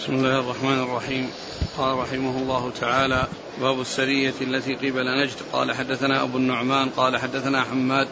بسم 0.00 0.14
الله 0.14 0.40
الرحمن 0.40 0.82
الرحيم. 0.82 1.30
قال 1.78 1.98
رحمه 1.98 2.38
الله 2.38 2.70
تعالى 2.80 3.26
باب 3.60 3.80
السرية 3.80 4.34
التي 4.40 4.74
قبل 4.74 5.22
نجد. 5.22 5.36
قال 5.52 5.72
حدثنا 5.72 6.22
أبو 6.22 6.38
النعمان 6.38 6.88
قال 6.88 7.16
حدثنا 7.16 7.64
حماد 7.64 8.08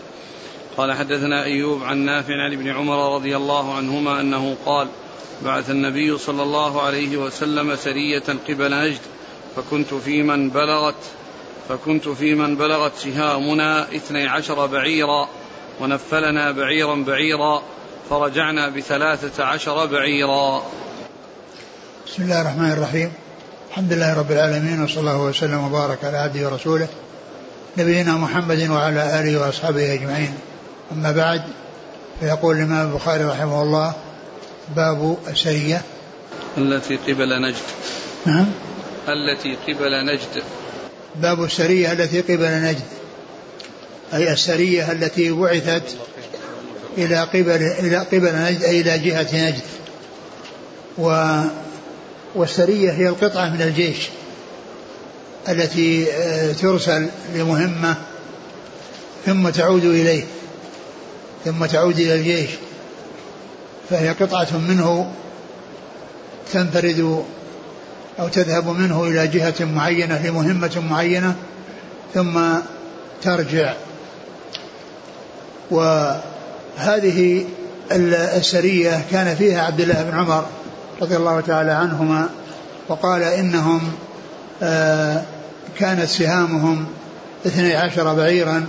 قال 0.76 0.92
حدثنا 0.92 1.44
أيوب 1.44 1.82
عن 1.82 1.98
نافع 1.98 2.34
عن 2.34 2.52
ابن 2.52 2.68
عمر 2.68 3.14
رضي 3.14 3.36
الله 3.36 3.74
عنهما 3.74 4.20
أنه 4.20 4.56
قال 4.66 4.88
بعث 5.44 5.70
النبي 5.70 6.18
صلى 6.18 6.42
الله 6.42 6.82
عليه 6.82 7.16
وسلم 7.16 7.76
سرية 7.76 8.24
قبل 8.48 8.74
نجد 8.74 9.00
فكنت 9.56 9.94
في 9.94 10.22
من 10.22 10.50
بلغت 10.50 11.04
فكنت 11.68 12.08
في 12.08 12.34
من 12.34 12.56
بلغت 12.56 12.96
سهامنا 12.96 13.82
اثني 13.82 14.26
عشر 14.26 14.66
بعيرا 14.66 15.28
ونفلنا 15.80 16.50
بعيرا 16.50 16.94
بعيرا 16.94 17.62
فرجعنا 18.10 18.68
بثلاثة 18.68 19.44
عشر 19.44 19.86
بعيرا. 19.86 20.62
بسم 22.12 22.22
الله 22.22 22.40
الرحمن 22.40 22.72
الرحيم. 22.72 23.12
الحمد 23.70 23.92
لله 23.92 24.18
رب 24.18 24.32
العالمين 24.32 24.82
وصلى 24.82 25.00
الله 25.00 25.22
وسلم 25.22 25.64
وبارك 25.64 26.04
على 26.04 26.16
عبده 26.16 26.48
ورسوله 26.48 26.88
نبينا 27.78 28.12
محمد 28.12 28.70
وعلى 28.70 29.20
آله 29.20 29.40
وأصحابه 29.40 29.94
أجمعين. 29.94 30.34
أما 30.92 31.12
بعد 31.12 31.42
فيقول 32.20 32.56
الإمام 32.56 32.90
البخاري 32.90 33.24
رحمه 33.24 33.62
الله 33.62 33.94
باب 34.76 35.16
السريه 35.28 35.82
التي 36.58 36.96
قبل 36.96 37.42
نجد. 37.42 37.62
نعم. 38.26 38.46
التي 39.08 39.56
قبل 39.72 40.06
نجد. 40.06 40.42
باب 41.14 41.44
السرية 41.44 41.92
التي 41.92 42.20
قبل 42.20 42.62
نجد. 42.62 42.84
أي 44.14 44.32
السرية 44.32 44.92
التي 44.92 45.30
بعثت 45.30 45.96
إلى 46.98 47.18
قبل 47.20 47.62
إلى 47.78 47.96
قبل 47.96 48.34
نجد 48.34 48.62
أي 48.62 48.80
إلى 48.80 48.98
جهة 48.98 49.48
نجد. 49.48 49.62
و 50.98 51.42
والسرية 52.38 52.90
هي 52.90 53.08
القطعة 53.08 53.50
من 53.50 53.62
الجيش 53.62 54.08
التي 55.48 56.12
آه، 56.12 56.52
ترسل 56.52 57.06
لمهمة 57.34 57.96
ثم 59.26 59.48
تعود 59.48 59.84
إليه 59.84 60.24
ثم 61.44 61.66
تعود 61.66 61.98
إلى 61.98 62.14
الجيش 62.14 62.50
فهي 63.90 64.08
قطعة 64.08 64.58
منه 64.68 65.12
تنفرد 66.52 67.24
أو 68.20 68.28
تذهب 68.28 68.68
منه 68.68 69.04
إلى 69.04 69.26
جهة 69.26 69.64
معينة 69.64 70.26
لمهمة 70.26 70.82
معينة 70.90 71.36
ثم 72.14 72.40
ترجع. 73.22 73.74
وهذه 75.70 77.44
السرية 77.92 79.04
كان 79.10 79.36
فيها 79.36 79.62
عبد 79.62 79.80
الله 79.80 80.02
بن 80.02 80.18
عمر 80.18 80.46
رضي 81.00 81.16
الله 81.16 81.40
تعالى 81.40 81.70
عنهما 81.70 82.28
وقال 82.88 83.22
إنهم 83.22 83.92
آه 84.62 85.22
كانت 85.78 86.08
سهامهم 86.08 86.86
اثني 87.46 87.76
عشر 87.76 88.14
بعيرا 88.14 88.66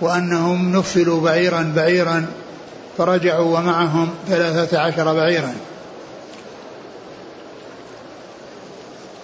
وأنهم 0.00 0.76
نفلوا 0.76 1.20
بعيرا 1.20 1.72
بعيرا 1.76 2.26
فرجعوا 2.98 3.58
ومعهم 3.58 4.10
ثلاثة 4.28 4.78
عشر 4.78 5.14
بعيرا. 5.14 5.54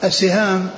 السهام 0.05 0.70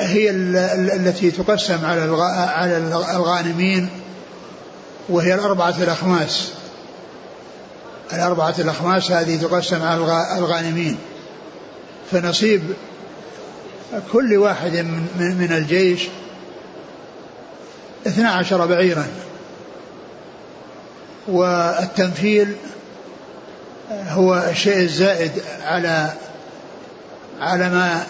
هي 0.00 0.30
التي 0.30 1.30
تقسم 1.30 1.84
على 1.84 2.22
على 2.32 2.76
الغانمين 3.16 3.88
وهي 5.08 5.34
الأربعة 5.34 5.74
الأخماس. 5.82 6.52
الأربعة 8.12 8.54
الأخماس 8.58 9.10
هذه 9.10 9.36
تقسم 9.36 9.82
على 9.82 10.00
الغانمين. 10.38 10.98
فنصيب 12.12 12.62
كل 14.12 14.36
واحد 14.36 14.72
من, 14.76 15.36
من 15.38 15.52
الجيش 15.52 16.02
اثنا 18.06 18.30
عشر 18.30 18.66
بعيرا. 18.66 19.06
والتنفيل 21.28 22.56
هو 23.90 24.44
الشيء 24.50 24.78
الزائد 24.78 25.32
على 25.62 26.12
على 27.40 27.70
ما 27.70 28.06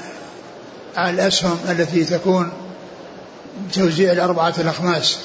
على 0.96 1.10
الأسهم 1.10 1.58
التي 1.68 2.04
تكون 2.04 2.52
توزيع 3.72 4.12
الأربعة 4.12 4.54
الأخماس 4.58 5.18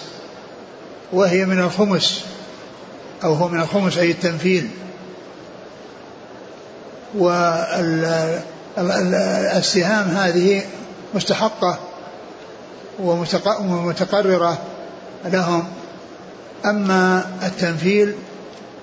وهي 1.14 1.46
من 1.46 1.60
الخمس. 1.60 2.26
أو 3.24 3.34
هو 3.34 3.48
من 3.48 3.62
الخمس 3.62 3.98
أي 3.98 4.12
التنفيذ. 4.12 4.64
والسهام 8.78 10.08
هذه 10.08 10.62
مستحقة 11.14 11.80
ومتقررة 13.00 14.58
لهم. 15.26 15.68
أما 16.66 17.26
التنفيل 17.44 18.14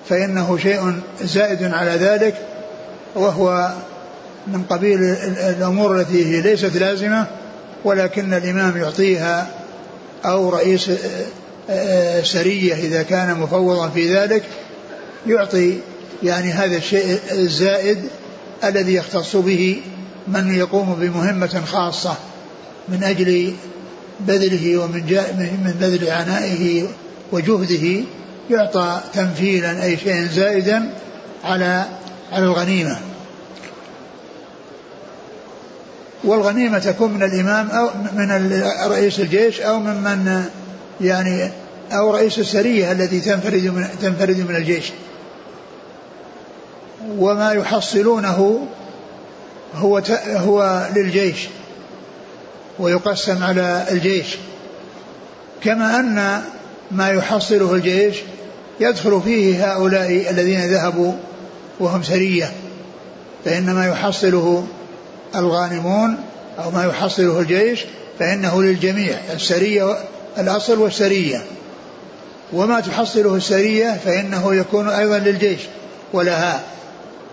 فإنه 0.09 0.57
شيء 0.57 1.01
زائد 1.21 1.63
على 1.63 1.91
ذلك 1.91 2.35
وهو 3.15 3.71
من 4.47 4.63
قبيل 4.63 5.03
الأمور 5.57 5.99
التي 5.99 6.25
هي 6.25 6.41
ليست 6.41 6.77
لازمة 6.77 7.25
ولكن 7.83 8.33
الإمام 8.33 8.77
يعطيها 8.77 9.47
أو 10.25 10.49
رئيس 10.49 10.91
سرية 12.23 12.73
إذا 12.73 13.03
كان 13.03 13.39
مفوضا 13.39 13.89
في 13.89 14.15
ذلك 14.15 14.43
يعطي 15.27 15.77
يعني 16.23 16.51
هذا 16.51 16.77
الشيء 16.77 17.19
الزائد 17.31 17.97
الذي 18.63 18.93
يختص 18.93 19.35
به 19.35 19.81
من 20.27 20.55
يقوم 20.55 20.95
بمهمة 20.95 21.61
خاصة 21.71 22.15
من 22.89 23.03
أجل 23.03 23.53
بذله 24.19 24.77
ومن 24.77 25.01
من 25.37 25.73
بذل 25.79 26.09
عنائه 26.09 26.87
وجهده 27.31 28.03
يعطى 28.49 29.01
تمثيلا 29.13 29.83
أي 29.83 29.97
شيء 29.97 30.27
زائدا 30.27 30.93
على 31.43 31.85
على 32.31 32.45
الغنيمة. 32.45 32.99
والغنيمة 36.23 36.79
تكون 36.79 37.13
من 37.13 37.23
الإمام 37.23 37.69
أو 37.69 37.89
من 38.15 38.53
رئيس 38.87 39.19
الجيش 39.19 39.61
أو 39.61 39.79
ممن 39.79 40.45
يعني 41.01 41.51
أو 41.91 42.11
رئيس 42.11 42.39
السرية 42.39 42.91
التي 42.91 43.19
تنفرد 43.19 43.63
من 43.63 43.87
تنفرد 44.01 44.37
من 44.49 44.55
الجيش. 44.55 44.91
وما 47.17 47.51
يحصلونه 47.51 48.67
هو 49.75 50.01
هو 50.25 50.87
للجيش 50.95 51.47
ويقسم 52.79 53.43
على 53.43 53.85
الجيش. 53.91 54.37
كما 55.63 55.99
أن 55.99 56.41
ما 56.91 57.09
يحصله 57.09 57.73
الجيش 57.73 58.17
يدخل 58.79 59.21
فيه 59.25 59.73
هؤلاء 59.73 60.29
الذين 60.29 60.59
ذهبوا 60.59 61.13
وهم 61.79 62.03
سرية. 62.03 62.51
فإن 63.45 63.73
ما 63.73 63.87
يحصله 63.87 64.67
الغانمون 65.35 66.17
أو 66.63 66.71
ما 66.71 66.85
يحصله 66.85 67.39
الجيش 67.39 67.85
فإنه 68.19 68.63
للجميع 68.63 69.17
السرية 69.33 69.97
الأصل 70.39 70.79
والسرية. 70.79 71.43
وما 72.53 72.79
تحصله 72.79 73.35
السرية 73.35 73.99
فإنه 74.05 74.55
يكون 74.55 74.87
أيضا 74.87 75.17
للجيش 75.17 75.61
ولها. 76.13 76.63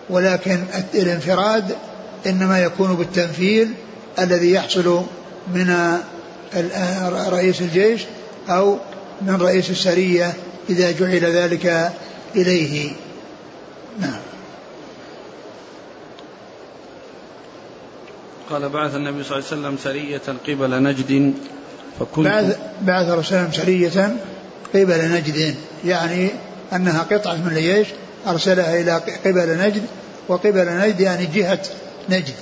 ولكن 0.09 0.63
الانفراد 0.93 1.75
إنما 2.25 2.59
يكون 2.59 2.95
بالتنفيذ 2.95 3.67
الذي 4.19 4.51
يحصل 4.51 5.01
من 5.53 5.97
رئيس 7.29 7.61
الجيش 7.61 8.05
أو 8.49 8.77
من 9.21 9.41
رئيس 9.41 9.69
السرية 9.69 10.33
إذا 10.69 10.91
جعل 10.91 11.25
ذلك 11.25 11.91
إليه. 12.35 12.91
نعم. 13.99 14.19
قال 18.49 18.69
بعث 18.69 18.95
النبي 18.95 19.23
صلى 19.23 19.37
الله 19.37 19.47
عليه 19.51 19.61
وسلم 19.61 19.77
سرية 19.83 20.21
قبل 20.47 20.83
نجد. 20.83 21.33
فكنت 21.99 22.27
بعث 22.27 22.57
بعث 22.81 23.09
الرسول 23.09 23.53
سرية 23.53 24.15
قبل 24.73 25.11
نجد 25.11 25.55
يعني 25.85 26.29
أنها 26.73 27.01
قطعة 27.11 27.35
من 27.35 27.57
الجيش 27.57 27.87
أرسلها 28.27 28.81
إلى 28.81 29.01
قبل 29.25 29.57
نجد 29.57 29.81
وقبل 30.27 30.65
نجد 30.69 30.99
يعني 30.99 31.25
جهة 31.25 31.59
نجد. 32.09 32.33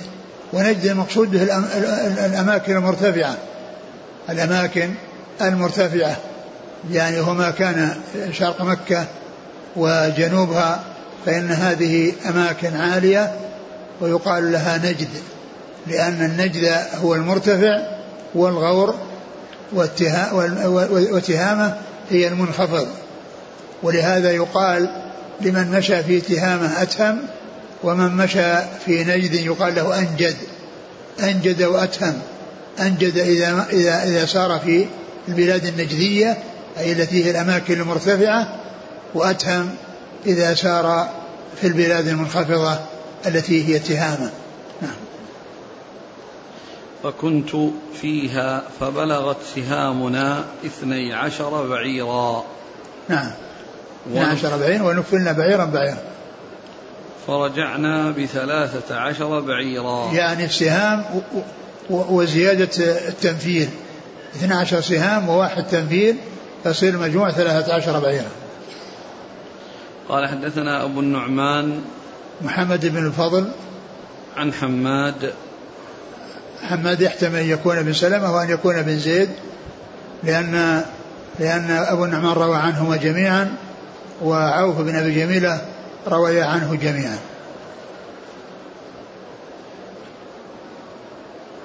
ونجد 0.52 0.86
المقصود 0.86 1.30
به 1.30 1.42
الأماكن 2.26 2.76
المرتفعة. 2.76 3.36
الأماكن 4.30 4.90
المرتفعة. 5.42 6.16
يعني 6.92 7.20
هما 7.20 7.50
كان 7.50 7.96
شرق 8.32 8.62
مكة 8.62 9.06
وجنوبها 9.76 10.82
فإن 11.26 11.50
هذه 11.50 12.12
أماكن 12.28 12.76
عالية 12.76 13.34
ويقال 14.00 14.52
لها 14.52 14.78
نجد 14.78 15.08
لأن 15.86 16.24
النجد 16.24 16.76
هو 17.02 17.14
المرتفع 17.14 17.78
والغور 18.34 18.94
والتهامة 19.72 21.74
هي 22.10 22.28
المنخفض. 22.28 22.88
ولهذا 23.82 24.30
يقال 24.30 24.88
لمن 25.40 25.70
مشى 25.70 26.02
في 26.02 26.20
تهامة 26.20 26.82
أتهم 26.82 27.18
ومن 27.82 28.16
مشى 28.16 28.56
في 28.84 29.04
نجد 29.04 29.34
يقال 29.34 29.74
له 29.74 29.98
أنجد. 29.98 30.36
أنجد 31.22 31.62
وأتهم. 31.62 32.18
أنجد 32.80 33.18
إذا 33.18 33.66
إذا 33.72 34.04
إذا 34.04 34.26
سار 34.26 34.58
في 34.58 34.86
البلاد 35.28 35.66
النجدية 35.66 36.38
أي 36.78 36.92
التي 36.92 37.24
هي 37.24 37.30
الأماكن 37.30 37.80
المرتفعة 37.80 38.48
وأتهم 39.14 39.70
إذا 40.26 40.54
سار 40.54 41.10
في 41.60 41.66
البلاد 41.66 42.08
المنخفضة 42.08 42.78
التي 43.26 43.68
هي 43.68 43.94
نعم 43.94 44.30
فكنت 47.06 47.50
فيها 48.00 48.62
فبلغت 48.80 49.36
سهامنا 49.54 50.44
اثني 50.66 51.14
عشر 51.14 51.66
بعيرا. 51.66 52.44
نعم. 53.08 53.30
اثني 54.06 54.20
عشر 54.20 54.56
بعيرا 54.56 54.82
ونفلنا 54.82 55.32
بعيرا 55.32 55.64
بعيرا. 55.64 55.98
فرجعنا 57.26 58.10
بثلاثة 58.10 58.96
عشر 58.96 59.40
بعيرا. 59.40 60.12
يعني 60.12 60.44
السهام 60.44 61.04
وزيادة 61.90 62.70
التنفيذ. 63.08 63.68
12 64.36 64.80
سهام 64.80 65.28
وواحد 65.28 65.64
تنفيذ 65.64 66.14
تصير 66.64 66.94
المجموع 66.94 67.30
13 67.30 68.00
بعيرا. 68.00 68.30
قال 70.08 70.28
حدثنا 70.28 70.84
أبو 70.84 71.00
النعمان 71.00 71.80
محمد 72.42 72.86
بن 72.86 73.06
الفضل. 73.06 73.48
عن 74.36 74.52
حماد 74.52 75.32
حماد 76.66 77.00
يحتمل 77.00 77.38
أن 77.38 77.50
يكون 77.50 77.82
بن 77.82 77.92
سلمة 77.92 78.34
وأن 78.34 78.50
يكون 78.50 78.82
بن 78.82 78.98
زيد 78.98 79.28
لأن 80.24 80.84
لأن 81.38 81.70
أبو 81.70 82.04
النعمان 82.04 82.32
روى 82.32 82.56
عنهما 82.56 82.96
جميعا 82.96 83.54
وعوف 84.22 84.76
بن 84.76 84.96
أبي 84.96 85.14
جميلة 85.14 85.60
روي 86.08 86.42
عنه 86.42 86.74
جميعا. 86.74 87.18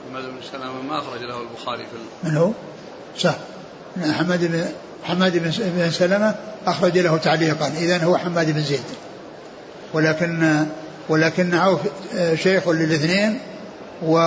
حماد 0.10 0.24
بن 0.24 0.42
سلمة 0.52 0.82
ما 0.82 1.00
أخرج 1.00 1.22
له 1.22 1.42
البخاري 1.42 1.84
في 1.84 2.30
من 2.30 2.38
هو؟ 2.38 2.52
صح. 3.18 3.36
حماد 4.12 4.46
بن 4.46 4.66
حماد 5.04 5.38
بن 5.78 5.92
سلمة 5.92 6.36
أخرج 6.68 6.98
له 6.98 7.18
تعليقا. 7.18 7.68
إذا 7.68 8.04
هو 8.04 8.18
حماد 8.18 8.52
بن 8.52 8.62
زيد. 8.62 8.84
ولكن 9.94 10.66
ولكن 11.10 11.54
عوف 11.54 11.80
شيخ 12.36 12.70
للاثنين 12.70 13.40
و 14.02 14.18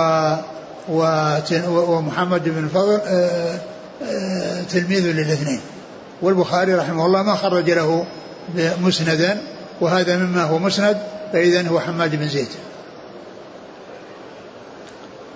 ومحمد 0.89 2.49
بن 2.49 2.63
الفضل 2.63 2.99
آه، 3.05 3.59
آه، 4.03 4.61
تلميذ 4.61 5.05
للاثنين. 5.05 5.59
والبخاري 6.21 6.73
رحمه 6.73 7.05
الله 7.05 7.23
ما 7.23 7.35
خرج 7.35 7.71
له 7.71 8.05
مسندا 8.81 9.41
وهذا 9.81 10.17
مما 10.17 10.43
هو 10.43 10.59
مسند 10.59 10.97
فإذا 11.33 11.67
هو 11.67 11.79
حماد 11.79 12.15
بن 12.15 12.27
زيد. 12.27 12.47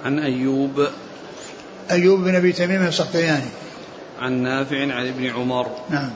عن 0.06 0.19
أيوب. 0.19 0.88
أيوب 1.92 2.19
بن 2.19 2.36
أبي 2.36 2.51
تميم 2.51 2.88
السختياني. 2.88 3.50
عن 4.19 4.34
نافع 4.34 4.81
عن 4.81 5.07
ابن 5.07 5.25
عمر. 5.25 5.68
نعم. 5.90 6.10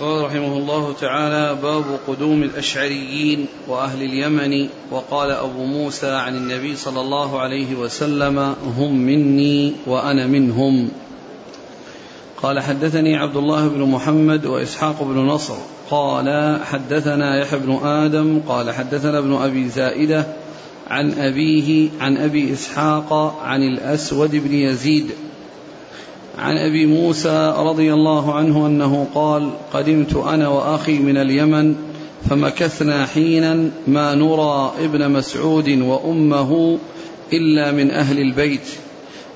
قال 0.00 0.24
رحمه 0.24 0.56
الله 0.56 0.94
تعالى 1.00 1.58
باب 1.62 1.84
قدوم 2.08 2.42
الأشعريين 2.42 3.46
وأهل 3.68 4.02
اليمن. 4.02 4.68
وقال 4.90 5.30
أبو 5.30 5.64
موسى 5.64 6.10
عن 6.10 6.36
النبي 6.36 6.76
صلى 6.76 7.00
الله 7.00 7.40
عليه 7.40 7.74
وسلم 7.74 8.38
هم 8.78 8.96
مني 8.96 9.72
وأنا 9.86 10.26
منهم. 10.26 10.88
قال 12.42 12.60
حدثني 12.60 13.16
عبد 13.16 13.36
الله 13.36 13.68
بن 13.68 13.82
محمد 13.82 14.46
وإسحاق 14.46 15.02
بن 15.02 15.16
نصر. 15.16 15.56
قال 15.90 16.58
حدثنا 16.64 17.40
يحيى 17.40 17.58
بن 17.58 17.72
آدم. 17.72 18.40
قال 18.48 18.70
حدثنا 18.70 19.18
ابن 19.18 19.34
أبي 19.34 19.68
زائدة 19.68 20.26
عن 20.88 21.12
أبيه 21.12 21.88
عن 22.00 22.16
أبي 22.16 22.52
إسحاق 22.52 23.38
عن 23.42 23.62
الأسود 23.62 24.30
بن 24.36 24.54
يزيد. 24.54 25.10
عن 26.40 26.58
أبي 26.58 26.86
موسى 26.86 27.54
رضي 27.56 27.92
الله 27.92 28.34
عنه 28.34 28.66
أنه 28.66 29.06
قال 29.14 29.50
قدمت 29.72 30.16
أنا 30.16 30.48
وأخي 30.48 30.98
من 30.98 31.16
اليمن 31.16 31.74
فمكثنا 32.30 33.06
حينا 33.06 33.70
ما 33.86 34.14
نرى 34.14 34.72
ابن 34.84 35.10
مسعود 35.10 35.68
وأمه 35.68 36.78
إلا 37.32 37.70
من 37.70 37.90
أهل 37.90 38.18
البيت 38.18 38.68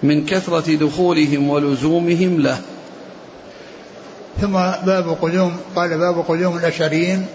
من 0.02 0.26
كثرة 0.26 0.74
دخولهم 0.74 1.50
ولزومهم 1.50 2.40
له. 2.40 2.58
ثم 4.40 4.52
باب 4.86 5.16
قدوم 5.22 5.56
قال 5.76 5.98
باب 5.98 6.24
قدوم 6.28 6.56
الاشعريين 6.56 7.26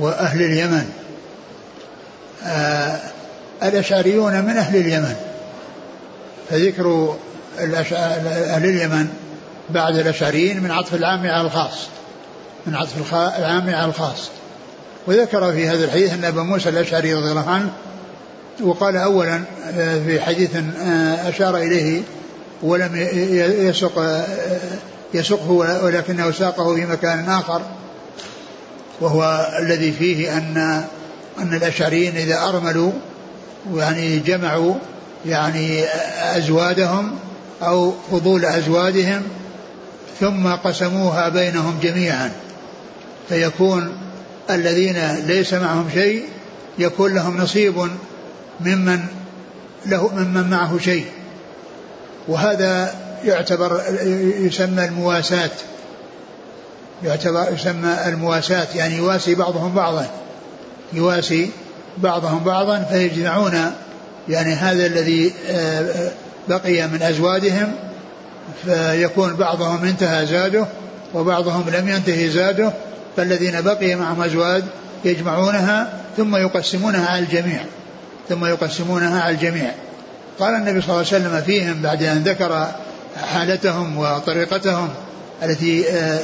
وأهل 0.00 0.42
اليمن. 0.42 0.86
آه 2.44 2.98
الاشعريون 3.62 4.32
من 4.44 4.56
أهل 4.56 4.76
اليمن 4.76 5.14
فذكر 6.50 7.16
أهل 7.58 8.64
اليمن 8.64 9.08
بعد 9.70 9.96
الأشعريين 9.96 10.62
من 10.62 10.70
عطف 10.70 10.94
العام 10.94 11.26
على 11.26 11.46
الخاص 11.46 11.88
من 12.66 12.74
عطف 12.74 13.14
العام 13.14 13.74
على 13.74 13.86
الخاص. 13.86 14.30
وذكر 15.06 15.52
في 15.52 15.68
هذا 15.68 15.84
الحديث 15.84 16.12
أن 16.12 16.24
أبا 16.24 16.42
موسى 16.42 16.68
الأشعري 16.68 17.14
رضي 17.14 17.30
الله 17.30 17.50
عنه 17.50 17.70
وقال 18.62 18.96
أولا 18.96 19.42
آه، 19.74 19.98
في 20.06 20.20
حديث 20.20 20.56
آه، 20.56 21.28
أشار 21.28 21.56
إليه 21.56 22.02
ولم 22.62 22.96
يسق 23.68 23.98
آه، 23.98 24.24
يسقه 25.14 25.50
ولكنه 25.84 26.30
ساقه 26.30 26.74
في 26.74 26.86
مكان 26.86 27.28
آخر 27.28 27.62
وهو 29.00 29.50
الذي 29.58 29.92
فيه 29.92 30.36
أن 30.36 30.84
أن 31.38 31.54
الأشعريين 31.54 32.16
إذا 32.16 32.48
أرملوا 32.48 32.92
يعني 33.74 34.18
جمعوا 34.18 34.74
يعني 35.26 35.84
أزوادهم 36.36 37.18
أو 37.68 37.92
فضول 38.10 38.44
أزواجهم 38.44 39.22
ثم 40.20 40.48
قسموها 40.48 41.28
بينهم 41.28 41.78
جميعا. 41.82 42.32
فيكون 43.28 43.92
الذين 44.50 45.16
ليس 45.26 45.54
معهم 45.54 45.88
شيء 45.94 46.24
يكون 46.78 47.14
لهم 47.14 47.36
نصيب 47.36 47.88
ممن 48.60 49.00
له 49.86 50.08
ممن 50.08 50.50
معه 50.50 50.78
شيء. 50.78 51.06
وهذا 52.28 52.94
يعتبر 53.24 53.82
يسمى 54.38 54.84
المواساة. 54.84 55.50
يعتبر 57.04 57.52
يسمى 57.52 57.96
المواساة 58.06 58.66
يعني 58.74 58.96
يواسي 58.96 59.34
بعضهم 59.34 59.74
بعضا. 59.74 60.06
يواسي 60.92 61.50
بعضهم 61.98 62.44
بعضا 62.44 62.82
فيجمعون 62.90 63.72
يعني 64.28 64.52
هذا 64.52 64.86
الذي 64.86 65.32
آه، 65.48 66.10
بقي 66.48 66.86
من 66.88 67.02
أزواجهم 67.02 67.72
فيكون 68.64 69.34
بعضهم 69.34 69.84
انتهى 69.84 70.26
زاده 70.26 70.66
وبعضهم 71.14 71.64
لم 71.70 71.88
ينتهي 71.88 72.30
زاده 72.30 72.72
فالذين 73.16 73.60
بقي 73.60 73.94
معهم 73.94 74.22
أزواج 74.22 74.62
يجمعونها 75.04 75.92
ثم 76.16 76.36
يقسمونها 76.36 77.06
على 77.06 77.18
الجميع 77.18 77.60
ثم 78.28 78.44
يقسمونها 78.44 79.22
على 79.22 79.34
الجميع. 79.34 79.70
قال 80.38 80.54
النبي 80.54 80.80
صلى 80.80 80.90
الله 80.90 81.06
عليه 81.12 81.26
وسلم 81.26 81.42
فيهم 81.46 81.82
بعد 81.82 82.02
أن 82.02 82.22
ذكر 82.22 82.68
حالتهم 83.32 83.98
وطريقتهم 83.98 84.88
التي 85.42 85.90
آه، 85.90 86.20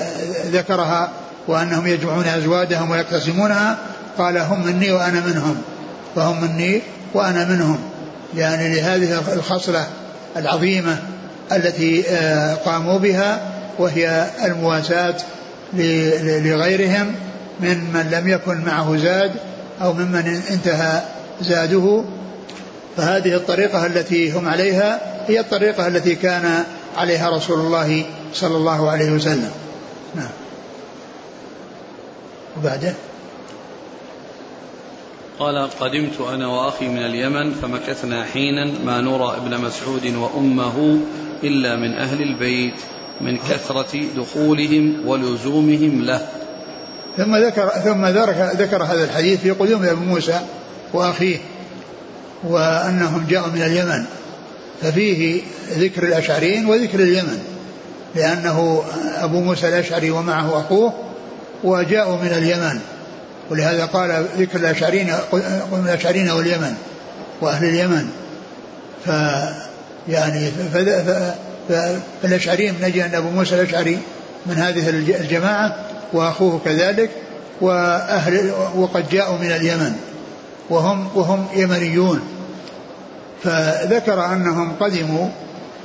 ذكرها 0.47 1.11
وأنهم 1.49 1.87
يجمعون 1.87 2.25
أزواجهم 2.25 2.91
ويقتسمونها 2.91 3.79
قال 4.19 4.39
هم 4.39 4.67
مني 4.67 4.93
وأنا 4.93 5.21
منهم 5.27 5.63
فهم 6.17 6.41
مني 6.41 6.83
وأنا 7.15 7.45
منهم 7.45 7.79
يعني 8.37 8.75
لهذه 8.75 9.23
الخصلة 9.33 9.87
العظيمة 10.37 10.99
التي 11.53 12.09
آه، 12.09 12.55
قاموا 12.55 12.99
بها 12.99 13.41
وهي 13.79 14.27
المواساة 14.45 15.17
لغيرهم 15.73 17.15
من 17.61 17.93
من 17.93 18.11
لم 18.11 18.29
يكن 18.29 18.65
معه 18.65 18.97
زاد 18.97 19.33
أو 19.83 19.93
ممن 19.93 20.43
انتهى 20.51 21.03
زاده. 21.41 22.05
فهذه 22.97 23.35
الطريقة 23.35 23.87
التي 23.87 24.33
هم 24.33 24.49
عليها 24.49 25.01
هي 25.29 25.41
الطريقة 25.41 25.87
التي 25.87 26.15
كان 26.15 26.65
عليها 26.97 27.31
رسول 27.31 27.61
الله 27.61 28.05
صلى 28.35 28.57
الله 28.57 28.91
عليه 28.91 29.11
وسلم. 29.11 29.51
نعم. 30.17 30.31
وبعده؟ 32.59 32.95
قال 35.41 35.71
قدمت 35.81 36.21
أنا 36.21 36.47
وأخي 36.47 36.89
من 36.89 36.99
اليمن 36.99 37.55
فمكثنا 37.55 38.25
حينا 38.25 38.71
ما 38.85 39.01
نرى 39.01 39.37
ابن 39.37 39.61
مسعود 39.61 40.07
وأمه 40.07 41.01
إلا 41.43 41.77
من 41.77 41.93
أهل 41.95 42.23
البيت 42.23 42.75
من 43.21 43.37
كثرة 43.37 44.01
دخولهم 44.17 45.07
ولزومهم 45.07 46.03
له. 46.03 46.29
ثم 47.17 47.37
ذكر 47.37 47.69
ثم 47.69 48.07
ذكر 48.63 48.83
هذا 48.83 49.05
الحديث 49.05 49.41
في 49.41 49.51
قدوم 49.51 49.85
أبي 49.85 50.07
موسى 50.07 50.41
وأخيه 50.93 51.39
وأنهم 52.45 53.27
جاءوا 53.29 53.53
من 53.53 53.63
اليمن. 53.63 54.05
ففيه 54.83 55.43
ذكر 55.71 56.03
الأشعريين 56.03 56.67
وذكر 56.67 57.01
اليمن 57.01 57.39
لأنه 58.15 58.83
أبو 59.17 59.41
موسى 59.41 59.69
الأشعري 59.69 60.11
ومعه 60.11 60.61
أخوه 60.61 60.93
وجاءوا 61.65 62.17
من 62.17 62.33
اليمن. 62.33 62.81
ولهذا 63.51 63.85
قال 63.85 64.27
ذكر 64.39 64.59
الأشعرين 64.59 65.11
قل 65.33 65.43
الأشعرين 65.73 66.31
واليمن 66.31 66.75
وأهل 67.41 67.69
اليمن. 67.69 68.11
ف 69.07 69.11
يعني 70.09 70.51
فالأشعريين 72.23 72.75
نجي 72.83 73.05
أن 73.05 73.15
أبو 73.15 73.31
موسى 73.31 73.55
الأشعري 73.55 73.99
من 74.47 74.55
هذه 74.55 74.89
الجماعة 74.91 75.77
وأخوه 76.13 76.61
كذلك 76.65 77.11
وأهل 77.61 78.53
وقد 78.77 79.09
جاءوا 79.09 79.39
من 79.39 79.53
اليمن 79.53 79.93
وهم 80.71 81.09
وهم 81.15 81.47
يمنيون. 81.57 82.21
فذكر 83.45 84.25
أنهم 84.25 84.73
قدموا 84.81 85.29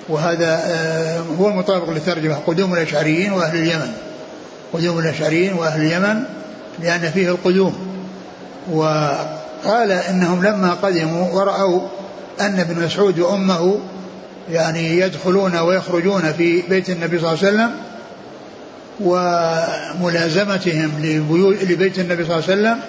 وهذا 0.10 0.62
آه، 0.66 1.20
هو 1.40 1.48
المطابق 1.48 1.90
للترجمة 1.90 2.36
قدوم 2.36 2.74
الأشعريين 2.74 3.32
وأهل 3.32 3.58
اليمن. 3.58 3.92
قدوم 4.74 5.00
الأشعريين 5.00 5.54
وأهل 5.54 5.82
اليمن 5.82 6.24
لأن 6.84 7.12
فيه 7.12 7.30
القدوم. 7.30 7.76
وقال 8.72 9.92
إنهم 9.92 10.44
لما 10.44 10.74
قدموا 10.74 11.32
ورأوا 11.34 11.82
أن 12.42 12.60
ابن 12.60 12.86
مسعود 12.86 13.20
وأمه 13.20 13.80
يعني 14.52 15.00
يدخلون 15.00 15.58
ويخرجون 15.58 16.34
في 16.38 16.62
بيت 16.62 16.90
النبي 16.90 17.20
صلى 17.20 17.34
الله 17.34 17.40
عليه 17.46 17.48
وسلم 17.48 17.72
وملازمتهم 20.00 20.92
لبيت 21.62 22.00
النبي 22.00 22.26
صلى 22.26 22.36
الله 22.36 22.50
عليه 22.50 22.62
وسلم 22.62 22.80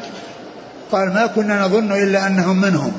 قال 0.92 1.14
ما 1.14 1.26
كنا 1.26 1.62
نظن 1.62 1.92
إلا 1.92 2.26
أنهم 2.26 2.60
منهم. 2.60 2.92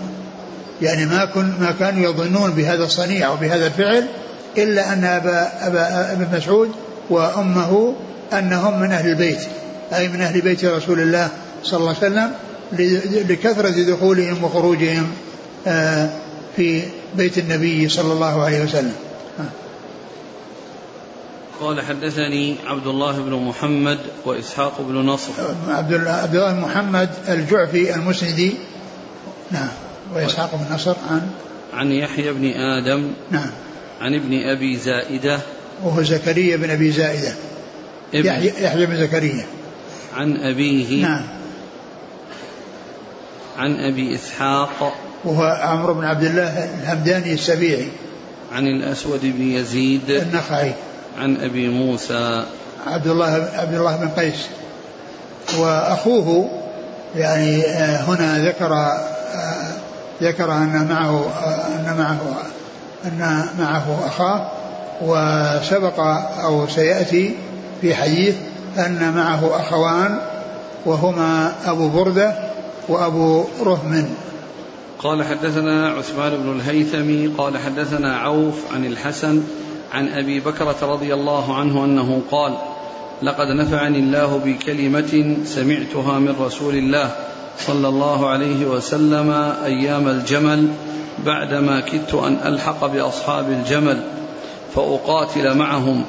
يعني 0.82 1.06
ما 1.06 1.26
كن 1.26 1.54
ما 1.60 1.74
كانوا 1.80 2.10
يظنون 2.10 2.52
بهذا 2.52 2.84
الصنيع 2.84 3.30
وبهذا 3.30 3.66
الفعل 3.66 4.08
إلا 4.58 4.94
أن 4.94 5.04
أبا, 5.04 5.68
أبا 5.68 6.12
ابن 6.12 6.38
مسعود 6.38 6.72
وأمه 7.10 7.96
أنهم 8.34 8.80
من 8.80 8.92
أهل 8.92 9.10
البيت. 9.10 9.40
أي 9.94 10.08
من 10.08 10.22
أهل 10.22 10.42
بيت 10.42 10.66
رسول 10.66 11.00
الله 11.00 11.30
صلى 11.64 11.80
الله 11.80 11.96
عليه 11.96 12.08
وسلم 12.08 12.32
لكثرة 13.30 13.70
دخولهم 13.70 14.44
وخروجهم 14.44 15.12
آه، 15.68 16.10
في 16.56 16.82
بيت 17.16 17.38
النبي 17.38 17.90
صلى 17.90 18.14
الله 18.14 18.44
عليه 18.44 18.64
وسلم. 18.64 18.94
قال 21.62 21.82
حدثني 21.82 22.56
عبد 22.66 22.88
الله 22.88 23.20
بن 23.20 23.34
محمد 23.34 23.98
وإسحاق 24.26 24.82
بن 24.82 24.96
نصر. 24.96 25.32
عبد 25.68 25.94
الله 25.94 26.12
عبد 26.12 26.36
الله 26.36 26.54
بن 26.54 26.60
محمد 26.60 27.10
الجعفي 27.30 27.96
المسندي. 27.96 28.54
نعم. 29.52 29.68
وإسحاق 30.16 30.56
بن 30.56 30.76
نصر 30.76 30.96
عن؟ 31.10 31.30
عن 31.74 31.92
يحيى 31.92 32.34
بن 32.34 32.46
آدم. 32.46 33.12
نعم. 33.32 33.50
عن 34.02 34.16
ابن 34.16 34.34
أبي 34.34 34.78
زائدة. 34.78 35.40
وهو 35.84 36.04
زكريا 36.04 36.58
بن 36.58 36.70
أبي 36.70 36.92
زائدة. 36.92 37.34
يحيى, 38.14 38.54
يحيى 38.64 38.86
بن 38.86 38.98
زكريا. 38.98 39.46
عن 40.18 40.38
أبيه. 40.38 41.02
نعم. 41.02 41.22
عن 43.58 43.80
أبي 43.80 44.16
إسحاق. 44.16 44.94
وهو 45.26 45.44
عمرو 45.44 45.94
بن 45.94 46.06
عبد 46.06 46.24
الله 46.24 46.70
الهمداني 46.82 47.34
السبيعي. 47.34 47.88
عن 48.52 48.68
الأسود 48.68 49.20
بن 49.24 49.42
يزيد. 49.42 50.10
النخعي. 50.10 50.74
عن 51.20 51.38
أبي 51.42 51.70
موسى. 51.70 52.46
عبد 52.88 53.08
الله 53.08 53.50
عبد 53.54 53.74
الله 53.74 53.96
بن 53.96 54.10
قيس. 54.10 54.48
وأخوه 55.58 56.50
يعني 57.16 57.66
آه، 57.66 57.98
هنا 57.98 58.48
ذكر 58.48 58.74
آه، 58.74 59.72
ذكر 60.22 60.52
أن 60.52 60.88
معه 60.90 61.26
آه، 61.26 61.66
أن 61.76 61.96
معه 61.98 62.20
أن 63.06 63.50
معه 63.60 64.08
أخاه 64.08 64.52
وسبق 65.02 66.00
أو 66.44 66.68
سيأتي 66.68 67.36
في 67.82 67.96
حديث 67.96 68.36
أن 68.80 69.14
معه 69.16 69.60
أخوان 69.60 70.20
وهما 70.86 71.54
أبو 71.66 71.90
بردة 71.90 72.34
وأبو 72.90 73.46
رهم. 73.62 74.10
قال 75.00 75.24
حدثنا 75.24 75.90
عثمان 75.90 76.38
بن 76.38 76.60
الهيثم 76.60 77.38
قال 77.38 77.58
حدثنا 77.58 78.18
عوف 78.18 78.74
عن 78.74 78.86
الحسن 78.86 79.44
عن 79.94 80.08
أبي 80.08 80.40
بكرة 80.40 80.76
رضي 80.82 81.14
الله 81.14 81.56
عنه 81.56 81.86
أنه 81.86 82.22
قال 82.32 82.58
لقد 83.22 83.48
نفعني 83.48 84.00
الله 84.00 84.42
بكلمة 84.46 85.38
سمعتها 85.46 86.20
من 86.20 86.36
رسول 86.42 86.76
الله 86.76 87.16
صلى 87.60 87.88
الله 87.88 88.30
عليه 88.30 88.66
وسلم 88.66 89.32
أيام 89.66 90.08
الجمل 90.08 90.68
بعدما 91.26 91.80
كدت 91.80 92.14
أن 92.14 92.38
ألحق 92.46 92.86
بأصحاب 92.86 93.50
الجمل 93.50 94.04
فأقاتل 94.76 95.58
معهم. 95.58 96.04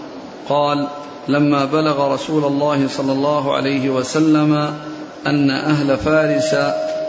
قال 0.49 0.89
لما 1.29 1.65
بلغ 1.65 2.15
رسول 2.15 2.45
الله 2.45 2.89
صلى 2.89 3.13
الله 3.13 3.57
عليه 3.57 3.91
وسلم 3.91 4.75
أن 5.27 5.51
أهل 5.51 5.97
فارس 5.97 6.55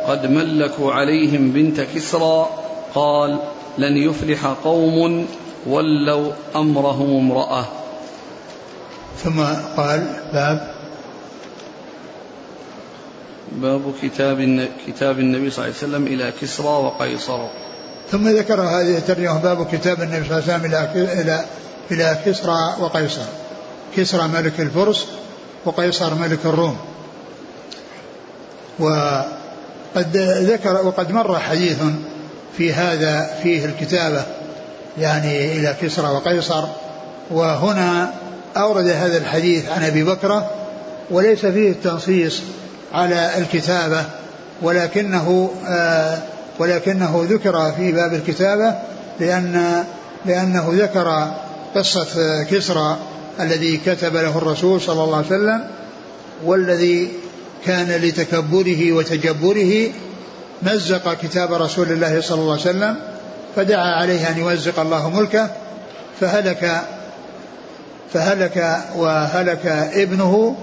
قد 0.07 0.25
ملكوا 0.25 0.93
عليهم 0.93 1.51
بنت 1.51 1.81
كسرى 1.81 2.49
قال 2.95 3.39
لن 3.77 3.97
يفلح 3.97 4.45
قوم 4.45 5.27
ولوا 5.67 6.31
أمرهم 6.55 7.17
امرأة. 7.17 7.65
ثم 9.23 9.39
قال 9.77 10.07
باب. 10.33 10.73
باب 13.51 13.81
كتاب 14.01 14.67
كتاب 14.87 15.19
النبي 15.19 15.49
صلى 15.49 15.65
الله 15.65 15.75
عليه 15.77 15.87
وسلم 15.87 16.07
إلى 16.07 16.33
كسرى 16.41 16.67
وقيصر. 16.67 17.47
ثم 18.11 18.27
ذكر 18.27 18.61
هذه 18.61 18.97
الترجمة 18.97 19.39
باب 19.39 19.67
كتاب 19.71 20.01
النبي 20.01 20.27
صلى 20.27 20.37
الله 20.37 20.53
عليه 20.53 20.53
وسلم 20.53 20.65
إلى 20.65 21.21
إلى 21.21 21.45
إلى 21.91 22.17
كسرى 22.25 22.75
وقيصر. 22.79 23.25
كسرى 23.97 24.27
ملك 24.27 24.59
الفرس 24.59 25.07
وقيصر 25.65 26.15
ملك 26.15 26.39
الروم. 26.45 26.77
وقد 28.79 30.17
ذكر 30.41 30.85
وقد 30.85 31.11
مر 31.11 31.39
حديث 31.39 31.77
في 32.57 32.73
هذا 32.73 33.29
فيه 33.43 33.65
الكتابة 33.65 34.23
يعني 34.97 35.51
إلى 35.57 35.75
كسرى 35.81 36.07
وقيصر 36.07 36.63
وهنا 37.31 38.13
أورد 38.57 38.87
هذا 38.87 39.17
الحديث 39.17 39.69
عن 39.69 39.83
أبي 39.83 40.03
بكرة 40.03 40.51
وليس 41.11 41.45
فيه 41.45 41.71
التنصيص 41.71 42.41
على 42.93 43.37
الكتابة 43.37 44.05
ولكنه 44.61 45.51
آه 45.67 46.17
ولكنه 46.59 47.25
ذكر 47.29 47.71
في 47.71 47.91
باب 47.91 48.13
الكتابة 48.13 48.75
لأن 49.19 49.83
لأنه 50.25 50.73
ذكر 50.73 51.33
قصة 51.75 52.43
كسرى 52.43 52.97
الذي 53.39 53.77
كتب 53.85 54.15
له 54.15 54.37
الرسول 54.37 54.81
صلى 54.81 55.03
الله 55.03 55.17
عليه 55.17 55.27
وسلم 55.27 55.63
والذي 56.45 57.11
كان 57.65 58.01
لتكبره 58.01 58.91
وتجبره 58.91 59.87
مزق 60.63 61.13
كتاب 61.13 61.53
رسول 61.53 61.91
الله 61.91 62.21
صلى 62.21 62.41
الله 62.41 62.51
عليه 62.51 62.61
وسلم 62.61 62.95
فدعا 63.55 63.95
عليه 64.01 64.29
أن 64.29 64.37
يمزق 64.37 64.79
الله 64.79 65.09
ملكه 65.19 65.49
فهلك 66.19 66.81
فهلك 68.13 68.77
وهلك 68.95 69.65
ابنه 69.93 70.55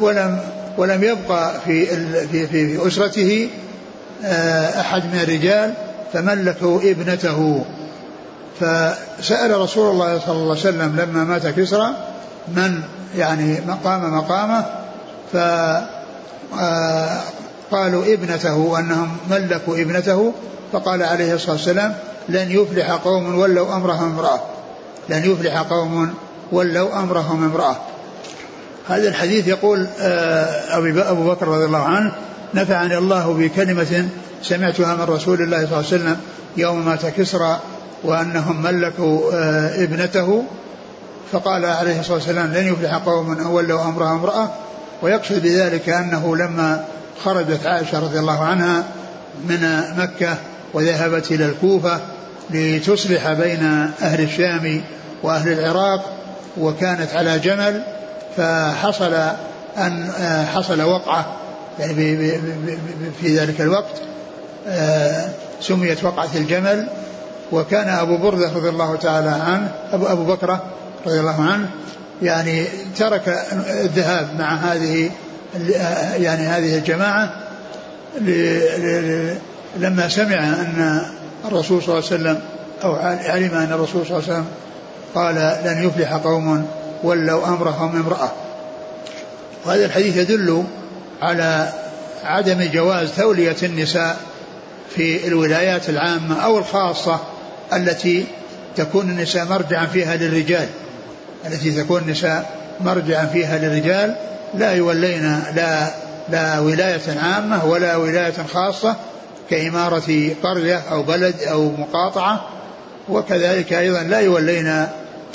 ولم 0.00 0.40
ولم 0.78 1.04
يبقى 1.04 1.60
في 1.60 1.86
في 2.26 2.46
في 2.46 2.86
أسرته 2.86 3.48
آه، 4.24 4.80
أحد 4.80 5.04
من 5.04 5.20
الرجال 5.22 5.74
فملكوا 6.12 6.80
ابنته. 6.80 7.64
فسأل 8.60 9.60
رسول 9.60 9.90
الله 9.90 10.18
صلى 10.18 10.36
الله 10.36 10.50
عليه 10.50 10.60
وسلم 10.60 10.96
لما 10.96 11.24
مات 11.24 11.46
كسرى 11.46 11.90
من 12.48 12.80
يعني 13.16 13.60
مقام 13.66 14.14
مقامه 14.14 14.64
ف 15.32 15.36
آه، 16.60 17.20
ابنته 17.72 18.78
انهم 18.78 19.16
ملكوا 19.30 19.76
ابنته 19.76 20.32
فقال 20.72 21.02
عليه 21.02 21.34
الصلاة 21.34 21.52
والسلام 21.52 21.94
لن 22.28 22.50
يفلح 22.50 22.90
قوم 22.90 23.38
ولوا 23.38 23.76
أمرهم 23.76 24.12
امرأة. 24.12 24.40
لن 25.08 25.30
يفلح 25.30 25.60
قوم 25.60 26.14
ولوا 26.52 27.00
أمرهم 27.00 27.44
امرأة. 27.44 27.76
هذا 28.88 29.08
الحديث 29.08 29.48
يقول 29.48 29.86
آه، 30.00 30.78
أبو 31.10 31.30
بكر 31.30 31.48
رضي 31.48 31.64
الله 31.64 31.82
عنه 31.82 32.12
نفعني 32.54 32.98
الله 32.98 33.32
بكلمة 33.32 34.08
سمعتها 34.42 34.94
من 34.94 35.02
رسول 35.02 35.42
الله 35.42 35.56
صلى 35.56 35.64
الله 35.64 35.76
عليه 35.76 35.86
وسلم 35.86 36.16
يوم 36.56 36.86
مات 36.86 37.06
كسرى 37.06 37.60
وأنهم 38.06 38.62
ملكوا 38.62 39.32
آه، 39.34 39.84
ابنته 39.84 40.44
فقال 41.32 41.64
عليه 41.64 42.00
الصلاة 42.00 42.14
والسلام 42.14 42.52
لن 42.52 42.72
يفلح 42.72 42.94
قوم 42.94 43.50
ولوا 43.50 43.84
أمرها 43.84 44.12
امرأة. 44.12 44.50
ويقصد 45.02 45.42
بذلك 45.42 45.88
أنه 45.88 46.36
لما 46.36 46.84
خرجت 47.24 47.66
عائشة 47.66 47.98
رضي 48.00 48.18
الله 48.18 48.44
عنها 48.44 48.84
من 49.48 49.82
مكة 49.98 50.36
وذهبت 50.74 51.30
إلى 51.30 51.46
الكوفة 51.46 52.00
لتصلح 52.50 53.32
بين 53.32 53.62
أهل 54.02 54.20
الشام 54.20 54.82
وأهل 55.22 55.52
العراق 55.52 56.12
وكانت 56.58 57.12
على 57.14 57.38
جمل 57.38 57.82
فحصل 58.36 59.14
أن 59.78 60.12
حصل 60.54 60.82
وقعة 60.82 61.26
يعني 61.78 62.32
في 63.20 63.38
ذلك 63.38 63.60
الوقت 63.60 64.02
آه، 64.68 65.28
سميت 65.60 66.04
وقعة 66.04 66.28
الجمل 66.34 66.88
وكان 67.52 67.88
أبو 67.88 68.16
بردة 68.16 68.52
رضي 68.52 68.68
الله 68.68 68.96
تعالى 68.96 69.28
عنه 69.28 69.72
أبو, 69.92 70.06
أبو 70.06 70.24
بكرة 70.24 70.62
رضي 71.06 71.20
الله 71.20 71.42
عنه 71.42 71.70
يعني 72.22 72.64
ترك 72.98 73.38
الذهاب 73.68 74.28
مع 74.38 74.54
هذه 74.54 75.10
يعني 76.16 76.46
هذه 76.46 76.78
الجماعة 76.78 77.32
لما 79.76 80.08
سمع 80.08 80.38
أن 80.38 81.02
الرسول 81.44 81.82
صلى 81.82 81.98
الله 81.98 82.06
عليه 82.10 82.20
وسلم 82.20 82.40
أو 82.84 82.94
علم 83.30 83.54
أن 83.54 83.72
الرسول 83.72 84.06
صلى 84.06 84.18
الله 84.18 84.28
عليه 84.28 84.32
وسلم 84.32 84.46
قال 85.14 85.34
لن 85.64 85.88
يفلح 85.88 86.12
قوم 86.12 86.66
ولوا 87.02 87.48
أمرهم 87.48 87.96
امرأة. 87.96 88.30
وهذا 89.66 89.84
الحديث 89.84 90.16
يدل 90.16 90.64
على 91.22 91.72
عدم 92.24 92.70
جواز 92.72 93.08
تولية 93.16 93.56
النساء 93.62 94.16
في 94.96 95.28
الولايات 95.28 95.88
العامة 95.88 96.44
أو 96.44 96.58
الخاصة 96.58 97.20
التي 97.72 98.26
تكون 98.76 99.10
النساء 99.10 99.44
مرجعا 99.44 99.86
فيها 99.86 100.16
للرجال. 100.16 100.68
التي 101.46 101.70
تكون 101.70 102.02
النساء 102.02 102.50
مرجعا 102.80 103.26
فيها 103.26 103.58
للرجال 103.58 104.16
لا 104.54 104.72
يولين 104.72 105.42
لا 105.54 105.88
لا 106.28 106.58
ولاية 106.58 107.18
عامة 107.22 107.64
ولا 107.64 107.96
ولاية 107.96 108.34
خاصة 108.52 108.96
كإمارة 109.50 110.30
قرية 110.42 110.82
أو 110.90 111.02
بلد 111.02 111.34
أو 111.42 111.70
مقاطعة. 111.70 112.48
وكذلك 113.08 113.72
أيضا 113.72 114.02
لا 114.02 114.20
يولين 114.20 114.86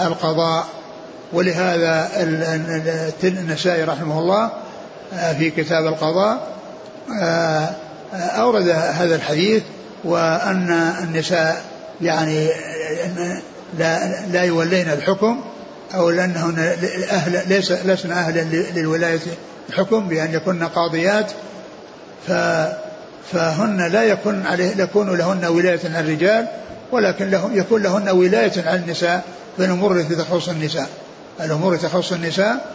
القضاء. 0.02 0.66
ولهذا 1.34 2.10
النسائي 3.24 3.84
رحمه 3.84 4.20
الله 4.20 4.50
آه، 5.14 5.34
في 5.34 5.50
كتاب 5.50 5.86
القضاء 5.86 6.48
آه، 7.22 7.70
آه، 8.14 8.18
أورد 8.18 8.70
هذا 8.70 9.16
الحديث 9.16 9.64
وأن 10.04 10.94
النساء 11.04 11.62
يعني 12.02 12.48
لا 13.80 14.22
لا 14.32 14.44
يولين 14.44 14.90
الحكم 14.90 15.42
أو 15.96 16.10
لأنهن 16.10 16.60
أهل 17.12 17.42
ليس 17.50 17.72
لسن 17.72 18.12
أهلا 18.12 18.42
للولاية 18.76 19.20
الحكم 19.70 20.08
بأن 20.08 20.34
يكن 20.34 20.64
قاضيات 20.64 21.32
ف 22.28 22.32
فهن 23.32 23.88
لا 23.92 24.04
يكون 24.04 24.46
عليه 24.46 24.78
يكون 24.78 25.18
لهن 25.18 25.46
ولاية 25.46 25.80
على 25.84 26.00
الرجال 26.00 26.48
ولكن 26.92 27.30
لهم 27.30 27.58
يكون 27.58 27.84
لهن 27.84 28.10
ولاية 28.10 28.52
على 28.66 28.76
النساء 28.76 29.24
في 29.58 29.66
الأمور 29.66 29.92
التي 29.92 30.16
تخص 30.16 30.50
النساء. 30.50 30.90
الأمور 31.42 31.74
التي 31.74 31.88
تخص 31.88 32.12
النساء 32.12 32.66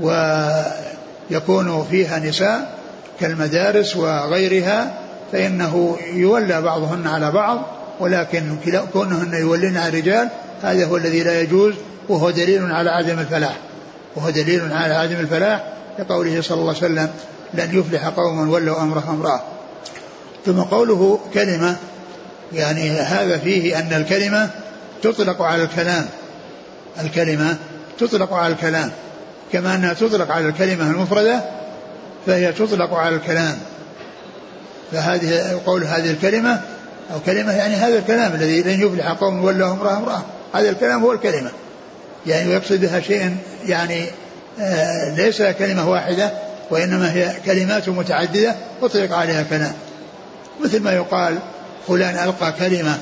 ويكون 0.00 1.86
فيها 1.90 2.18
نساء 2.18 2.78
كالمدارس 3.20 3.96
وغيرها 3.96 4.94
فإنه 5.32 5.96
يولى 6.14 6.62
بعضهن 6.62 7.06
على 7.06 7.30
بعض 7.30 7.62
ولكن 8.00 8.56
كونهن 8.92 9.34
يولين 9.34 9.76
على 9.76 9.88
الرجال 9.88 10.28
هذا 10.62 10.86
هو 10.86 10.96
الذي 10.96 11.22
لا 11.22 11.40
يجوز 11.40 11.74
وهو 12.08 12.30
دليل 12.30 12.72
على 12.72 12.90
عدم 12.90 13.18
الفلاح. 13.18 13.56
وهو 14.16 14.30
دليل 14.30 14.72
على 14.72 14.94
عدم 14.94 15.20
الفلاح 15.20 15.64
لقوله 15.98 16.40
صلى 16.40 16.60
الله 16.60 16.74
عليه 16.74 16.78
وسلم 16.78 17.10
لن 17.54 17.78
يفلح 17.78 18.06
قوم 18.06 18.50
ولوا 18.50 18.82
أمرهم 18.82 19.14
امرأة. 19.14 19.40
ثم 20.46 20.60
قوله 20.60 21.20
كلمة 21.34 21.76
يعني 22.52 22.90
هذا 22.90 23.38
فيه 23.38 23.78
أن 23.78 23.92
الكلمة 23.92 24.50
تطلق 25.02 25.42
على 25.42 25.62
الكلام. 25.62 26.06
الكلمة 27.00 27.56
تطلق 27.98 28.32
على 28.32 28.52
الكلام. 28.52 28.90
كما 29.52 29.74
أنها 29.74 29.92
تطلق 29.92 30.30
على 30.30 30.48
الكلمة 30.48 30.90
المفردة 30.90 31.40
فهي 32.26 32.52
تطلق 32.52 32.94
على 32.94 33.16
الكلام. 33.16 33.58
فهذه 34.92 35.60
قول 35.66 35.84
هذه 35.84 36.10
الكلمة 36.10 36.60
أو 37.14 37.20
كلمة 37.26 37.52
يعني 37.52 37.74
هذا 37.74 37.98
الكلام 37.98 38.34
الذي 38.34 38.62
لن 38.62 38.86
يفلح 38.86 39.08
قوم 39.08 39.44
ولوا 39.44 39.72
امراه 39.72 39.96
امرأة. 39.96 40.22
هذا 40.54 40.70
الكلام 40.70 41.02
هو 41.02 41.12
الكلمة. 41.12 41.50
يعني 42.26 42.48
ويقصد 42.48 42.80
بها 42.80 43.00
شيء 43.00 43.36
يعني 43.66 44.04
آه 44.60 45.14
ليس 45.14 45.42
كلمة 45.42 45.90
واحدة 45.90 46.32
وإنما 46.70 47.12
هي 47.12 47.32
كلمات 47.46 47.88
متعددة 47.88 48.54
أطلق 48.82 49.16
عليها 49.16 49.42
كلام. 49.42 49.72
مثل 50.64 50.80
ما 50.80 50.92
يقال 50.92 51.38
فلان 51.88 52.28
ألقى 52.28 52.52
كلمة 52.52 52.98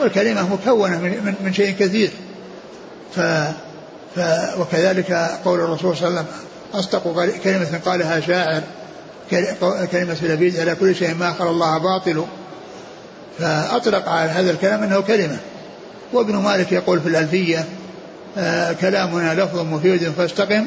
والكلمة 0.00 0.54
مكونة 0.54 0.98
من, 0.98 1.34
من 1.44 1.54
شيء 1.54 1.74
كثير. 1.78 2.10
ف, 3.16 3.20
ف 4.16 4.20
وكذلك 4.58 5.12
قول 5.44 5.60
الرسول 5.60 5.96
صلى 5.96 6.08
الله 6.08 6.18
عليه 6.18 6.28
وسلم 6.28 6.42
أصدق 6.74 7.30
كلمة 7.44 7.80
قالها 7.84 8.20
شاعر 8.20 8.62
كلمة 9.92 10.16
لبيد 10.22 10.60
على 10.60 10.74
كل 10.74 10.94
شيء 10.94 11.14
ما 11.14 11.30
أخر 11.30 11.50
الله 11.50 11.78
باطل. 11.78 12.24
فأطلق 13.38 14.08
على 14.08 14.30
هذا 14.30 14.50
الكلام 14.50 14.82
أنه 14.82 15.00
كلمة. 15.00 15.38
وابن 16.12 16.36
مالك 16.36 16.72
يقول 16.72 17.00
في 17.00 17.08
الألفية 17.08 17.64
آه، 18.38 18.72
كلامنا 18.72 19.34
لفظ 19.34 19.58
مفيد 19.60 20.10
فاستقم 20.10 20.66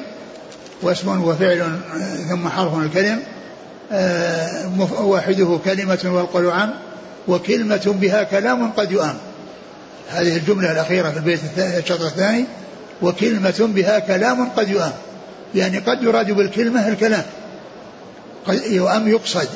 واسم 0.82 1.23
وفعل 1.23 1.80
ثم 2.30 2.49
حرف 2.49 2.78
الكلم 2.78 3.19
آه، 3.91 5.01
واحدة 5.01 5.60
كلمة 5.65 5.99
والقول 6.06 6.49
عام 6.49 6.73
وكلمة 7.28 7.95
بها 8.01 8.23
كلام 8.23 8.71
قد 8.71 8.91
يؤام 8.91 9.15
هذه 10.10 10.38
الجملة 10.38 10.71
الأخيرة 10.71 11.10
في 11.10 11.17
البيت 11.17 11.39
الشطر 11.58 12.06
الثاني 12.06 12.45
وكلمة 13.01 13.56
بها 13.60 13.99
كلام 13.99 14.49
قد 14.49 14.69
يؤام 14.69 14.91
يعني 15.56 15.78
قد 15.78 16.04
يراد 16.04 16.32
بالكلمة 16.32 16.88
الكلام. 16.88 17.23
قد 18.47 18.62
يؤام 18.65 19.08
يقصد. 19.08 19.47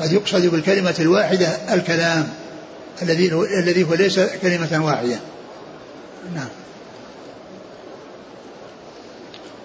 قد 0.00 0.12
يقصد 0.12 0.46
بالكلمة 0.46 0.94
الواحدة 1.00 1.74
الكلام 1.74 2.28
الذي 3.02 3.32
الذي 3.62 3.84
هو 3.84 3.94
ليس 3.94 4.20
كلمة 4.20 4.84
واحدة. 4.84 5.18
نعم. 6.34 6.48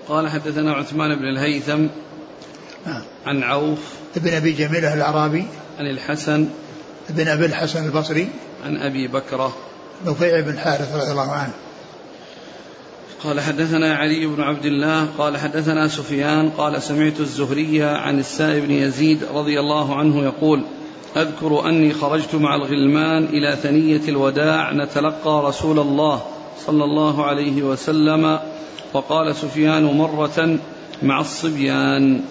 قال 0.07 0.29
حدثنا 0.29 0.73
عثمان 0.73 1.15
بن 1.15 1.25
الهيثم 1.25 1.87
نعم. 2.85 3.01
عن 3.25 3.43
عوف 3.43 3.79
ابن 4.17 4.33
أبي 4.33 4.51
جميله 4.51 4.93
الأعرابي. 4.93 5.45
عن 5.79 5.85
الحسن 5.85 6.49
ابن 7.09 7.27
أبي 7.27 7.45
الحسن 7.45 7.85
البصري. 7.85 8.29
عن 8.65 8.77
أبي 8.77 9.07
بكرة 9.07 9.57
نفيع 10.05 10.39
بن 10.39 10.49
الحارث 10.49 10.95
رضي 10.95 11.11
الله 11.11 11.31
عنه. 11.31 11.53
قال 13.23 13.41
حدثنا 13.41 13.95
علي 13.95 14.25
بن 14.25 14.41
عبد 14.41 14.65
الله 14.65 15.07
قال 15.17 15.37
حدثنا 15.37 15.87
سفيان 15.87 16.49
قال 16.49 16.81
سمعت 16.83 17.19
الزهري 17.19 17.83
عن 17.83 18.19
السائب 18.19 18.63
بن 18.63 18.71
يزيد 18.71 19.23
رضي 19.33 19.59
الله 19.59 19.95
عنه 19.95 20.23
يقول 20.23 20.63
أذكر 21.17 21.69
أني 21.69 21.93
خرجت 21.93 22.35
مع 22.35 22.55
الغلمان 22.55 23.23
إلى 23.23 23.55
ثنية 23.55 24.09
الوداع 24.09 24.73
نتلقى 24.73 25.43
رسول 25.45 25.79
الله 25.79 26.21
صلى 26.65 26.83
الله 26.83 27.25
عليه 27.25 27.63
وسلم 27.63 28.39
وقال 28.93 29.35
سفيان 29.35 29.83
مرة 29.83 30.59
مع 31.03 31.21
الصبيان. 31.21 32.21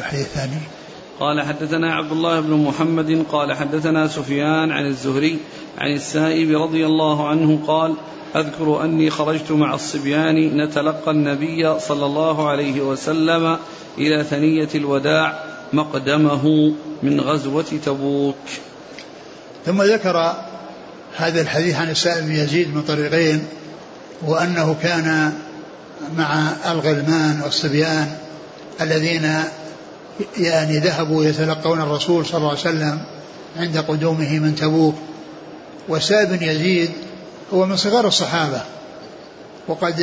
الحديث 0.00 0.26
الثاني 0.26 0.75
قال 1.20 1.42
حدثنا 1.42 1.94
عبد 1.94 2.12
الله 2.12 2.40
بن 2.40 2.52
محمد 2.52 3.24
قال 3.32 3.52
حدثنا 3.52 4.08
سفيان 4.08 4.72
عن 4.72 4.86
الزهري 4.86 5.38
عن 5.78 5.92
السائب 5.92 6.62
رضي 6.62 6.86
الله 6.86 7.28
عنه 7.28 7.58
قال 7.66 7.94
أذكر 8.36 8.84
أني 8.84 9.10
خرجت 9.10 9.52
مع 9.52 9.74
الصبيان 9.74 10.56
نتلقى 10.56 11.10
النبي 11.10 11.80
صلى 11.80 12.06
الله 12.06 12.48
عليه 12.48 12.80
وسلم 12.80 13.58
إلى 13.98 14.24
ثنية 14.24 14.68
الوداع 14.74 15.44
مقدمه 15.72 16.72
من 17.02 17.20
غزوة 17.20 17.64
تبوك. 17.84 18.36
ثم 19.66 19.82
ذكر 19.82 20.34
هذا 21.16 21.40
الحديث 21.40 21.74
عن 21.74 21.90
السائب 21.90 22.30
يزيد 22.30 22.74
من 22.74 22.82
طريقين 22.82 23.46
وأنه 24.26 24.76
كان 24.82 25.32
مع 26.16 26.52
الغلمان 26.70 27.40
والصبيان 27.44 28.16
الذين 28.80 29.42
يعني 30.38 30.78
ذهبوا 30.78 31.24
يتلقون 31.24 31.80
الرسول 31.80 32.26
صلى 32.26 32.38
الله 32.38 32.50
عليه 32.50 32.60
وسلم 32.60 33.00
عند 33.56 33.78
قدومه 33.78 34.38
من 34.38 34.54
تبوك. 34.54 34.94
وسائب 35.88 36.28
بن 36.28 36.42
يزيد 36.42 36.90
هو 37.54 37.66
من 37.66 37.76
صغار 37.76 38.06
الصحابة. 38.06 38.60
وقد 39.68 39.94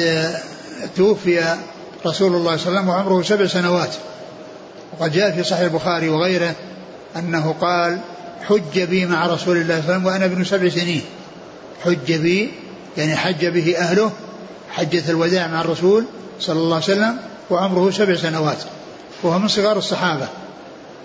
توفي 0.96 1.56
رسول 2.06 2.36
الله 2.36 2.58
صلى 2.58 2.68
الله 2.68 2.80
عليه 2.80 2.80
وسلم 2.80 2.90
وعمره 2.90 3.22
سبع 3.22 3.48
سنوات. 3.48 3.94
وقد 5.00 5.12
جاء 5.12 5.32
في 5.32 5.44
صحيح 5.44 5.62
البخاري 5.62 6.10
وغيره 6.10 6.56
أنه 7.16 7.56
قال 7.62 8.00
حج 8.42 8.80
بي 8.80 9.06
مع 9.06 9.28
رسول 9.28 9.58
الله 9.58 9.82
صلى 9.82 9.84
الله 9.84 9.94
عليه 9.94 9.94
وسلم 9.94 10.06
وأنا 10.06 10.26
ابن 10.26 10.44
سبع 10.44 10.70
سنين. 10.70 11.02
حج 11.86 12.14
بي 12.14 12.52
يعني 12.98 13.16
حج 13.16 13.46
به 13.46 13.78
أهله 13.78 14.12
حجة 14.72 15.04
الوداع 15.10 15.48
مع 15.48 15.62
الرسول 15.62 16.06
صلى 16.40 16.60
الله 16.60 16.76
عليه 16.76 16.86
وسلم 16.86 17.18
وعمره 17.50 17.92
سبع 17.92 18.16
سنوات. 18.16 18.58
وهو 19.24 19.40
من 19.40 19.48
صغار 19.48 19.78
الصحابة 19.78 20.28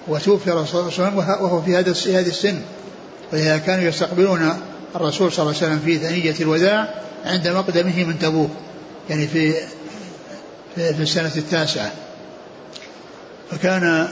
وتوفي 0.09 0.53
الرسول 0.53 0.93
صلى 0.93 1.09
الله 1.09 1.23
عليه 1.23 1.33
وسلم 1.33 1.45
وهو 1.45 1.63
في 1.63 1.77
هذا 1.77 1.91
هذه 1.91 2.29
السن. 2.29 2.61
ولذا 3.33 3.59
كانوا 3.59 3.85
يستقبلون 3.85 4.59
الرسول 4.97 5.33
صلى 5.33 5.43
الله 5.43 5.57
عليه 5.57 5.67
وسلم 5.67 5.83
في 5.85 5.99
ثنية 5.99 6.35
الوداع 6.41 6.95
عند 7.25 7.49
مقدمه 7.49 8.05
من 8.05 8.19
تبوك 8.19 8.51
يعني 9.11 9.27
في 9.27 9.53
في, 10.75 10.95
في 10.95 11.03
السنة 11.03 11.33
التاسعة. 11.37 11.93
فكان 13.51 14.09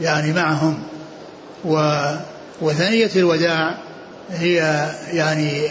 يعني 0.00 0.32
معهم 0.32 0.82
و 1.64 2.02
وثنية 2.60 3.10
الوداع 3.16 3.78
هي 4.30 4.56
يعني 5.12 5.68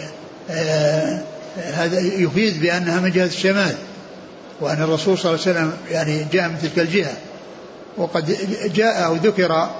آه 0.50 1.22
هذا 1.56 2.00
يفيد 2.00 2.60
بأنها 2.60 3.00
من 3.00 3.10
جهة 3.10 3.26
الشمال 3.26 3.74
وأن 4.60 4.82
الرسول 4.82 5.18
صلى 5.18 5.34
الله 5.34 5.46
عليه 5.46 5.52
وسلم 5.58 5.72
يعني 5.90 6.26
جاء 6.32 6.48
من 6.48 6.58
تلك 6.62 6.78
الجهة. 6.78 7.16
وقد 7.96 8.36
جاء 8.74 9.04
أو 9.04 9.14
ذكر 9.14 9.70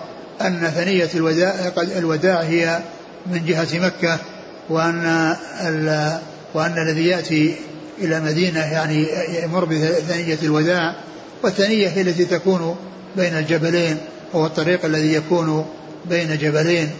أن 0.40 0.72
ثنية 0.74 1.08
الوداع, 1.14 1.72
الوداع 1.78 2.40
هي 2.40 2.80
من 3.26 3.46
جهة 3.46 3.78
مكة 3.78 4.18
وأن 4.68 5.36
وأن 6.54 6.78
الذي 6.78 7.06
يأتي 7.06 7.54
إلى 7.98 8.20
مدينة 8.20 8.60
يعني 8.60 9.06
يمر 9.42 9.64
بثنية 9.64 10.38
الوداع 10.42 10.94
والثنية 11.42 11.88
هي 11.88 12.00
التي 12.00 12.24
تكون 12.24 12.76
بين 13.16 13.38
الجبلين 13.38 13.96
هو 14.34 14.46
الطريق 14.46 14.84
الذي 14.84 15.14
يكون 15.14 15.66
بين 16.04 16.38
جبلين. 16.38 16.90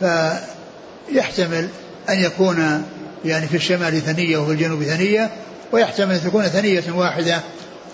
فيحتمل 0.00 1.68
أن 2.08 2.20
يكون 2.20 2.82
يعني 3.24 3.46
في 3.46 3.56
الشمال 3.56 4.02
ثنية 4.02 4.38
وفي 4.38 4.52
الجنوب 4.52 4.82
ثنية 4.82 5.30
ويحتمل 5.72 6.14
أن 6.14 6.20
تكون 6.20 6.42
ثنية 6.42 6.84
واحدة 6.94 7.40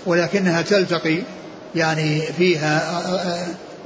ولكنها 0.07 0.63
تلتقي 0.63 1.19
يعني 1.77 2.21
فيها 2.21 3.03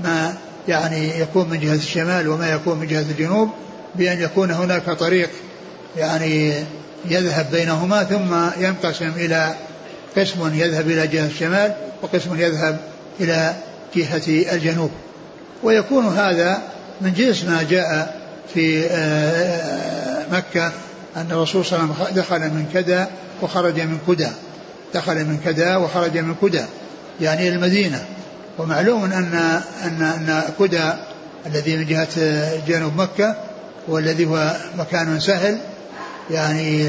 ما 0.05 0.35
يعني 0.69 1.21
يكون 1.21 1.49
من 1.49 1.61
جهة 1.61 1.75
الشمال 1.75 2.29
وما 2.29 2.53
يكون 2.53 2.79
من 2.79 2.87
جهة 2.87 3.01
الجنوب 3.01 3.51
بأن 3.95 4.21
يكون 4.21 4.51
هناك 4.51 4.91
طريق 4.91 5.31
يعني 5.97 6.55
يذهب 7.05 7.47
بينهما 7.53 8.05
ثم 8.05 8.63
ينقسم 8.65 9.13
إلى 9.17 9.55
قسم 10.17 10.55
يذهب 10.55 10.91
إلى 10.91 11.07
جهة 11.07 11.27
الشمال 11.27 11.75
وقسم 12.03 12.41
يذهب 12.41 12.79
إلى 13.21 13.55
جهة 13.97 14.55
الجنوب. 14.55 14.91
ويكون 15.63 16.07
هذا 16.07 16.63
من 17.01 17.13
جنس 17.13 17.45
ما 17.45 17.63
جاء 17.71 18.21
في 18.55 18.87
آه، 18.91 20.27
مكة 20.33 20.73
أن 21.17 21.27
الرسول 21.31 21.65
صلى 21.65 21.81
الله 21.81 21.95
عليه 21.95 22.05
وسلم 22.05 22.23
دخل 22.23 22.41
من 22.41 22.67
كدا 22.75 23.09
وخرج 23.43 23.81
من 23.81 23.99
كدى 24.09 24.29
دخل 24.95 25.15
من 25.15 25.41
كدا 25.45 25.77
وخرج 25.77 26.19
من 26.19 26.35
كدى. 26.43 26.65
يعني 27.21 27.49
المدينة. 27.49 28.05
ومعلوم 28.59 29.05
أن 29.05 29.61
أن 29.85 30.03
أن 30.03 30.43
كدى 30.59 30.93
الذي 31.47 31.77
من 31.77 31.87
جهة 31.87 32.09
جنوب 32.67 32.97
مكة 32.97 33.37
والذي 33.89 34.27
هو 34.27 34.57
مكان 34.79 35.21
سهل 35.21 35.59
يعني 36.31 36.85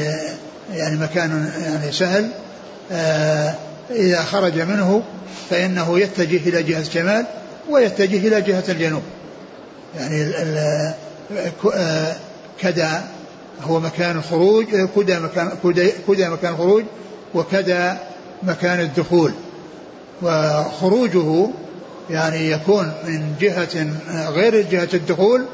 يعني 0.73 0.97
مكان 0.97 1.51
يعني 1.63 1.91
سهل. 1.91 2.29
آه، 2.91 3.55
إذا 3.91 4.23
خرج 4.23 4.59
منه 4.59 5.03
فإنه 5.49 5.99
يتجه 5.99 6.49
إلى 6.49 6.63
جهة 6.63 6.79
الشمال 6.79 7.25
ويتجه 7.69 8.27
إلى 8.27 8.41
جهة 8.41 8.63
الجنوب. 8.69 9.03
يعني 9.99 10.31
آه، 11.73 12.15
كدا 12.61 13.03
هو 13.63 13.79
مكان 13.79 14.17
الخروج 14.17 14.65
كدا 14.95 15.19
مكان 15.19 15.51
كدا 16.07 16.29
مكان 16.29 16.53
الخروج 16.53 16.83
وكدا 17.33 17.97
مكان 18.43 18.79
الدخول. 18.79 19.31
وخروجه 20.21 21.47
يعني 22.09 22.51
يكون 22.51 22.93
من 23.07 23.35
جهة 23.39 23.87
غير 24.29 24.61
جهة 24.61 24.89
الدخول 24.93 25.45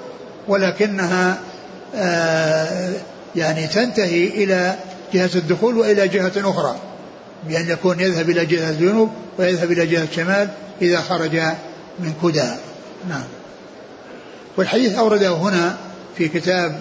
ولكنها 0.48 1.38
آه، 1.96 2.94
يعني 3.36 3.68
تنتهي 3.68 4.28
إلى 4.28 4.76
جهة 5.14 5.30
الدخول 5.36 5.78
وإلى 5.78 6.08
جهة 6.08 6.32
أخرى 6.38 6.76
بأن 7.48 7.70
يكون 7.70 8.00
يذهب 8.00 8.30
إلى 8.30 8.46
جهة 8.46 8.70
الجنوب 8.70 9.10
ويذهب 9.40 9.72
إلى 9.72 9.86
جهة 9.86 10.04
الشمال 10.04 10.50
إذا 10.82 11.02
خرج 11.02 11.36
من 12.00 12.14
كدى 12.24 12.50
نعم. 13.10 13.24
والحديث 14.58 14.98
أورده 14.98 15.30
هنا 15.30 15.78
في 16.18 16.28
كتاب 16.28 16.80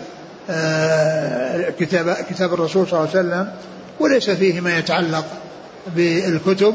آه، 0.51 1.71
كتاب 1.81 2.17
كتاب 2.31 2.55
الرسول 2.55 2.89
صلى 2.89 3.01
الله 3.01 3.11
عليه 3.11 3.21
وسلم 3.21 3.53
وليس 4.01 4.31
فيه 4.31 4.61
ما 4.61 4.79
يتعلق 4.79 5.25
بالكتب 5.97 6.75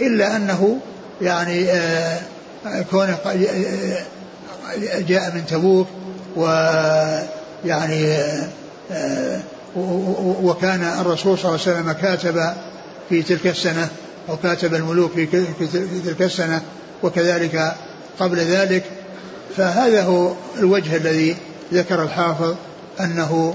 إلا 0.00 0.36
أنه 0.36 0.78
يعني 1.22 1.70
آه، 1.70 2.20
كونه 2.90 3.18
جاء 4.98 5.34
من 5.34 5.46
تبوك 5.48 5.86
ويعني 6.36 8.16
آه، 8.92 9.40
وكان 10.42 10.82
الرسول 11.00 11.38
صلى 11.38 11.54
الله 11.54 11.60
عليه 11.66 11.72
وسلم 11.78 11.92
كاتب 11.92 12.54
في 13.08 13.22
تلك 13.22 13.46
السنة 13.46 13.88
أو 14.28 14.36
كاتب 14.36 14.74
الملوك 14.74 15.12
في 15.12 15.26
تلك 16.04 16.22
السنة 16.22 16.62
وكذلك 17.02 17.74
قبل 18.18 18.38
ذلك. 18.38 18.84
فهذا 19.56 20.02
هو 20.02 20.32
الوجه 20.58 20.96
الذي 20.96 21.36
ذكر 21.72 22.02
الحافظ 22.02 22.54
أنه 23.00 23.54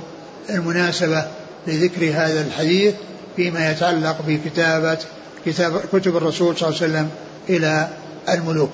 المناسبة 0.50 1.26
لذكر 1.68 2.10
هذا 2.10 2.42
الحديث 2.42 2.94
فيما 3.36 3.72
يتعلق 3.72 4.18
بكتابة 4.28 4.98
كتاب 5.46 5.82
كتب 5.94 6.18
الرسول 6.18 6.58
صلى 6.58 6.70
الله 6.70 6.82
عليه 6.82 6.92
وسلم 6.92 7.10
إلى 7.50 7.90
الملوك. 8.30 8.72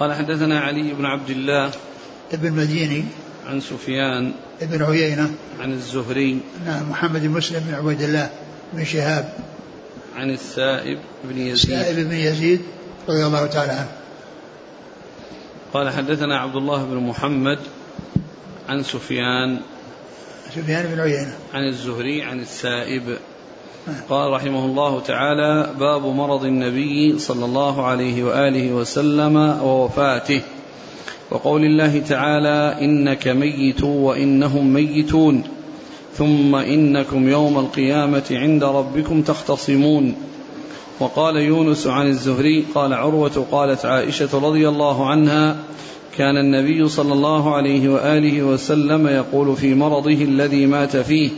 قال 0.00 0.14
حدثنا 0.14 0.60
علي 0.60 0.92
بن 0.92 1.04
عبد 1.04 1.30
الله 1.30 1.70
ابن 2.32 2.52
مديني 2.52 3.04
عن 3.46 3.60
سفيان 3.60 4.32
ابن 4.62 4.82
عيينة 4.82 5.30
عن 5.60 5.72
الزهري 5.72 6.40
نعم 6.66 6.90
محمد 6.90 7.20
بن 7.20 7.30
مسلم 7.30 7.60
بن 7.68 7.74
عبيد 7.74 8.02
الله 8.02 8.30
بن 8.72 8.84
شهاب 8.84 9.32
عن 10.16 10.30
السائب 10.30 10.98
بن 11.24 11.38
يزيد. 11.38 11.72
السائب 11.72 12.08
بن 12.08 12.14
يزيد 12.14 12.60
رضي 13.08 13.26
الله 13.26 13.46
تعالى 13.46 13.72
عنه. 13.72 13.88
قال 15.72 15.90
حدثنا 15.90 16.38
عبد 16.38 16.56
الله 16.56 16.84
بن 16.84 16.96
محمد 16.96 17.58
عن 18.68 18.82
سفيان 18.82 19.60
سفيان 20.54 20.86
بن 20.94 21.00
عيينة. 21.00 21.36
عن 21.54 21.68
الزهري 21.68 22.22
عن 22.22 22.40
السائب 22.40 23.18
قال 24.10 24.32
رحمه 24.32 24.64
الله 24.64 25.00
تعالى 25.00 25.70
باب 25.80 26.06
مرض 26.06 26.44
النبي 26.44 27.18
صلى 27.18 27.44
الله 27.44 27.86
عليه 27.86 28.22
وآله 28.24 28.72
وسلم 28.72 29.36
ووفاته. 29.36 30.40
وقول 31.30 31.64
الله 31.64 31.98
تعالى 31.98 32.76
إنك 32.80 33.28
ميت 33.28 33.82
وإنهم 33.82 34.72
ميتون 34.74 35.42
ثم 36.14 36.54
إنكم 36.54 37.28
يوم 37.28 37.58
القيامة 37.58 38.24
عند 38.30 38.64
ربكم 38.64 39.22
تختصمون. 39.22 40.14
وقال 41.00 41.36
يونس 41.36 41.86
عن 41.86 42.06
الزهري 42.06 42.64
قال 42.74 42.94
عروة 42.94 43.46
قالت 43.50 43.84
عائشة 43.84 44.38
رضي 44.38 44.68
الله 44.68 45.06
عنها 45.06 45.56
كان 46.16 46.36
النبي 46.36 46.88
صلى 46.88 47.12
الله 47.12 47.54
عليه 47.54 47.88
وآله 47.88 48.42
وسلم 48.42 49.06
يقول 49.06 49.56
في 49.56 49.74
مرضه 49.74 50.22
الذي 50.22 50.66
مات 50.66 50.96
فيه 50.96 51.30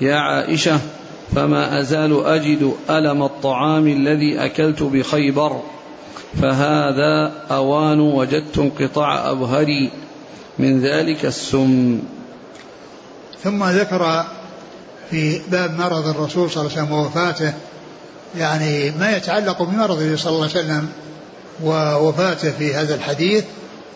يا 0.00 0.14
عائشة 0.14 0.80
فما 1.34 1.80
أزال 1.80 2.24
أجد 2.24 2.74
ألم 2.90 3.22
الطعام 3.22 3.88
الذي 3.88 4.44
أكلت 4.44 4.82
بخيبر 4.82 5.60
فهذا 6.42 7.32
أوان 7.50 8.00
وجدت 8.00 8.58
انقطاع 8.58 9.30
أبهري 9.30 9.90
من 10.58 10.80
ذلك 10.80 11.24
السم. 11.24 11.98
ثم 13.44 13.64
ذكر 13.64 14.24
في 15.10 15.40
باب 15.48 15.78
مرض 15.78 16.08
الرسول 16.08 16.50
صلى 16.50 16.60
الله 16.60 16.72
عليه 16.72 16.82
وسلم 16.82 16.92
ووفاته 16.98 17.52
يعني 18.36 18.90
ما 18.90 19.16
يتعلق 19.16 19.62
بمرضه 19.62 20.16
صلى 20.16 20.32
الله 20.32 20.48
عليه 20.48 20.64
وسلم 20.64 20.88
ووفاته 21.64 22.50
في 22.50 22.74
هذا 22.74 22.94
الحديث 22.94 23.44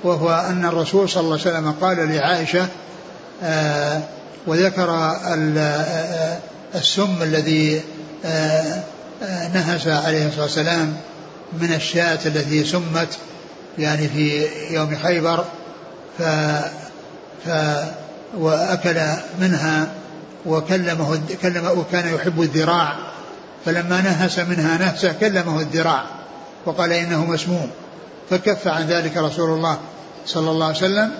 وهو 0.05 0.31
أن 0.31 0.65
الرسول 0.65 1.09
صلى 1.09 1.21
الله 1.21 1.39
عليه 1.41 1.51
وسلم 1.51 1.75
قال 1.81 1.97
لعائشة 2.15 2.67
آه 3.43 4.03
وذكر 4.47 4.91
آه، 4.91 6.39
السم 6.79 7.23
الذي 7.23 7.83
آه 8.25 8.83
آه 9.23 9.49
نهس 9.49 9.87
عليه 9.87 10.27
الصلاة 10.27 10.43
والسلام 10.43 10.97
من 11.53 11.73
الشاة 11.75 12.19
التي 12.27 12.65
سمت 12.65 13.19
يعني 13.79 14.09
في 14.09 14.47
يوم 14.71 14.97
خيبر 14.97 15.45
ف, 16.19 16.23
ف 17.47 17.51
وأكل 18.39 19.01
منها 19.41 19.89
وكلمه 20.47 21.21
كلم 21.43 21.67
وكان 21.79 22.15
يحب 22.15 22.43
الذراع 22.43 22.97
فلما 23.65 24.01
نهس 24.01 24.39
منها 24.39 24.79
نهسة 24.79 25.13
كلمه 25.13 25.61
الذراع 25.61 26.05
وقال 26.67 26.93
إنه 26.93 27.25
مسموم 27.25 27.71
فكف 28.31 28.69
عن 28.69 28.87
ذلك 28.87 29.17
رسول 29.17 29.51
الله 29.51 29.79
صلى 30.27 30.51
الله 30.51 30.67
عليه 30.67 30.77
وسلم 30.77 31.11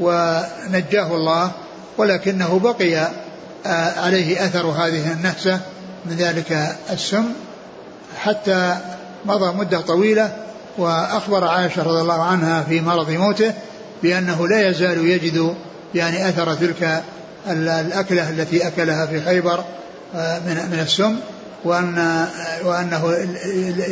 ونجاه 0.00 1.14
الله 1.14 1.50
ولكنه 1.98 2.58
بقي 2.58 3.08
عليه 3.96 4.44
أثر 4.44 4.66
هذه 4.66 5.12
النهسة 5.12 5.60
من 6.06 6.16
ذلك 6.16 6.76
السم 6.90 7.24
حتى 8.18 8.76
مضى 9.24 9.56
مدة 9.56 9.80
طويلة 9.80 10.36
وأخبر 10.78 11.44
عائشة 11.44 11.82
رضي 11.82 12.00
الله 12.00 12.22
عنها 12.22 12.62
في 12.62 12.80
مرض 12.80 13.10
موته 13.10 13.52
بأنه 14.02 14.48
لا 14.48 14.68
يزال 14.68 15.06
يجد 15.06 15.54
يعني 15.94 16.28
أثر 16.28 16.54
تلك 16.54 17.02
الأكلة 17.50 18.30
التي 18.30 18.66
أكلها 18.66 19.06
في 19.06 19.20
خيبر 19.20 19.64
آه، 20.14 20.38
من 20.38 20.54
من 20.72 20.78
السم 20.78 21.16
وأن 21.64 22.26
وأنه 22.64 23.10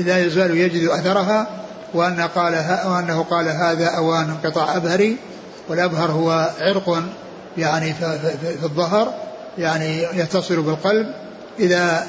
لا 0.07 0.25
يزال 0.25 0.57
يجد 0.57 0.89
أثرها 0.89 1.47
وأن 1.95 2.21
قال 2.21 2.55
وأنه 2.87 3.23
قال 3.23 3.49
هذا 3.49 3.87
أوان 3.87 4.31
انقطاع 4.31 4.77
أبهري 4.77 5.17
والأبهر 5.69 6.11
هو 6.11 6.51
عرق 6.61 7.03
يعني 7.59 7.95
في 7.95 8.65
الظهر 8.65 9.15
يعني 9.59 10.03
يتصل 10.03 10.63
بالقلب 10.63 11.15
إذا 11.59 12.07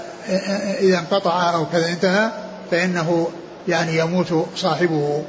إذا 0.80 1.00
انقطع 1.00 1.54
أو 1.54 1.66
كذا 1.66 1.90
انتهى 1.90 2.30
فإنه 2.72 3.28
يعني 3.68 3.98
يموت 3.98 4.46
صاحبه. 4.56 5.24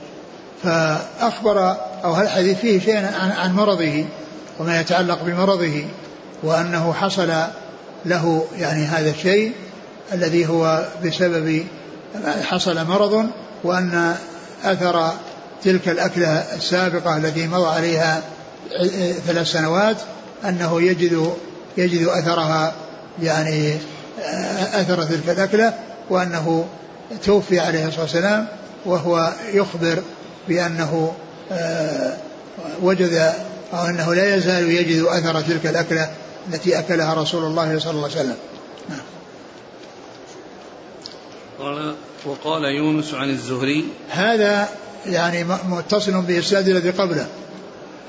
فأخبر 0.63 1.77
أو 2.05 2.13
هل 2.13 2.25
الحديث 2.25 2.59
فيه 2.59 2.81
شيء 2.81 2.97
عن, 2.97 3.31
عن 3.31 3.53
مرضه 3.53 4.05
وما 4.59 4.81
يتعلق 4.81 5.23
بمرضه 5.23 5.85
وأنه 6.43 6.93
حصل 6.93 7.33
له 8.05 8.47
يعني 8.59 8.85
هذا 8.85 9.11
الشيء 9.11 9.53
الذي 10.13 10.47
هو 10.49 10.85
بسبب 11.05 11.67
حصل 12.43 12.87
مرض 12.87 13.27
وأن 13.65 14.17
أثر 14.65 15.13
تلك 15.65 15.89
الأكلة 15.89 16.29
السابقة 16.57 17.17
التي 17.17 17.47
مضى 17.47 17.69
عليها 17.69 18.23
ثلاث 19.27 19.47
سنوات 19.47 19.97
أنه 20.45 20.83
يجد 20.83 21.35
يجد 21.77 22.07
أثرها 22.07 22.75
يعني 23.23 23.77
أثر 24.75 25.05
تلك 25.05 25.29
الأكلة 25.29 25.75
وأنه 26.11 26.67
توفي 27.25 27.61
عليه 27.61 27.87
الصلاة 27.87 28.03
والسلام 28.03 28.47
وهو 28.85 29.33
يخبر 29.53 30.03
بأنه 30.49 31.15
آه، 31.53 32.17
وجد 32.83 33.33
أو 33.73 33.87
أنه 33.87 34.15
لا 34.15 34.35
يزال 34.35 34.71
يجد 34.71 35.03
أثر 35.03 35.41
تلك 35.41 35.67
الأكلة 35.67 36.11
التي 36.49 36.79
أكلها 36.79 37.15
رسول 37.15 37.45
الله 37.45 37.79
صلى 37.79 37.91
الله 37.91 38.09
عليه 38.11 38.21
وسلم 38.21 38.37
نعم. 38.89 39.01
قال 41.59 41.95
وقال 42.25 42.65
يونس 42.65 43.15
عن 43.15 43.31
الزهري 43.31 43.85
هذا 44.11 44.69
يعني 45.07 45.45
متصل 45.69 46.23
بالإسناد 46.23 46.69
الذي 46.69 46.91
قبله 46.91 47.27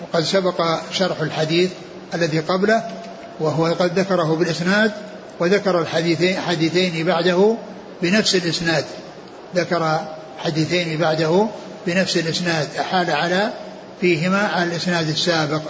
وقد 0.02 0.23
سبق 0.23 0.80
شرح 0.91 1.21
الحديث 1.21 1.71
الذي 2.13 2.39
قبله 2.39 3.03
وهو 3.39 3.65
قد 3.65 4.00
ذكره 4.00 4.36
بالإسناد 4.36 4.91
وذكر 5.39 5.82
الحديثين 5.82 6.39
حديثين 6.39 7.06
بعده 7.06 7.56
بنفس 8.02 8.36
الإسناد. 8.36 8.86
ذكر 9.56 10.08
حديثين 10.38 10.98
بعده 10.98 11.48
بنفس 11.88 12.17
الإسناد. 12.17 12.67
أحال 12.80 13.12
على 13.12 13.54
فيهما 14.02 14.48
على 14.48 14.63
الإسناد 14.63 15.10
السابق. 15.10 15.62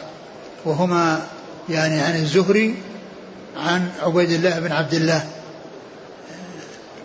وهما 0.66 1.22
يعني 1.70 2.02
عن 2.02 2.16
الزهري 2.16 2.76
عن 3.58 3.90
عبيد 4.02 4.32
الله 4.32 4.60
بن 4.60 4.72
عبد 4.72 4.94
الله 4.94 5.26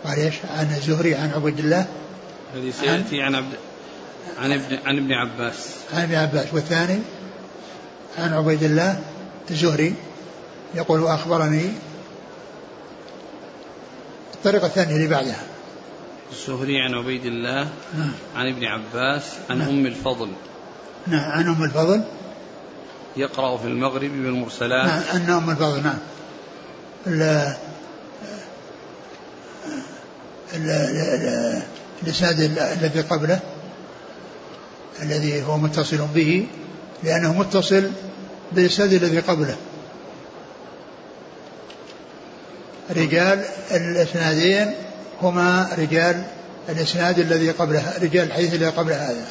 قال 0.03 0.19
إيش؟ 0.19 0.35
عن 0.57 0.73
الزهري 0.77 1.15
عن 1.15 1.31
عبيد 1.35 1.59
الله 1.59 1.85
الذي 2.55 2.71
سيأتي 2.71 3.21
عن 3.21 3.35
عبد 3.35 3.53
عن 4.39 4.51
ابن 4.51 4.77
عن 4.85 4.97
ابن 4.97 5.13
عباس. 5.13 5.55
عن 5.93 6.03
ابن 6.03 6.15
عباس. 6.15 6.45
والثاني 6.53 6.99
عن 8.17 8.33
عبيد 8.33 8.63
الله 8.63 8.99
الزهري. 9.51 9.93
يقول 10.75 10.99
واخبرني 10.99 11.69
الطريقة 14.33 14.67
الثانية 14.67 14.95
اللي 14.95 15.07
بعدها. 15.07 15.43
الزهري 16.31 16.81
عن 16.81 16.93
عبيد 16.93 17.25
الله 17.25 17.69
نعم. 17.97 18.11
عن 18.35 18.47
ابن 18.47 18.65
عباس 18.65 19.23
عن 19.49 19.57
نعم. 19.57 19.69
أم 19.69 19.85
الفضل. 19.85 20.29
نعم 21.07 21.31
عن 21.31 21.47
أم 21.47 21.63
الفضل. 21.63 22.03
يقرأ 23.17 23.57
في 23.57 23.67
المغرب 23.67 24.11
بالمرسلات. 24.11 24.87
نعم 24.87 25.03
عن 25.13 25.29
أم 25.29 25.49
الفضل 25.49 25.83
نعم. 25.83 25.97
الإسناد 32.03 32.39
الذي 32.57 33.01
قبله 33.01 33.39
الذي 35.01 35.43
هو 35.43 35.57
متصل 35.57 36.07
به 36.15 36.47
لأنه 37.03 37.33
متصل 37.33 37.91
بالإسناد 38.51 38.93
الذي 38.93 39.19
قبله. 39.19 39.55
رجال 42.89 43.43
الإسنادين 43.71 44.73
هما 45.21 45.69
رجال 45.77 46.23
الإسناد 46.69 47.19
الذي 47.19 47.51
قبله 47.51 47.93
رجال 48.01 48.27
الحديث 48.27 48.53
الذي 48.53 48.69
قبل 48.69 48.91
هذا. 48.91 49.25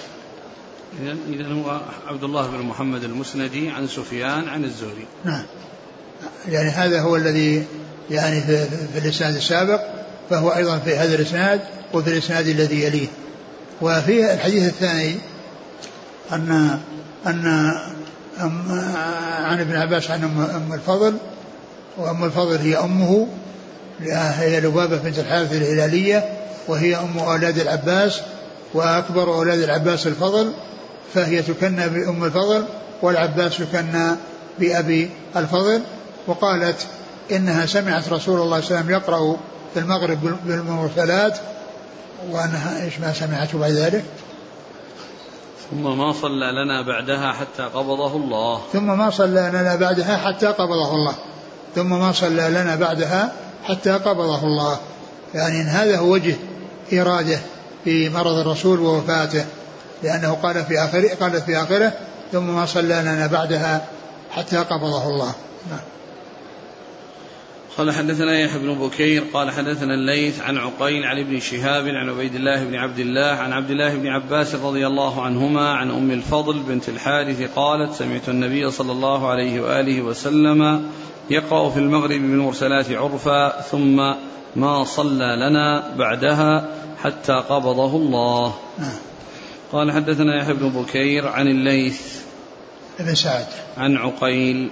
إذا 1.02 1.16
إذا 1.28 1.52
هو 1.52 1.80
عبد 2.06 2.24
الله 2.24 2.46
بن 2.46 2.58
محمد 2.58 3.04
المسندي 3.04 3.70
عن 3.70 3.88
سفيان 3.88 4.48
عن 4.48 4.64
الزهري. 4.64 5.06
نعم. 5.24 5.44
يعني 6.48 6.68
هذا 6.70 7.00
هو 7.00 7.16
الذي 7.16 7.64
يعني 8.10 8.40
في, 8.40 8.64
في 8.92 8.98
الإسناد 8.98 9.36
السابق 9.36 9.80
فهو 10.30 10.50
أيضا 10.50 10.78
في 10.78 10.96
هذا 10.96 11.14
الإسناد 11.14 11.60
وفي 11.94 12.10
الإسناد 12.10 12.48
الذي 12.48 12.84
يليه. 12.84 13.08
وفي 13.80 14.34
الحديث 14.34 14.68
الثاني 14.68 15.16
أن 16.32 16.78
أن 17.26 17.46
عن 19.44 19.60
ابن 19.60 19.76
عباس 19.76 20.10
عن 20.10 20.24
أم 20.24 20.72
الفضل 20.72 21.16
وأم 21.98 22.24
الفضل 22.24 22.56
هي 22.56 22.76
أمه 22.76 23.28
هي 24.00 24.60
لبابة 24.60 24.96
بنت 24.96 25.18
الحارث 25.18 25.52
الهلالية 25.52 26.28
وهي 26.68 26.96
أم 26.96 27.18
أولاد 27.18 27.58
العباس 27.58 28.20
وأكبر 28.74 29.34
أولاد 29.34 29.58
العباس 29.58 30.06
الفضل 30.06 30.52
فهي 31.14 31.42
تكنى 31.42 31.88
بأم 31.88 32.24
الفضل 32.24 32.64
والعباس 33.02 33.60
يكنى 33.60 34.16
بأبي 34.58 35.10
الفضل. 35.36 35.82
وقالت 36.26 36.86
إنها 37.32 37.66
سمعت 37.66 38.08
رسول 38.08 38.40
الله 38.40 38.60
صلى 38.60 38.66
الله 38.68 38.78
عليه 38.78 38.86
وسلم 38.86 38.90
يقرأ 38.90 39.36
في 39.74 39.80
المغرب 39.80 40.18
بالمرسلات 40.44 41.38
وأنها 42.30 42.84
إيش 42.84 43.00
ما 43.00 43.12
سمعته 43.12 43.58
بعد 43.58 43.70
ذلك؟ 43.70 44.04
ثم 45.70 45.98
ما 45.98 46.12
صلى 46.12 46.52
لنا 46.52 46.82
بعدها 46.82 47.32
حتى 47.32 47.62
قبضه 47.62 48.16
الله. 48.16 48.60
ثم 48.72 48.98
ما 48.98 49.10
صلى 49.10 49.50
لنا 49.52 49.76
بعدها 49.76 50.16
حتى 50.16 50.46
قبضه 50.46 50.94
الله. 50.94 51.14
ثم 51.74 51.90
ما 51.90 52.12
صلى 52.12 52.48
لنا 52.50 52.76
بعدها 52.76 53.32
حتى 53.64 53.90
قبضه 53.90 54.42
الله. 54.44 54.80
يعني 55.34 55.60
إن 55.60 55.66
هذا 55.66 55.98
هو 55.98 56.12
وجه 56.12 56.36
إرادة 56.92 57.38
في 57.84 58.08
مرض 58.08 58.34
الرسول 58.38 58.80
ووفاته. 58.80 59.44
لأنه 60.02 60.32
قال 60.42 60.64
في 60.64 60.78
آخره 60.78 61.14
قال 61.20 61.42
في 61.42 61.56
آخره 61.56 61.92
ثم 62.32 62.54
ما 62.54 62.66
صلى 62.66 63.02
لنا 63.02 63.26
بعدها 63.26 63.86
حتى 64.30 64.56
قبضه 64.56 65.08
الله. 65.08 65.34
نعم. 65.70 65.80
قال 67.78 67.92
حدثنا 67.92 68.40
يحيى 68.40 68.58
بن 68.58 68.74
بكير 68.74 69.24
قال 69.32 69.50
حدثنا 69.50 69.94
الليث 69.94 70.40
عن 70.40 70.58
عقيل 70.58 71.04
عن 71.04 71.18
ابن 71.18 71.40
شهاب 71.40 71.86
عن 71.88 72.08
عبيد 72.08 72.34
الله 72.34 72.64
بن 72.64 72.74
عبد 72.74 72.98
الله 72.98 73.26
عن 73.26 73.52
عبد 73.52 73.70
الله 73.70 73.94
بن 73.94 74.06
عباس 74.06 74.54
رضي 74.54 74.86
الله 74.86 75.22
عنهما 75.22 75.70
عن 75.70 75.90
أم 75.90 76.10
الفضل 76.10 76.58
بنت 76.58 76.88
الحارث 76.88 77.50
قالت 77.56 77.94
سمعت 77.94 78.28
النبي 78.28 78.70
صلى 78.70 78.92
الله 78.92 79.28
عليه 79.28 79.60
وآله 79.60 80.02
وسلم 80.02 80.90
يقرأ 81.30 81.70
في 81.70 81.78
المغرب 81.78 82.20
بالمرسلات 82.20 82.92
عرفا 82.92 83.60
ثم 83.60 83.96
ما 84.56 84.84
صلى 84.84 85.36
لنا 85.36 85.94
بعدها 85.96 86.68
حتى 87.02 87.32
قبضه 87.32 87.96
الله. 87.96 88.54
قال 89.72 89.92
حدثنا 89.92 90.36
يحيى 90.42 90.54
بن 90.54 90.68
بكير 90.68 91.28
عن 91.28 91.46
الليث 91.48 92.22
بن 93.00 93.14
سعد 93.14 93.46
عن 93.76 93.96
عقيل 93.96 94.70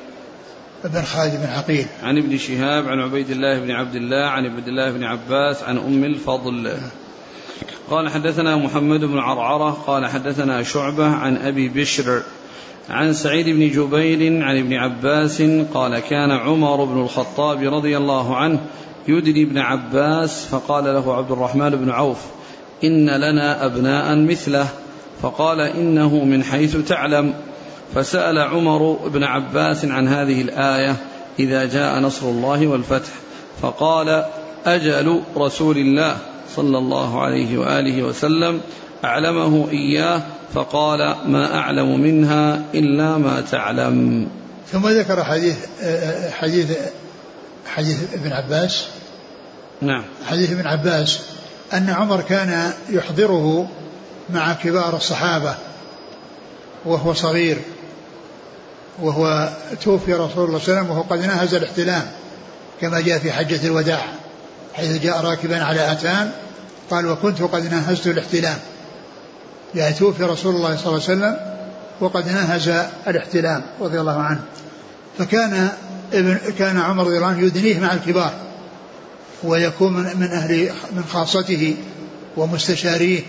بن 0.84 1.02
خالد 1.02 1.36
بن 1.36 1.46
عقيل 1.46 1.86
عن 2.02 2.18
ابن 2.18 2.38
شهاب 2.38 2.88
عن 2.88 3.00
عبيد 3.00 3.30
الله 3.30 3.58
بن 3.58 3.70
عبد 3.70 3.94
الله 3.94 4.26
عن 4.26 4.46
عبد 4.46 4.68
الله 4.68 4.90
بن 4.90 5.04
عباس 5.04 5.62
عن 5.62 5.78
أم 5.78 6.04
الفضل. 6.04 6.76
قال 7.90 8.08
حدثنا 8.08 8.56
محمد 8.56 9.00
بن 9.00 9.18
عرعرة 9.18 9.70
قال 9.70 10.06
حدثنا 10.06 10.62
شعبة 10.62 11.06
عن 11.06 11.36
أبي 11.36 11.68
بشر 11.68 12.22
عن 12.90 13.12
سعيد 13.12 13.48
بن 13.48 13.70
جبير 13.70 14.44
عن 14.44 14.58
ابن 14.58 14.72
عباس 14.72 15.42
قال 15.74 15.98
كان 15.98 16.30
عمر 16.30 16.84
بن 16.84 17.00
الخطاب 17.00 17.74
رضي 17.74 17.96
الله 17.96 18.36
عنه 18.36 18.60
يدني 19.08 19.42
ابن 19.42 19.58
عباس 19.58 20.46
فقال 20.46 20.84
له 20.84 21.16
عبد 21.16 21.30
الرحمن 21.30 21.70
بن 21.70 21.90
عوف 21.90 22.18
إن 22.84 23.10
لنا 23.10 23.66
أبناء 23.66 24.16
مثله 24.16 24.66
فقال 25.22 25.60
إنه 25.60 26.24
من 26.24 26.44
حيث 26.44 26.76
تعلم 26.76 27.34
فسأل 27.94 28.38
عمر 28.38 28.92
بن 28.92 29.24
عباس 29.24 29.84
عن 29.84 30.08
هذه 30.08 30.42
الآية 30.42 30.96
إذا 31.38 31.64
جاء 31.64 32.00
نصر 32.00 32.28
الله 32.28 32.66
والفتح 32.66 33.12
فقال 33.62 34.24
أجل 34.66 35.22
رسول 35.36 35.78
الله 35.78 36.16
صلى 36.56 36.78
الله 36.78 37.20
عليه 37.20 37.58
وآله 37.58 38.02
وسلم 38.02 38.60
أعلمه 39.04 39.68
إياه 39.70 40.22
فقال 40.54 41.16
ما 41.26 41.54
أعلم 41.54 42.00
منها 42.00 42.62
إلا 42.74 43.18
ما 43.18 43.40
تعلم. 43.40 44.28
ثم 44.72 44.88
ذكر 44.88 45.24
حديث 45.24 45.56
حديث 46.32 46.70
حديث 47.66 48.14
ابن 48.14 48.32
عباس. 48.32 48.84
نعم. 49.82 50.04
حديث 50.26 50.52
ابن 50.52 50.66
عباس 50.66 51.20
أن 51.72 51.90
عمر 51.90 52.20
كان 52.20 52.72
يحضره 52.90 53.68
مع 54.30 54.52
كبار 54.52 54.96
الصحابة 54.96 55.54
وهو 56.84 57.14
صغير 57.14 57.58
وهو 59.02 59.50
توفي 59.82 60.12
رسول 60.12 60.18
الله 60.18 60.30
صلى 60.34 60.44
الله 60.44 60.78
عليه 60.78 60.80
وسلم 60.80 60.90
وهو 60.90 61.02
قد 61.02 61.18
نهز 61.18 61.54
الاحتلام 61.54 62.06
كما 62.80 63.00
جاء 63.00 63.18
في 63.18 63.32
حجة 63.32 63.66
الوداع 63.66 64.04
حيث 64.74 65.02
جاء 65.02 65.20
راكبا 65.20 65.64
على 65.64 65.92
أتان 65.92 66.30
قال 66.90 67.06
وكنت 67.06 67.42
قد 67.42 67.72
نهزت 67.72 68.06
الاحتلام. 68.06 68.58
يعني 69.76 69.94
توفي 69.94 70.22
رسول 70.22 70.54
الله 70.54 70.76
صلى 70.76 70.86
الله 70.86 71.02
عليه 71.08 71.18
وسلم 71.18 71.36
وقد 72.00 72.28
نهز 72.28 72.68
الاحتلام 73.06 73.62
رضي 73.80 74.00
الله 74.00 74.20
عنه. 74.20 74.40
فكان 75.18 75.68
ابن 76.12 76.38
كان 76.58 76.78
عمر 76.78 77.06
رضي 77.06 77.16
الله 77.16 77.26
عنه 77.26 77.42
يدنيه 77.46 77.80
مع 77.80 77.92
الكبار 77.92 78.32
ويكون 79.44 79.92
من 79.92 80.30
أهل 80.32 80.70
من 80.92 81.04
خاصته 81.04 81.76
ومستشاريه 82.36 83.22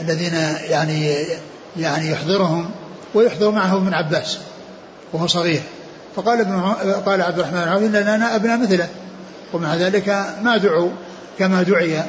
الذين 0.00 0.34
يعني 0.68 1.14
يعني 1.76 2.10
يحضرهم 2.10 2.70
ويحضر 3.14 3.50
معه 3.50 3.76
ابن 3.76 3.94
عباس 3.94 4.38
وهو 5.12 5.26
صغير. 5.26 5.62
فقال 6.16 6.40
ابن 6.40 6.60
قال 7.06 7.22
عبد 7.22 7.38
الرحمن 7.38 7.60
بن 7.60 7.68
عوف 7.68 7.82
إن 7.82 7.96
لنا 7.96 8.36
أبناء 8.36 8.58
مثله. 8.58 8.88
ومع 9.52 9.74
ذلك 9.74 10.08
ما 10.42 10.56
دعوا 10.56 10.90
كما 11.38 11.62
دعي 11.62 12.02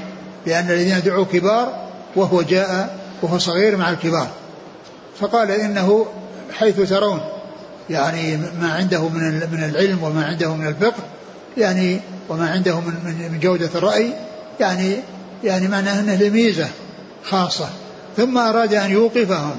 لأن 0.45 0.65
الذين 0.65 1.01
دعوا 1.01 1.25
كبار 1.25 1.87
وهو 2.15 2.41
جاء 2.41 2.99
وهو 3.21 3.37
صغير 3.37 3.77
مع 3.77 3.89
الكبار. 3.89 4.27
فقال 5.19 5.51
إنه 5.51 6.05
حيث 6.53 6.89
ترون 6.89 7.21
يعني 7.89 8.37
ما 8.37 8.73
عنده 8.73 9.09
من 9.09 9.49
من 9.51 9.63
العلم 9.63 10.03
وما 10.03 10.25
عنده 10.25 10.55
من 10.55 10.67
الفقه 10.67 11.03
يعني 11.57 12.01
وما 12.29 12.49
عنده 12.49 12.79
من 12.79 13.29
من 13.31 13.39
جودة 13.39 13.69
الرأي 13.75 14.13
يعني 14.59 14.95
يعني 15.43 15.67
معناه 15.67 15.99
انه 15.99 16.15
لميزة 16.15 16.67
خاصة. 17.23 17.69
ثم 18.17 18.37
أراد 18.37 18.73
أن 18.73 18.91
يوقفهم 18.91 19.55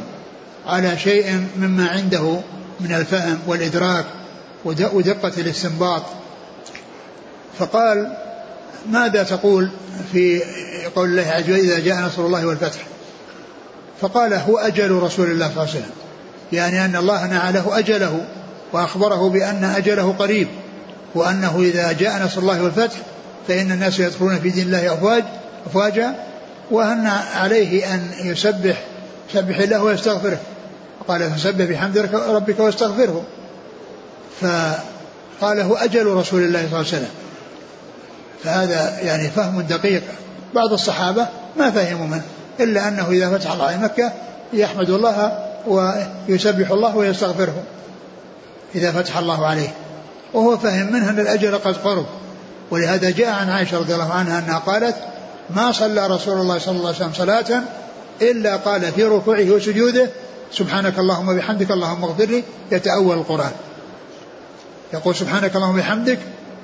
على 0.66 0.98
شيء 0.98 1.46
مما 1.56 1.88
عنده 1.88 2.40
من 2.80 2.92
الفهم 2.92 3.38
والإدراك 3.46 4.04
ودقة 4.64 5.32
الاستنباط. 5.38 6.02
فقال 7.58 8.16
ماذا 8.90 9.22
تقول 9.22 9.70
في 10.12 10.42
قول 10.96 11.08
الله 11.08 11.30
عز 11.30 11.44
وجل 11.44 11.54
إذا 11.54 11.78
جاء 11.78 12.00
نصر 12.00 12.26
الله 12.26 12.46
والفتح؟ 12.46 12.80
فقال 14.00 14.34
هو 14.34 14.58
أجل 14.58 14.90
رسول 14.90 15.30
الله 15.30 15.46
صلى 15.46 15.52
الله 15.52 15.60
عليه 15.60 15.70
وسلم. 15.70 15.90
يعني 16.52 16.84
أن 16.84 16.96
الله 16.96 17.26
نعى 17.26 17.52
له 17.52 17.78
أجله 17.78 18.20
وأخبره 18.72 19.30
بأن 19.30 19.64
أجله 19.64 20.14
قريب 20.18 20.48
وأنه 21.14 21.60
إذا 21.60 21.92
جاء 21.92 22.24
نصر 22.24 22.40
الله 22.40 22.62
والفتح 22.62 22.96
فإن 23.48 23.72
الناس 23.72 24.00
يدخلون 24.00 24.38
في 24.38 24.50
دين 24.50 24.66
الله 24.66 24.94
أفواج 24.94 25.24
أفواجا 25.66 26.14
وأن 26.70 27.06
عليه 27.34 27.94
أن 27.94 28.10
يسبح 28.24 28.82
سبح 29.34 29.58
الله 29.58 29.82
ويستغفره. 29.82 30.40
قال 31.08 31.30
فسبح 31.30 31.64
بحمد 31.64 31.98
ربك 32.14 32.60
واستغفره. 32.60 33.24
فقال 34.40 35.60
هو 35.60 35.74
أجل 35.74 36.06
رسول 36.06 36.42
الله 36.42 36.58
صلى 36.58 36.66
الله 36.66 36.76
عليه 36.76 36.88
وسلم. 36.88 37.10
فهذا 38.44 39.00
يعني 39.00 39.30
فهم 39.30 39.60
دقيق. 39.60 40.02
بعض 40.54 40.72
الصحابة 40.72 41.26
ما 41.56 41.70
فهموا 41.70 42.06
منه. 42.06 42.22
إلا 42.62 42.88
أنه 42.88 43.10
إذا 43.10 43.38
فتح 43.38 43.52
الله 43.52 43.76
مكة 43.76 44.12
يحمد 44.52 44.90
الله 44.90 45.38
ويسبح 45.66 46.70
الله 46.70 46.96
ويستغفره 46.96 47.62
إذا 48.74 48.92
فتح 48.92 49.16
الله 49.16 49.46
عليه. 49.46 49.68
وهو 50.34 50.58
فهم 50.58 50.92
منه 50.92 51.10
أن 51.10 51.20
الأجر 51.20 51.56
قد 51.56 51.76
قرب. 51.76 52.06
ولهذا 52.70 53.10
جاء 53.10 53.28
عن 53.28 53.50
عائشة 53.50 53.78
رضي 53.78 53.94
الله 53.94 54.12
عنها 54.12 54.38
أنها 54.38 54.58
قالت 54.58 54.96
ما 55.50 55.72
صلى 55.72 56.06
رسول 56.06 56.40
الله 56.40 56.58
صلى 56.58 56.76
الله 56.76 56.86
عليه 56.86 56.96
وسلم 56.96 57.12
صلاة 57.12 57.62
إلا 58.22 58.56
قال 58.56 58.92
في 58.92 59.04
ركوعه 59.04 59.50
وسجوده 59.50 60.08
سبحانك 60.52 60.98
اللهم 60.98 61.28
وبحمدك 61.28 61.70
اللهم 61.70 62.04
اغفر 62.04 62.24
لي. 62.24 62.44
يتأول 62.72 63.18
القرآن. 63.18 63.52
يقول 64.92 65.14
سبحانك 65.14 65.56
اللهم 65.56 65.74
وبحمدك 65.74 66.18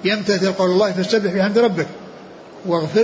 يمتثل 0.04 0.52
قول 0.52 0.70
الله 0.70 0.92
فاستبح 0.92 1.32
بحمد 1.32 1.58
ربك 1.58 1.86
واغفر 2.66 3.00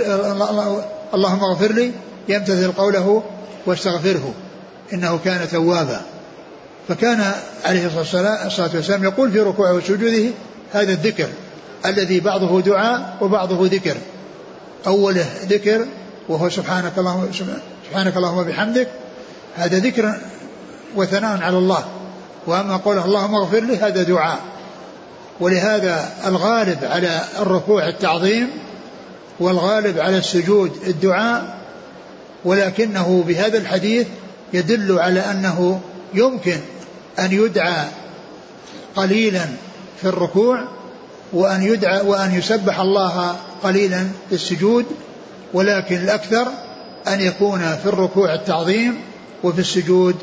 اللهم 1.13 1.43
اغفر 1.43 1.71
لي 1.71 1.91
يمتثل 2.29 2.71
قوله 2.71 3.23
واستغفره 3.65 4.33
إنه 4.93 5.19
كان 5.25 5.49
توابا. 5.49 6.01
فكان 6.87 7.31
عليه 7.65 8.01
الصلاة 8.01 8.69
والسلام 8.75 9.03
يقول 9.03 9.31
في 9.31 9.39
ركوعه 9.39 9.73
وسجوده 9.73 10.29
هذا 10.73 10.91
الذكر 10.91 11.27
الذي 11.85 12.19
بعضه 12.19 12.61
دعاء 12.61 13.17
وبعضه 13.21 13.67
ذكر. 13.67 13.95
أوله 14.87 15.25
ذكر 15.45 15.85
وهو 16.29 16.49
سبحانك 16.49 16.97
اللهم 16.97 17.31
سبحانك 17.89 18.17
اللهم 18.17 18.37
وبحمدك 18.37 18.87
هذا 19.55 19.79
ذكر 19.79 20.15
وثناء 20.95 21.41
على 21.41 21.57
الله. 21.57 21.85
وأما 22.47 22.77
قوله 22.77 23.05
اللهم 23.05 23.35
اغفر 23.35 23.59
لي 23.59 23.77
هذا 23.77 24.03
دعاء. 24.03 24.39
ولهذا 25.39 26.09
الغالب 26.25 26.77
على 26.83 27.21
الركوع 27.39 27.87
التعظيم 27.87 28.49
والغالب 29.39 29.99
على 29.99 30.17
السجود 30.17 30.71
الدعاء 30.87 31.62
ولكنه 32.45 33.23
بهذا 33.27 33.57
الحديث 33.57 34.07
يدل 34.53 34.99
على 34.99 35.19
أنه 35.19 35.81
يمكن 36.13 36.57
أن 37.19 37.31
يدعى 37.31 37.85
قليلا 38.95 39.45
في 40.01 40.07
الركوع 40.07 40.67
وأن 41.33 41.63
يدعى 41.63 42.01
وأن 42.01 42.35
يسبح 42.35 42.79
الله 42.79 43.35
قليلا 43.63 44.07
في 44.29 44.35
السجود 44.35 44.85
ولكن 45.53 45.95
الأكثر 45.95 46.47
أن 47.07 47.21
يكون 47.21 47.59
في 47.59 47.85
الركوع 47.85 48.33
التعظيم 48.33 48.95
وفي 49.43 49.59
السجود 49.59 50.15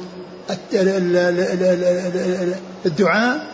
الدعاء 2.86 3.46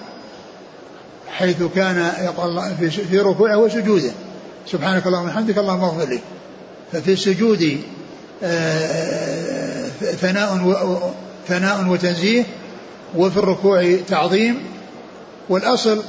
حيث 1.28 1.62
كان 1.74 2.10
في 3.10 3.18
ركوعه 3.18 3.58
وسجوده. 3.58 4.10
سبحانك 4.66 5.06
اللهم 5.06 5.24
وبحمدك 5.24 5.58
اللهم 5.58 5.84
اغفر 5.84 6.08
لي. 6.08 6.20
ففي 6.92 7.12
السجود 7.12 7.80
ثناء 10.20 11.12
ثناء 11.48 11.88
وتنزيه 11.88 12.44
وفي 13.16 13.36
الركوع 13.36 13.96
تعظيم. 14.08 14.62
والأصل 15.48 16.02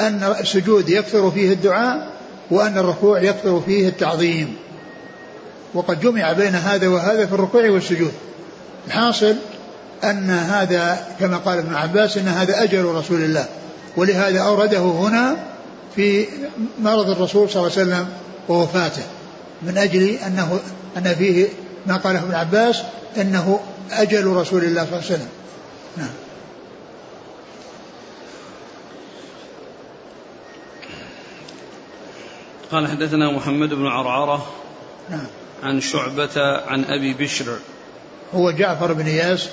أن 0.00 0.34
السجود 0.40 0.88
يكثر 0.88 1.30
فيه 1.30 1.52
الدعاء 1.52 2.10
وأن 2.50 2.78
الركوع 2.78 3.22
يكثر 3.22 3.60
فيه 3.66 3.88
التعظيم. 3.88 4.56
وقد 5.74 6.00
جمع 6.00 6.32
بين 6.32 6.54
هذا 6.54 6.88
وهذا 6.88 7.26
في 7.26 7.32
الركوع 7.32 7.70
والسجود. 7.70 8.12
الحاصل 8.86 9.36
أن 10.04 10.30
هذا 10.30 11.06
كما 11.20 11.36
قال 11.36 11.58
ابن 11.58 11.74
عباس 11.74 12.16
إن 12.16 12.28
هذا 12.28 12.62
أجل 12.62 12.84
رسول 12.84 13.22
الله 13.22 13.46
ولهذا 13.96 14.40
أورده 14.40 14.78
هنا 14.78 15.36
في 15.96 16.26
مرض 16.82 17.10
الرسول 17.10 17.50
صلى 17.50 17.62
الله 17.62 17.72
عليه 17.72 17.82
وسلم 17.82 18.08
ووفاته 18.48 19.02
من 19.62 19.78
أجل 19.78 20.08
أنه 20.08 20.58
أن 20.96 21.14
فيه 21.14 21.48
ما 21.86 21.96
قاله 21.96 22.22
ابن 22.22 22.34
عباس 22.34 22.82
أنه 23.16 23.60
أجل 23.90 24.26
رسول 24.26 24.64
الله 24.64 24.84
صلى 24.84 24.92
الله 24.92 25.04
عليه 25.04 25.14
وسلم. 25.14 25.28
نعم. 25.96 26.08
قال 32.72 32.88
حدثنا 32.88 33.32
محمد 33.32 33.68
بن 33.74 33.86
عرعرة 33.86 34.46
نعم. 35.10 35.26
عن 35.62 35.80
شعبة 35.80 36.62
عن 36.66 36.84
أبي 36.84 37.14
بشر. 37.14 37.58
هو 38.34 38.50
جعفر 38.50 38.92
بن 38.92 39.06
إياس 39.06 39.48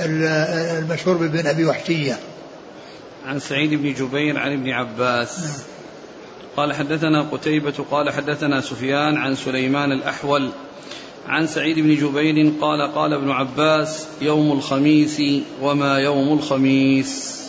المشهور 0.00 1.16
بابن 1.16 1.46
أبي 1.46 1.64
وحشية. 1.64 2.18
عن 3.26 3.40
سعيد 3.40 3.74
بن 3.74 3.92
جبير 3.94 4.38
عن 4.38 4.52
ابن 4.52 4.70
عباس. 4.70 5.38
نعم. 5.40 5.54
قال 6.56 6.72
حدثنا 6.72 7.22
قتيبة 7.22 7.84
قال 7.90 8.10
حدثنا 8.10 8.60
سفيان 8.60 9.16
عن 9.16 9.34
سليمان 9.34 9.92
الأحول 9.92 10.50
عن 11.28 11.46
سعيد 11.46 11.78
بن 11.78 11.94
جبير 11.94 12.52
قال 12.60 12.94
قال 12.94 13.12
ابن 13.12 13.30
عباس 13.30 14.06
يوم 14.22 14.52
الخميس 14.52 15.22
وما 15.62 15.98
يوم 15.98 16.38
الخميس. 16.38 17.40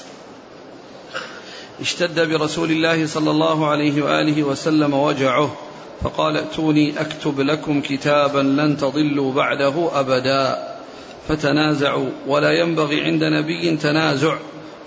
اشتد 1.81 2.19
برسول 2.19 2.71
الله 2.71 3.05
صلى 3.05 3.31
الله 3.31 3.67
عليه 3.67 4.01
وآله 4.01 4.43
وسلم 4.43 4.93
وجعه 4.93 5.55
فقال 6.01 6.37
ائتوني 6.37 7.01
أكتب 7.01 7.39
لكم 7.39 7.81
كتابا 7.81 8.39
لن 8.39 8.77
تضلوا 8.77 9.33
بعده 9.33 9.99
أبدا. 9.99 10.67
فتنازعوا 11.27 12.09
ولا 12.27 12.51
ينبغي 12.51 13.01
عند 13.01 13.23
نبي 13.23 13.77
تنازع. 13.77 14.37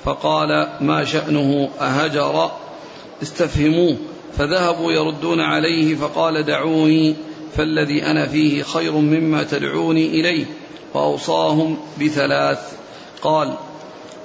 فقال 0.05 0.68
ما 0.81 1.05
شأنه 1.05 1.70
أهجر؟ 1.81 2.51
استفهموه. 3.22 3.97
فذهبوا 4.39 4.93
يردون 4.93 5.41
عليه 5.41 5.95
فقال 5.95 6.43
دعوني. 6.43 7.16
فالذي 7.57 8.07
أنا 8.07 8.26
فيه 8.26 8.62
خير 8.62 8.92
مما 8.92 9.42
تدعوني 9.42 10.07
إليه 10.07 10.46
وأوصاهم 10.94 11.76
بثلاث. 12.00 12.59
قال 13.22 13.55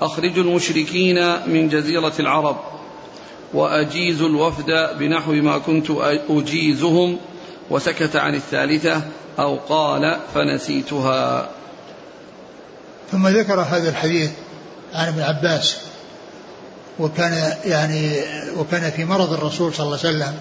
أخرجوا 0.02 0.44
المشركين 0.44 1.50
من 1.50 1.70
جزيرة 1.70 2.14
العرب 2.20 2.58
وأجيزوا 3.54 4.30
الوفد 4.30 4.98
بنحو 5.00 5.32
ما 5.32 5.58
كنت 5.58 5.88
أجيزهم. 6.30 7.18
وسكت 7.70 8.16
عن 8.16 8.36
الثالثة 8.36 9.02
أو 9.40 9.56
قال 9.56 10.20
فنسيتها. 10.34 11.50
ثم 13.12 13.28
ذكر 13.28 13.62
هذا 13.62 13.90
الحديث 13.90 14.32
عن 14.94 15.08
ابن 15.08 15.22
عباس 15.22 15.78
وكان 17.00 17.54
يعني 17.66 18.12
وكان 18.58 18.92
في 18.92 19.06
مرض 19.06 19.34
الرسول 19.34 19.74
صلى 19.74 19.86
الله 19.86 20.00
عليه 20.04 20.10
وسلم. 20.10 20.40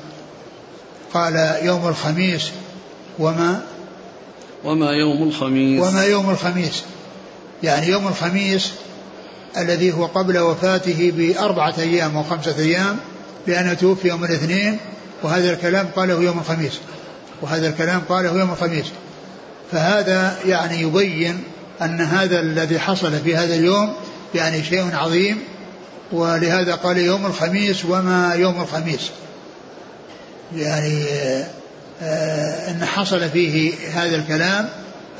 قال 1.14 1.56
يوم 1.62 1.88
الخميس 1.88 2.50
وما 3.18 3.62
وما 4.64 4.90
يوم 4.90 5.22
الخميس. 5.22 5.82
وما 5.82 6.04
يوم 6.04 6.30
الخميس. 6.30 6.82
يعني 7.62 7.86
يوم 7.86 8.08
الخميس 8.08 8.72
الذي 9.56 9.92
هو 9.92 10.06
قبل 10.06 10.38
وفاته 10.38 11.12
بأربعة 11.16 11.74
أيام 11.78 12.16
أو 12.16 12.22
خمسة 12.22 12.58
أيام 12.58 12.96
لأنه 13.46 13.74
توفي 13.74 14.08
يوم 14.08 14.24
الاثنين 14.24 14.78
وهذا 15.22 15.52
الكلام 15.52 15.86
قاله 15.96 16.22
يوم 16.22 16.38
الخميس. 16.38 16.78
وهذا 17.42 17.68
الكلام 17.68 18.00
قاله 18.08 18.38
يوم 18.38 18.50
الخميس. 18.50 18.86
فهذا 19.72 20.38
يعني 20.46 20.80
يبين 20.80 21.42
أن 21.82 22.00
هذا 22.00 22.40
الذي 22.40 22.78
حصل 22.78 23.12
في 23.20 23.36
هذا 23.36 23.54
اليوم 23.54 23.92
يعني 24.34 24.64
شيء 24.64 24.96
عظيم 24.96 25.38
ولهذا 26.12 26.74
قال 26.74 26.98
يوم 26.98 27.26
الخميس 27.26 27.84
وما 27.84 28.34
يوم 28.34 28.60
الخميس. 28.60 29.10
يعني 30.56 31.04
أن 32.02 32.84
حصل 32.84 33.30
فيه 33.30 33.72
هذا 33.94 34.16
الكلام 34.16 34.68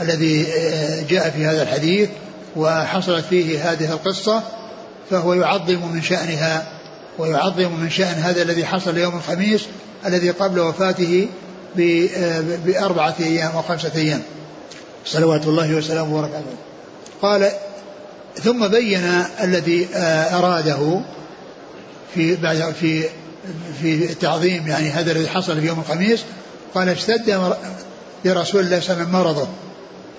الذي 0.01 0.47
آه، 0.47 1.03
جاء 1.03 1.31
في 1.31 1.47
هذا 1.47 1.63
الحديث 1.63 2.09
وحصلت 2.57 3.25
فيه 3.25 3.73
هذه 3.73 3.93
القصة 3.93 4.43
فهو 5.11 5.35
يعظم 5.35 5.93
من 5.93 6.03
شأنها 6.03 6.69
ويعظم 7.19 7.81
من 7.81 7.91
شأن 7.91 8.15
هذا 8.15 8.43
الذي 8.43 8.67
حصل 8.67 8.99
يوم 8.99 9.17
الخميس 9.17 9.67
الذي 10.07 10.31
قبل 10.31 10.61
وفاته 10.61 11.29
آه، 11.81 12.43
بأربعة 12.67 13.15
أيام 13.21 13.51
أو 13.51 13.63
خمسة 13.63 13.93
أيام. 13.97 14.23
صلوات 15.05 15.47
الله 15.47 15.75
وسلامه 15.75 16.17
وبركاته. 16.17 16.45
قال 17.23 17.51
ثم 18.43 18.69
بين 18.69 19.25
الذي 19.43 19.89
أراده 20.33 21.01
في 22.15 22.37
بعد 22.37 22.75
في 22.81 23.05
في 23.83 24.15
تعظيم 24.15 24.67
يعني 24.67 24.91
هذا 24.91 25.13
الذي 25.13 25.29
حصل 25.29 25.61
في 25.61 25.67
يوم 25.67 25.81
الخميس 25.81 26.25
قال 26.75 26.89
اشتد 26.89 27.55
برسول 28.25 28.65
الله 28.65 28.81
صلى 28.81 28.93
الله 28.93 29.07
عليه 29.07 29.09
وسلم 29.09 29.13
مرضه. 29.13 29.49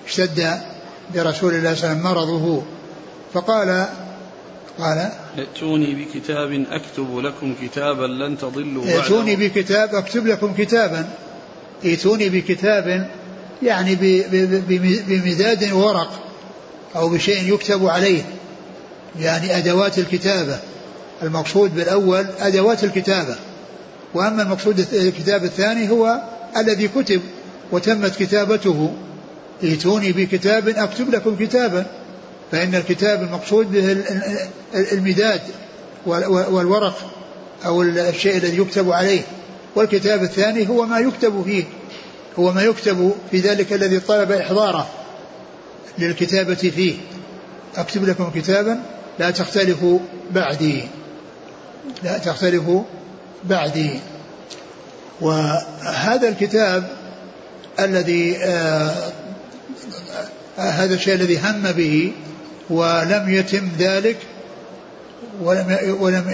اشتد 0.06 0.60
برسول 1.14 1.54
الله 1.54 1.74
صلى 1.74 1.92
الله 1.92 2.08
عليه 2.08 2.10
وسلم 2.10 2.12
مرضه. 2.12 2.62
فقال 3.34 3.86
قال 4.78 5.10
ائتوني 5.38 5.94
بكتاب 5.94 6.64
أكتب 6.70 7.18
لكم 7.18 7.54
كتابا 7.62 8.06
لن 8.06 8.38
تضلوا 8.38 8.84
بعده. 8.84 9.02
ائتوني 9.02 9.36
بكتاب 9.36 9.94
اكتب 9.94 10.26
لكم 10.26 10.54
كتابا. 10.54 11.08
ائتوني 11.84 12.28
بكتاب 12.28 13.10
يعني 13.62 13.94
بمداد 15.08 15.72
ورق 15.72 16.10
أو 16.96 17.08
بشيء 17.08 17.54
يكتب 17.54 17.86
عليه. 17.86 18.22
يعني 19.20 19.56
أدوات 19.56 19.98
الكتابة. 19.98 20.58
المقصود 21.22 21.74
بالأول 21.74 22.26
أدوات 22.40 22.84
الكتابة. 22.84 23.36
وأما 24.14 24.42
المقصود 24.42 24.86
الكتاب 24.92 25.44
الثاني 25.44 25.90
هو 25.90 26.20
الذي 26.56 26.88
كتب 26.88 27.20
وتمت 27.72 28.16
كتابته. 28.16 28.92
ائتوني 29.64 30.12
بكتاب 30.12 30.68
أكتب 30.68 31.14
لكم 31.14 31.36
كتابا. 31.36 31.86
فإن 32.52 32.74
الكتاب 32.74 33.22
المقصود 33.22 33.72
به 33.72 33.96
المداد 34.92 35.40
والورق 36.06 37.10
أو 37.66 37.82
الشيء 37.82 38.36
الذي 38.36 38.58
يكتب 38.58 38.92
عليه. 38.92 39.22
والكتاب 39.76 40.22
الثاني 40.22 40.68
هو 40.68 40.86
ما 40.86 40.98
يكتب 40.98 41.42
فيه. 41.44 41.64
هو 42.38 42.52
ما 42.52 42.62
يكتب 42.62 43.12
في 43.30 43.38
ذلك 43.38 43.72
الذي 43.72 44.00
طلب 44.00 44.32
إحضاره 44.32 44.88
للكتابة 45.98 46.54
فيه. 46.54 46.94
أكتب 47.76 48.04
لكم 48.04 48.30
كتابا 48.34 48.82
لا 49.18 49.30
تختلفوا 49.30 49.98
بعدي. 50.30 50.82
لا 52.02 52.18
تختلفوا 52.18 52.82
بعدي. 53.44 54.00
وهذا 55.20 56.28
الكتاب 56.28 56.88
الذي 57.80 58.36
آه 58.36 59.12
هذا 60.56 60.94
الشيء 60.94 61.14
الذي 61.14 61.38
هم 61.38 61.72
به 61.72 62.12
ولم 62.70 63.28
يتم 63.28 63.68
ذلك 63.78 64.16
ولم 65.42 65.96
ولم 66.00 66.24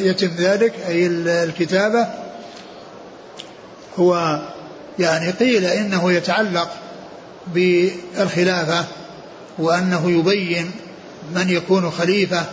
يتم 0.00 0.30
ذلك 0.38 0.72
أي 0.88 1.06
الكتابة. 1.26 2.06
هو 3.98 4.40
يعني 4.98 5.30
قيل 5.30 5.64
إنه 5.64 6.12
يتعلق 6.12 6.70
بالخلافة 7.54 8.84
وأنه 9.58 10.10
يبين 10.10 10.70
من 11.34 11.50
يكون 11.50 11.90
خليفة 11.90 12.44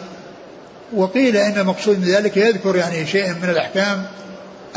وقيل 0.93 1.37
إن 1.37 1.59
المقصود 1.59 1.99
من 1.99 2.05
ذلك 2.05 2.37
يذكر 2.37 2.75
يعني 2.75 3.07
شيء 3.07 3.33
من 3.33 3.49
الأحكام 3.49 4.05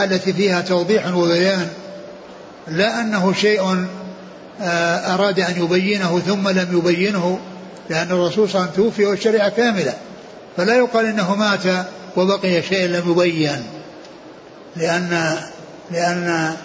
التي 0.01 0.33
فيها 0.33 0.61
توضيح 0.61 1.15
وبيان 1.15 1.69
لا 2.69 3.01
أنه 3.01 3.33
شيء 3.33 3.87
آه، 4.63 5.15
أراد 5.15 5.41
أن 5.41 5.63
يبينه 5.65 6.19
ثم 6.19 6.49
لم 6.49 6.79
يبينه 6.79 7.39
لأن 7.91 8.11
الرسول 8.11 8.49
صلى 8.49 8.61
الله 8.61 8.61
عليه 8.61 8.73
وسلم 8.73 8.85
توفي 8.85 9.07
والشريعة 9.07 9.49
كاملة. 9.49 9.95
فلا 10.57 10.77
يقال 10.77 11.07
إنه 11.07 11.35
مات 11.35 11.87
وبقي 12.17 12.63
شيء 12.63 12.87
لم 12.87 13.11
يبين 13.11 13.63
لأن 14.77 15.37
لأن 15.91 16.57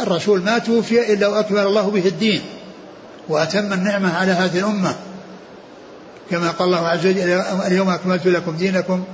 الرسول 0.00 0.42
ما 0.42 0.58
توفي 0.58 1.12
إلا 1.12 1.28
وأكمل 1.28 1.58
الله 1.58 1.90
به 1.90 2.06
الدين 2.06 2.42
وأتم 3.28 3.72
النعمة 3.72 4.16
على 4.16 4.32
هذه 4.32 4.58
الأمة. 4.58 4.94
كما 6.30 6.50
قال 6.50 6.68
الله 6.68 6.88
عز 6.88 7.06
وجل 7.06 7.18
اليوم 7.66 7.90
أكملت 7.90 8.26
لكم 8.26 8.56
دينكم 8.56 9.04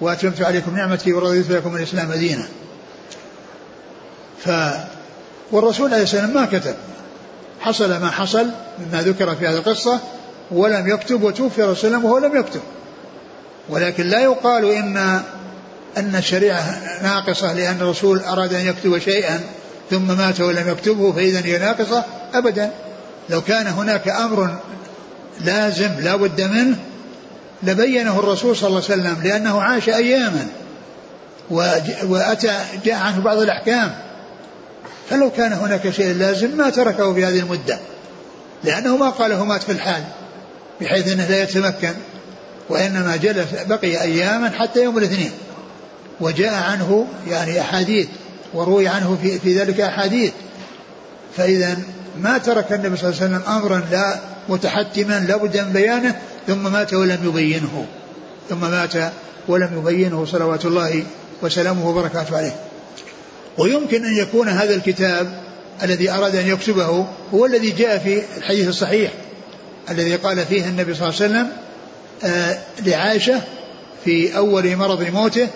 وأتممت 0.00 0.42
عليكم 0.42 0.76
نعمتي 0.76 1.12
ورضيت 1.12 1.50
لكم 1.50 1.76
الإسلام 1.76 2.12
دينا. 2.12 2.44
ف 4.44 4.50
والرسول 5.52 5.94
عليه 5.94 6.02
السلام 6.02 6.34
ما 6.34 6.46
كتب. 6.46 6.74
حصل 7.60 8.00
ما 8.00 8.10
حصل 8.10 8.46
مما 8.78 9.02
ذكر 9.02 9.36
في 9.36 9.46
هذه 9.46 9.54
القصة 9.54 10.00
ولم 10.50 10.88
يكتب 10.88 11.22
وتوفي 11.22 11.62
رسول 11.62 11.94
الله 11.94 12.06
وهو 12.06 12.18
لم 12.18 12.36
يكتب. 12.36 12.60
ولكن 13.68 14.06
لا 14.06 14.20
يقال 14.20 14.64
إن 14.64 14.96
أن 15.96 16.16
الشريعة 16.16 16.80
ناقصة 17.02 17.52
لأن 17.52 17.76
الرسول 17.80 18.20
أراد 18.20 18.54
أن 18.54 18.66
يكتب 18.66 18.98
شيئا 18.98 19.40
ثم 19.90 20.16
مات 20.18 20.40
ولم 20.40 20.68
يكتبه 20.68 21.12
فإذا 21.12 21.40
هي 21.44 21.58
ناقصة 21.58 22.04
أبدا. 22.34 22.70
لو 23.30 23.40
كان 23.40 23.66
هناك 23.66 24.08
أمر 24.08 24.56
لازم 25.40 25.90
لا 26.00 26.16
بد 26.16 26.40
منه 26.40 26.76
لبينه 27.62 28.18
الرسول 28.18 28.56
صلى 28.56 28.68
الله 28.68 28.82
عليه 28.90 28.94
وسلم 29.02 29.22
لأنه 29.24 29.62
عاش 29.62 29.88
أياما 29.88 30.46
وأتى 32.04 32.52
جاء 32.84 32.94
عنه 32.94 33.20
بعض 33.20 33.38
الأحكام. 33.38 33.94
فلو 35.10 35.30
كان 35.30 35.52
هناك 35.52 35.90
شيء 35.90 36.14
لازم 36.14 36.56
ما 36.56 36.70
تركه 36.70 37.14
في 37.14 37.24
هذه 37.24 37.38
المدة 37.38 37.78
لأنه 38.64 38.96
ما 38.96 39.10
قاله 39.10 39.44
مات 39.44 39.62
في 39.62 39.72
الحال 39.72 40.04
بحيث 40.80 41.12
أنه 41.12 41.26
لا 41.28 41.42
يتمكن 41.42 41.94
وإنما 42.68 43.16
جلس 43.16 43.46
بقي 43.68 44.02
أياما 44.02 44.50
حتى 44.50 44.82
يوم 44.82 44.98
الاثنين. 44.98 45.30
وجاء 46.20 46.54
عنه 46.54 47.06
يعني 47.28 47.60
أحاديث 47.60 48.08
وروي 48.54 48.88
عنه 48.88 49.18
في, 49.22 49.38
في 49.38 49.58
ذلك 49.58 49.80
أحاديث. 49.80 50.32
فإذا 51.36 51.78
ما 52.20 52.38
ترك 52.38 52.72
النبي 52.72 52.96
صلى 52.96 53.10
الله 53.10 53.22
عليه 53.22 53.36
وسلم 53.36 53.52
أمرا 53.56 53.82
لا 53.90 54.18
متحتما 54.48 55.26
لابد 55.28 55.56
من 55.56 55.72
بيانه 55.72 56.16
ثم 56.46 56.72
مات 56.72 56.94
ولم 56.94 57.18
يبينه 57.24 57.86
ثم 58.50 58.60
مات 58.60 59.12
ولم 59.48 59.70
يبينه 59.78 60.24
صلوات 60.24 60.64
الله 60.64 61.04
وسلامه 61.42 61.88
وبركاته 61.88 62.36
عليه. 62.36 62.56
ويمكن 63.58 64.04
أن 64.04 64.16
يكون 64.16 64.48
هذا 64.48 64.74
الكتاب 64.74 65.40
الذي 65.82 66.10
أراد 66.10 66.36
أن 66.36 66.48
يكتبه 66.48 67.06
هو 67.34 67.46
الذي 67.46 67.70
جاء 67.70 67.98
في 67.98 68.22
الحديث 68.36 68.68
الصحيح 68.68 69.10
الذي 69.90 70.16
قال 70.16 70.46
فيه 70.46 70.64
النبي 70.64 70.94
صلى 70.94 71.08
الله 71.08 71.22
عليه 71.22 71.30
وسلم 71.32 71.48
آه 72.24 72.58
لعائشة 72.86 73.40
في 74.04 74.36
أول 74.36 74.76
مرض 74.76 75.02
موته 75.02 75.48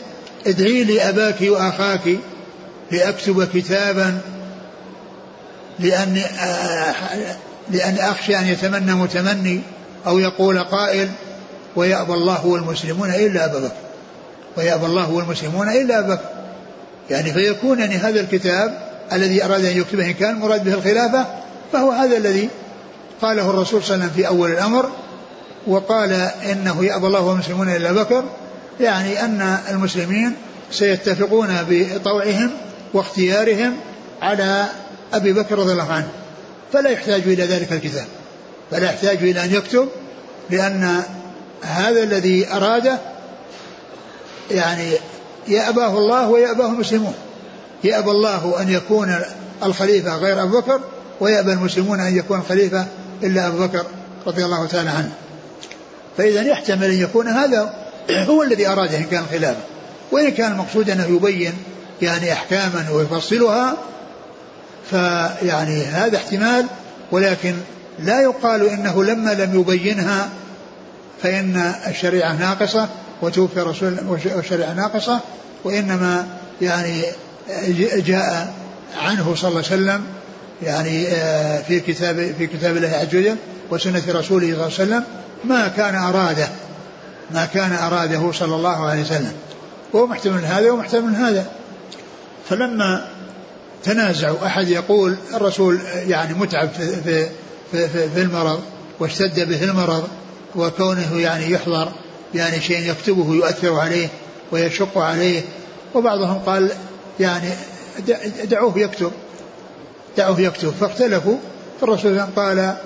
ادعي 0.47 0.85
لي 0.85 1.09
أباك 1.09 1.37
وأخاك 1.43 2.17
لأكتب 2.93 3.49
كتابا 3.55 4.21
لأن 5.79 6.23
آه 6.41 6.95
لأن 7.71 7.99
أخشى 7.99 8.39
أن 8.39 8.47
يتمنى 8.47 8.95
متمني 8.95 9.61
أو 10.07 10.19
يقول 10.19 10.59
قائل 10.59 11.09
ويأبى 11.77 12.13
الله 12.13 12.47
والمسلمون 12.47 13.11
إلا 13.11 13.45
أبا 13.45 13.59
بكر 13.59 13.75
ويأبى 14.57 14.87
الله 14.87 15.11
والمسلمون 15.11 15.69
إلا 15.69 15.99
أبا 15.99 16.15
بكر. 16.15 16.25
يعني 17.11 17.33
فيكون 17.33 17.79
يعني 17.79 17.97
هذا 17.97 18.21
الكتاب 18.21 18.89
الذي 19.13 19.45
أراد 19.45 19.65
أن 19.65 19.77
يكتبه 19.77 20.07
إن 20.07 20.13
كان 20.13 20.35
مراد 20.35 20.65
به 20.65 20.75
الخلافة 20.75 21.27
فهو 21.73 21.91
هذا 21.91 22.17
الذي 22.17 22.49
قاله 23.23 23.51
الرسول 23.51 23.83
صلى 23.83 23.95
الله 23.95 24.05
عليه 24.05 24.13
وسلم 24.13 24.23
في 24.23 24.29
أول 24.29 24.53
الأمر 24.53 24.91
وقال 25.67 26.13
إنه 26.53 26.85
يأبى 26.85 27.07
الله 27.07 27.21
والمسلمون 27.21 27.69
إلا 27.69 27.93
بكر 27.93 28.25
يعني 28.81 29.25
أن 29.25 29.59
المسلمين 29.71 30.33
سيتفقون 30.71 31.49
بطوعهم 31.69 32.51
واختيارهم 32.95 33.77
على 34.23 34.67
أبي 35.13 35.33
بكر 35.33 35.59
رضي 35.59 35.73
الله 35.73 35.93
عنه 35.93 36.09
فلا 36.73 36.91
يحتاج 36.91 37.23
إلى 37.27 37.45
ذلك 37.45 37.73
الكتاب 37.73 38.07
فلا 38.71 38.85
يحتاج 38.85 39.17
إلى 39.17 39.45
أن 39.45 39.55
يكتب 39.55 39.89
لأن 40.51 41.03
هذا 41.63 42.03
الذي 42.03 42.53
أراده 42.53 42.99
يعني 44.51 44.93
يأباه 45.49 45.99
الله 45.99 46.29
ويأباه 46.29 46.67
المسلمون. 46.67 47.15
يأبى 47.85 48.11
الله 48.11 48.63
أن 48.63 48.69
يكون 48.69 49.17
الخليفة 49.63 50.17
غير 50.17 50.43
أبو 50.43 50.61
بكر 50.61 50.81
ويأبى 51.21 51.53
المسلمون 51.53 52.01
أن 52.01 52.17
يكون 52.17 52.39
الخليفة 52.39 52.87
إلا 53.23 53.47
أبو 53.47 53.59
بكر 53.59 53.87
رضي 54.27 54.45
الله 54.45 54.67
تعالى 54.67 54.91
عنه. 54.91 55.13
فإذا 56.17 56.43
يحتمل 56.43 56.85
أن 56.85 57.03
يكون 57.03 57.29
هذا 57.29 57.75
هو 58.31 58.43
الذي 58.43 58.67
أراده 58.67 58.99
إن 58.99 59.05
كان 59.05 59.23
الخلافة 59.23 59.61
وإن 60.13 60.31
كان 60.31 60.53
المقصود 60.53 60.91
أنه 60.91 61.07
يبين 61.07 61.53
يعني 62.03 62.33
أحكاما 62.33 62.87
ويفصلها 62.93 63.77
فيعني 64.91 65.83
هذا 65.83 66.17
احتمال 66.17 66.67
ولكن 67.13 67.55
لا 67.99 68.21
يقال 68.21 68.69
إنه 68.69 69.05
لما 69.05 69.31
لم 69.31 69.61
يبينها 69.61 70.29
فإن 71.23 71.75
الشريعة 71.87 72.33
ناقصة. 72.33 72.89
وتوفي 73.23 73.61
رسول 73.61 73.97
والشريعه 74.07 74.73
ناقصه 74.73 75.21
وإنما 75.65 76.27
يعني 76.63 77.03
جاء 77.97 78.55
عنه 78.97 79.35
صلى 79.35 79.49
الله 79.49 79.65
عليه 79.71 79.83
وسلم 79.83 80.05
يعني 80.63 81.09
آه، 81.09 81.63
في 81.63 81.81
كتاب 81.81 82.35
في 82.39 82.47
كتاب 82.47 82.77
الله 82.77 82.89
عز 82.89 83.17
وجل 83.17 83.37
وسنة 83.71 84.03
رسوله 84.09 84.47
صلى 84.47 84.53
الله 84.53 84.63
عليه 84.65 84.75
وسلم 84.75 85.05
ما 85.45 85.69
كان 85.69 85.95
أراده 85.95 86.49
ما 87.31 87.47
كان 87.55 87.73
أراده 87.73 88.33
صلى 88.33 88.55
الله 88.55 88.87
عليه 88.87 89.03
وسلم. 89.03 89.33
وهو 89.93 90.07
محتمل 90.07 90.45
هذا 90.45 90.71
ومحتمل 90.71 91.15
هذا. 91.15 91.47
فلما 92.49 93.09
تنازعوا 93.85 94.47
أحد 94.47 94.69
يقول 94.69 95.17
الرسول 95.35 95.79
يعني 96.07 96.35
متعب 96.35 96.69
في 96.69 97.03
في, 97.03 97.29
في, 97.89 98.09
في 98.09 98.23
المرض 98.23 98.61
واشتد 99.01 99.49
به 99.49 99.65
المرض 99.65 100.09
وكونه 100.57 101.21
يعني 101.21 101.51
يحضر 101.51 101.93
يعني 102.35 102.61
شيء 102.61 102.91
يكتبه 102.91 103.35
يؤثر 103.35 103.75
عليه 103.75 104.09
ويشق 104.53 104.99
عليه. 104.99 105.43
وبعضهم 105.95 106.39
قال 106.39 106.71
يعني 107.21 107.49
دعوه 108.45 108.79
يكتب. 108.79 109.13
دعوه 110.17 110.41
يكتب. 110.41 110.71
فاختلفوا. 110.81 111.37
فالرسول 111.81 112.21
قال 112.21 112.77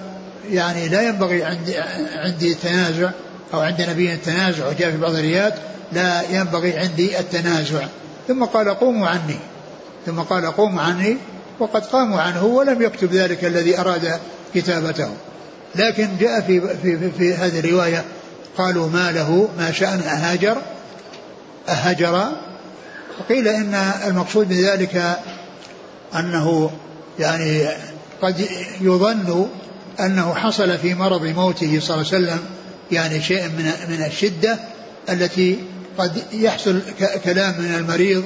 يعني 0.51 0.89
لا 0.89 1.03
ينبغي 1.03 1.45
عندي 1.45 1.79
عندي 2.15 2.55
تنازع 2.55 3.11
أو 3.55 3.61
عند 3.61 3.83
نبي 3.83 4.13
التنازع 4.13 4.69
وجاء 4.69 4.91
في 4.91 4.97
بعض 4.97 5.15
الروايات 5.15 5.55
لا 5.93 6.23
ينبغي 6.31 6.79
عندي 6.79 7.19
التنازع. 7.19 7.87
ثم 8.29 8.45
قال 8.45 8.69
قوموا 8.69 9.09
عني. 9.09 9.37
ثم 10.07 10.21
قال 10.21 10.47
قوموا 10.47 10.83
عني 10.83 11.17
وقد 11.59 11.87
قاموا 11.87 12.21
عنه 12.21 12.45
ولم 12.45 12.83
يكتب 12.83 13.13
ذلك 13.13 13.45
الذي 13.45 13.81
أراد 13.81 14.19
كتابته. 14.55 15.09
لكن 15.75 16.09
جاء 16.21 16.41
في 16.41 16.61
في 16.61 16.99
في, 16.99 17.11
في 17.11 17.35
هذه 17.35 17.59
الرواية 17.59 18.05
قالوا 18.59 18.89
ما 18.89 19.13
له 19.13 19.49
ما 19.59 19.73
شأن 19.73 20.01
أهاجر 20.01 20.57
أهجر 21.69 22.33
وقيل 23.21 23.49
إن 23.49 23.75
المقصود 24.07 24.49
بذلك 24.49 25.19
أنه 26.17 26.71
يعني 27.19 27.69
قد 28.23 28.47
يظن 28.81 29.47
أنه 30.01 30.35
حصل 30.35 30.79
في 30.79 30.95
مرض 30.95 31.25
موته 31.25 31.81
صلى 31.81 31.97
الله 31.97 32.13
عليه 32.13 32.25
وسلم 32.25 32.41
يعني 32.93 33.23
شيء 33.23 33.43
من 33.45 33.73
من 33.89 34.05
الشدة 34.05 34.59
التي 35.09 35.59
قد 35.99 36.23
يحصل 36.33 36.81
كلام 37.25 37.55
من 37.59 37.75
المريض 37.75 38.25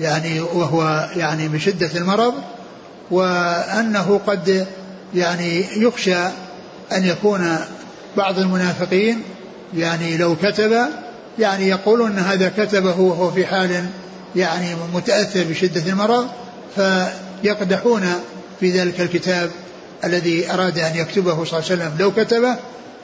يعني 0.00 0.40
وهو 0.40 1.10
يعني 1.16 1.48
من 1.48 1.58
شدة 1.58 1.90
المرض 1.94 2.34
وأنه 3.10 4.20
قد 4.26 4.66
يعني 5.14 5.64
يخشى 5.82 6.24
أن 6.92 7.04
يكون 7.04 7.58
بعض 8.16 8.38
المنافقين 8.38 9.22
يعني 9.76 10.16
لو 10.16 10.36
كتب 10.36 10.86
يعني 11.38 11.68
يقولون 11.68 12.10
أن 12.10 12.18
هذا 12.18 12.52
كتبه 12.56 13.00
وهو 13.00 13.30
في 13.30 13.46
حال 13.46 13.86
يعني 14.36 14.74
متأثر 14.94 15.44
بشدة 15.44 15.90
المرض 15.90 16.26
فيقدحون 16.76 18.06
في 18.60 18.70
ذلك 18.70 19.00
الكتاب 19.00 19.50
الذي 20.04 20.52
أراد 20.52 20.78
أن 20.78 20.96
يكتبه 20.96 21.44
صلى 21.44 21.58
الله 21.58 21.70
عليه 21.70 21.82
وسلم. 21.82 21.92
لو 21.98 22.12
كتبه 22.12 22.56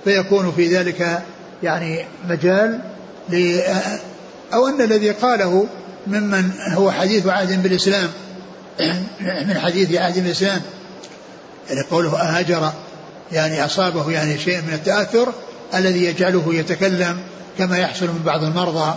فيكون 0.04 0.52
في 0.56 0.76
ذلك 0.76 1.22
يعني 1.62 2.04
مجال 2.28 2.80
ل 3.28 3.60
أو 4.52 4.68
أن 4.68 4.82
الذي 4.82 5.10
قاله 5.10 5.66
ممن 6.06 6.50
هو 6.68 6.90
حديث 6.90 7.26
عهد 7.26 7.62
بالإسلام 7.62 8.08
من 9.48 9.58
حديث 9.58 9.94
عهد 9.94 10.22
بالإسلام 10.22 10.60
يعني 11.70 11.82
قوله 11.90 12.20
أهجر 12.20 12.72
يعني 13.32 13.64
أصابه 13.64 14.10
يعني 14.10 14.38
شيء 14.38 14.56
من 14.56 14.72
التأثر 14.74 15.32
الذي 15.74 16.04
يجعله 16.04 16.54
يتكلم 16.54 17.18
كما 17.58 17.78
يحصل 17.78 18.06
من 18.06 18.22
بعض 18.24 18.44
المرضى. 18.44 18.94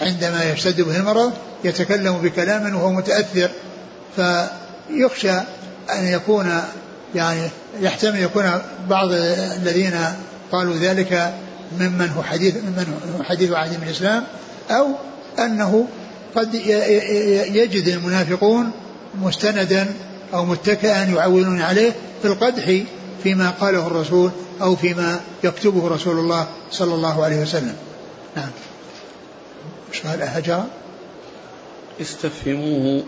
عندما 0.00 0.44
يشتد 0.44 0.80
به 0.80 0.96
المرض 0.96 1.32
يتكلم 1.64 2.18
بكلام 2.18 2.74
وهو 2.74 2.92
متأثر 2.92 3.50
فيخشى 4.16 5.38
أن 5.92 6.06
يكون 6.06 6.60
يعني 7.14 7.40
يحتمل 7.80 8.22
يكون 8.22 8.44
بعض 8.90 9.08
الذين 9.62 9.98
قالوا 10.52 10.76
ذلك 10.76 11.34
ممن 11.80 12.08
هو 12.16 12.22
حديث 12.22 12.54
ممن 12.56 12.94
هو 13.18 13.22
حديث 13.22 13.52
عهد 13.52 13.70
من 13.70 13.86
الإسلام 13.86 14.24
أو 14.70 14.86
أنه 15.38 15.88
قد 16.36 16.54
يجد 17.54 17.88
المنافقون 17.88 18.70
مستندا 19.22 19.86
أو 20.34 20.44
متكئا 20.44 21.04
يعولون 21.04 21.60
عليه 21.60 21.92
في 22.22 22.28
القدح 22.28 22.82
فيما 23.22 23.50
قاله 23.50 23.86
الرسول 23.86 24.30
أو 24.62 24.76
فيما 24.76 25.20
يكتبه 25.44 25.88
رسول 25.88 26.18
الله 26.18 26.48
صلى 26.70 26.94
الله 26.94 27.24
عليه 27.24 27.42
وسلم. 27.42 27.76
نعم. 28.36 28.50
مش 29.92 30.00
قال 30.00 30.22
هجر. 30.22 30.64
استفهموه 32.00 33.02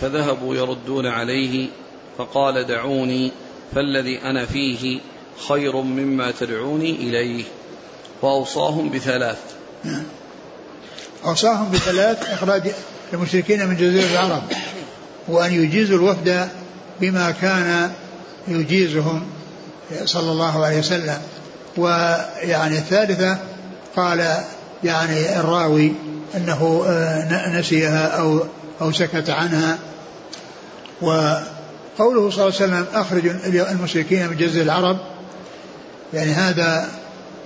فذهبوا 0.00 0.54
يردون 0.54 1.06
عليه 1.06 1.68
فقال 2.18 2.66
دعوني 2.66 3.32
فالذي 3.74 4.22
أنا 4.22 4.46
فيه 4.46 5.00
خير 5.48 5.76
مما 5.76 6.30
تدعوني 6.30 6.90
إليه. 6.90 7.44
وأوصاهم 8.22 8.90
بثلاث. 8.90 9.38
نعم. 9.84 10.04
أوصاهم 11.24 11.70
بثلاث 11.70 12.30
إخراج 12.30 12.62
المشركين 13.12 13.66
من 13.66 13.76
جزيرة 13.76 14.10
العرب 14.12 14.42
وأن 15.28 15.52
يجيزوا 15.52 15.98
الوفد 15.98 16.48
بما 17.00 17.30
كان 17.30 17.92
يجيزهم. 18.48 19.26
صلى 20.04 20.32
الله 20.32 20.64
عليه 20.64 20.78
وسلم. 20.78 21.18
ويعني 21.76 22.78
الثالثة 22.78 23.38
قال 23.96 24.36
يعني 24.84 25.40
الراوي 25.40 25.92
أنه 26.36 26.84
آه، 26.86 27.58
نسيها 27.58 28.06
أو 28.06 28.40
أو 28.80 28.92
سكت 28.92 29.30
عنها. 29.30 29.78
وقوله 31.02 32.30
صلى 32.30 32.32
الله 32.32 32.42
عليه 32.42 32.46
وسلم 32.46 32.86
أخرج 32.94 33.26
المشركين 33.46 34.28
من 34.28 34.36
جزيرة 34.36 34.62
العرب. 34.62 34.98
يعني 36.14 36.32
هذا 36.32 36.88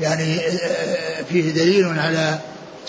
يعني 0.01 0.37
آه، 0.41 1.23
فيه 1.29 1.51
دليل 1.53 1.99
على 1.99 2.39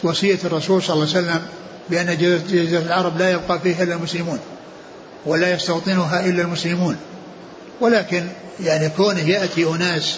وصية 0.03 0.39
الرسول 0.45 0.83
صلى 0.83 0.93
الله 0.93 1.07
عليه 1.15 1.19
وسلم 1.27 1.41
بأن 1.89 2.17
جزيرة 2.17 2.81
العرب 2.81 3.17
لا 3.17 3.31
يبقى 3.31 3.59
فيها 3.59 3.83
إلا 3.83 3.95
المسلمون 3.95 4.39
ولا 5.25 5.51
يستوطنها 5.51 6.25
إلا 6.25 6.41
المسلمون. 6.41 6.97
ولكن 7.82 8.23
يعني 8.63 8.89
كونه 8.89 9.29
يأتي 9.29 9.67
أناس 9.67 10.17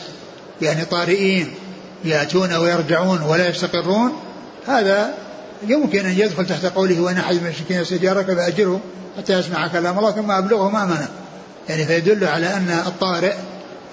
يعني 0.61 0.85
طارئين 0.85 1.53
يأتون 2.05 2.53
ويرجعون 2.53 3.21
ولا 3.21 3.49
يستقرون 3.49 4.11
هذا 4.67 5.13
يمكن 5.67 6.05
أن 6.05 6.19
يدخل 6.19 6.45
تحت 6.45 6.65
قوله 6.65 7.01
وإن 7.01 7.17
أحد 7.17 7.35
من 7.35 7.45
المشركين 7.45 7.81
يستجارك 7.81 8.25
فأجره 8.25 8.79
حتى 9.17 9.39
يسمع 9.39 9.67
كلام 9.67 9.99
الله 9.99 10.11
ثم 10.11 10.31
أبلغه 10.31 10.69
مأمنه 10.69 11.07
يعني 11.69 11.85
فيدل 11.85 12.23
على 12.23 12.47
أن 12.47 12.81
الطارئ 12.87 13.33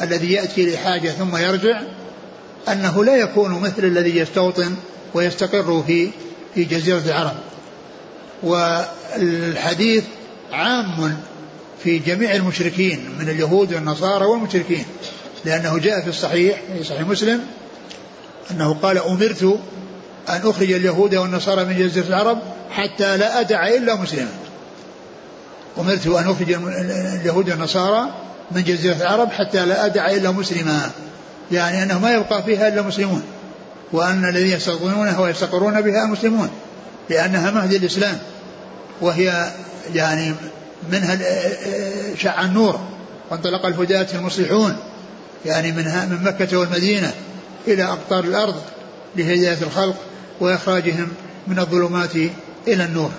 الذي 0.02 0.32
يأتي 0.32 0.74
لحاجة 0.74 1.10
ثم 1.10 1.36
يرجع 1.36 1.80
أنه 2.68 3.04
لا 3.04 3.16
يكون 3.16 3.60
مثل 3.60 3.84
الذي 3.84 4.18
يستوطن 4.18 4.74
ويستقر 5.14 5.84
في 5.86 6.10
في 6.54 6.64
جزيرة 6.64 7.02
العرب. 7.06 7.36
والحديث 8.42 10.04
عام 10.52 11.16
في 11.84 11.98
جميع 11.98 12.34
المشركين 12.34 13.08
من 13.18 13.28
اليهود 13.28 13.74
والنصارى 13.74 14.24
والمشركين 14.24 14.84
لأنه 15.44 15.78
جاء 15.78 16.00
في 16.00 16.08
الصحيح 16.08 16.60
في 16.78 16.84
صحيح 16.84 17.00
مسلم 17.00 17.40
أنه 18.50 18.76
قال 18.82 18.98
أمرت 18.98 19.42
أن 20.28 20.40
أخرج 20.44 20.72
اليهود 20.72 21.14
والنصارى 21.14 21.64
من 21.64 21.78
جزيرة 21.78 22.06
العرب 22.06 22.38
حتى 22.70 23.16
لا 23.16 23.40
أدع 23.40 23.68
إلا 23.68 23.94
مسلما. 23.94 24.32
أمرت 25.78 26.06
أن 26.06 26.30
أخرج 26.30 26.52
اليهود 27.20 27.50
والنصارى 27.50 28.10
من 28.50 28.64
جزيرة 28.64 28.96
العرب 28.96 29.32
حتى 29.32 29.66
لا 29.66 29.86
أدع 29.86 30.10
إلا 30.10 30.30
مسلما 30.30 30.90
يعني 31.52 31.82
أنه 31.82 31.98
ما 31.98 32.14
يبقى 32.14 32.42
فيها 32.42 32.68
إلا 32.68 32.82
مسلمون 32.82 33.22
وأن 33.92 34.28
الذين 34.28 34.56
يستقرونها 34.56 35.20
ويستقرون 35.20 35.80
بها 35.80 36.04
المسلمون 36.04 36.50
لأنها 37.10 37.50
مهد 37.50 37.72
الإسلام 37.72 38.18
وهي 39.00 39.52
يعني 39.94 40.34
منها 40.92 41.18
شع 42.14 42.44
النور 42.44 42.80
وانطلق 43.30 43.66
الهداة 43.66 44.06
المصلحون 44.14 44.76
يعني 45.46 45.72
منها 45.72 46.06
من 46.06 46.24
مكة 46.24 46.58
والمدينة 46.58 47.12
إلى 47.68 47.84
أقطار 47.84 48.24
الأرض 48.24 48.54
لهداية 49.16 49.58
الخلق 49.62 49.96
وإخراجهم 50.40 51.08
من 51.46 51.58
الظلمات 51.58 52.14
إلى 52.68 52.84
النور. 52.84 53.10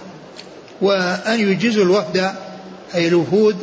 وأن 0.81 1.39
يجيزوا 1.39 1.83
الوفد 1.83 2.31
أي 2.95 3.07
الوفود 3.07 3.55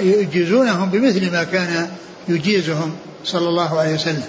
يجيزونهم 0.00 0.90
بمثل 0.90 1.32
ما 1.32 1.44
كان 1.44 1.88
يجيزهم 2.28 2.92
صلى 3.24 3.48
الله 3.48 3.80
عليه 3.80 3.94
وسلم. 3.94 4.24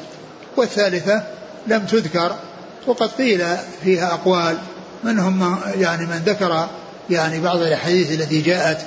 والثالثة 0.57 1.23
لم 1.67 1.85
تذكر 1.85 2.35
وقد 2.87 3.09
قيل 3.09 3.45
فيها 3.83 4.13
أقوال 4.13 4.57
منهم 5.03 5.57
يعني 5.79 6.05
من 6.05 6.21
ذكر 6.25 6.67
يعني 7.09 7.39
بعض 7.39 7.57
الأحاديث 7.57 8.11
التي 8.11 8.41
جاءت 8.41 8.77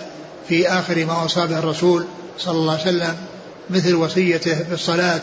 في 0.48 0.68
آخر 0.68 1.04
ما 1.04 1.22
أوصى 1.22 1.46
به 1.46 1.58
الرسول 1.58 2.04
صلى 2.38 2.54
الله 2.54 2.72
عليه 2.72 2.82
وسلم 2.82 3.16
مثل 3.70 3.94
وصيته 3.94 4.62
بالصلاة 4.70 5.20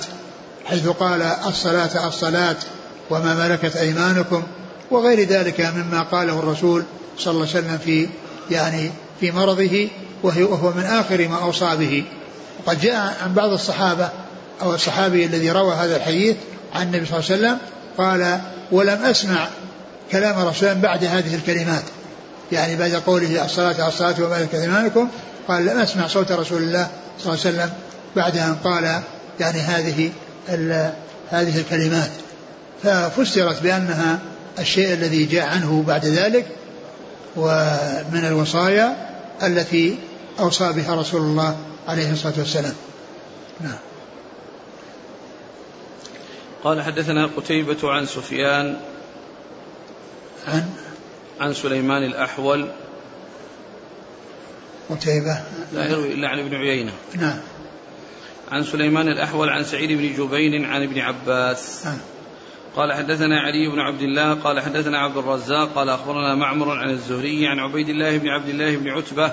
حيث 0.65 0.87
قال 0.87 1.21
الصلاة 1.21 2.07
الصلاة 2.07 2.55
وما 3.09 3.47
ملكت 3.47 3.75
أيمانكم 3.75 4.43
وغير 4.91 5.27
ذلك 5.27 5.61
مما 5.61 6.03
قاله 6.03 6.39
الرسول 6.39 6.83
صلى 7.17 7.31
الله 7.31 7.47
عليه 7.47 7.59
وسلم 7.59 7.77
في 7.77 8.07
يعني 8.51 8.91
في 9.19 9.31
مرضه 9.31 9.87
وهو 10.23 10.71
من 10.71 10.83
آخر 10.83 11.27
ما 11.27 11.43
أوصى 11.43 11.75
به 11.75 12.03
وقد 12.59 12.81
جاء 12.81 13.17
عن 13.23 13.33
بعض 13.33 13.49
الصحابة 13.49 14.09
أو 14.61 14.73
الصحابي 14.73 15.25
الذي 15.25 15.51
روى 15.51 15.75
هذا 15.75 15.95
الحديث 15.95 16.35
عن 16.73 16.81
النبي 16.81 17.05
صلى 17.05 17.19
الله 17.19 17.31
عليه 17.31 17.35
وسلم 17.35 17.57
قال 17.97 18.41
ولم 18.71 19.05
أسمع 19.05 19.47
كلام 20.11 20.47
رسول 20.47 20.75
بعد 20.75 21.03
هذه 21.03 21.35
الكلمات 21.35 21.83
يعني 22.53 22.75
بعد 22.75 22.95
قوله 22.95 23.45
الصلاة 23.45 23.87
الصلاة 23.87 24.15
وما 24.23 24.39
ملكت 24.39 24.55
أيمانكم 24.55 25.09
قال 25.47 25.65
لم 25.65 25.77
أسمع 25.77 26.07
صوت 26.07 26.31
رسول 26.31 26.63
الله 26.63 26.87
صلى 27.19 27.33
الله 27.33 27.45
عليه 27.45 27.55
وسلم 27.55 27.73
بعد 28.15 28.37
أن 28.37 28.55
قال 28.63 29.01
يعني 29.39 29.59
هذه 29.59 30.11
هذه 31.29 31.59
الكلمات. 31.59 32.11
ففسرت 32.83 33.61
بأنها 33.61 34.19
الشيء 34.59 34.93
الذي 34.93 35.25
جاء 35.25 35.47
عنه 35.47 35.83
بعد 35.87 36.05
ذلك 36.05 36.45
ومن 37.35 38.25
الوصايا 38.27 38.95
التي 39.43 39.97
أوصى 40.39 40.73
بها 40.73 40.95
رسول 40.95 41.21
الله 41.21 41.57
عليه 41.87 42.11
الصلاة 42.11 42.33
والسلام. 42.37 42.73
نعم. 43.61 43.77
قال 46.63 46.81
حدثنا 46.81 47.29
قتيبة 47.37 47.91
عن 47.91 48.05
سفيان. 48.05 48.77
عن 50.47 50.65
عن 51.43 51.53
سليمان 51.53 52.03
الأحول. 52.03 52.67
قتيبة. 54.89 55.41
لا 55.73 55.91
يروي 55.91 56.13
إلا 56.13 56.27
عن 56.27 56.39
ابن 56.39 56.55
عيينة. 56.55 56.91
نعم. 57.15 57.39
عن 58.51 58.63
سليمان 58.63 59.07
الأحول 59.07 59.49
عن 59.49 59.63
سعيد 59.63 59.91
بن 59.91 60.13
جبين 60.13 60.65
عن 60.65 60.83
ابن 60.83 60.99
عباس. 60.99 61.85
نعم. 61.85 61.97
قال 62.75 62.93
حدثنا 62.93 63.39
علي 63.39 63.67
بن 63.67 63.79
عبد 63.79 64.01
الله 64.01 64.33
قال 64.33 64.59
حدثنا 64.59 64.99
عبد 64.99 65.17
الرزاق 65.17 65.73
قال 65.75 65.89
أخبرنا 65.89 66.35
معمر 66.35 66.71
عن 66.71 66.89
الزهري 66.89 67.47
عن 67.47 67.59
عبيد 67.59 67.89
الله 67.89 68.17
بن 68.17 68.27
عبد 68.27 68.49
الله 68.49 68.75
بن 68.75 68.89
عتبة 68.89 69.25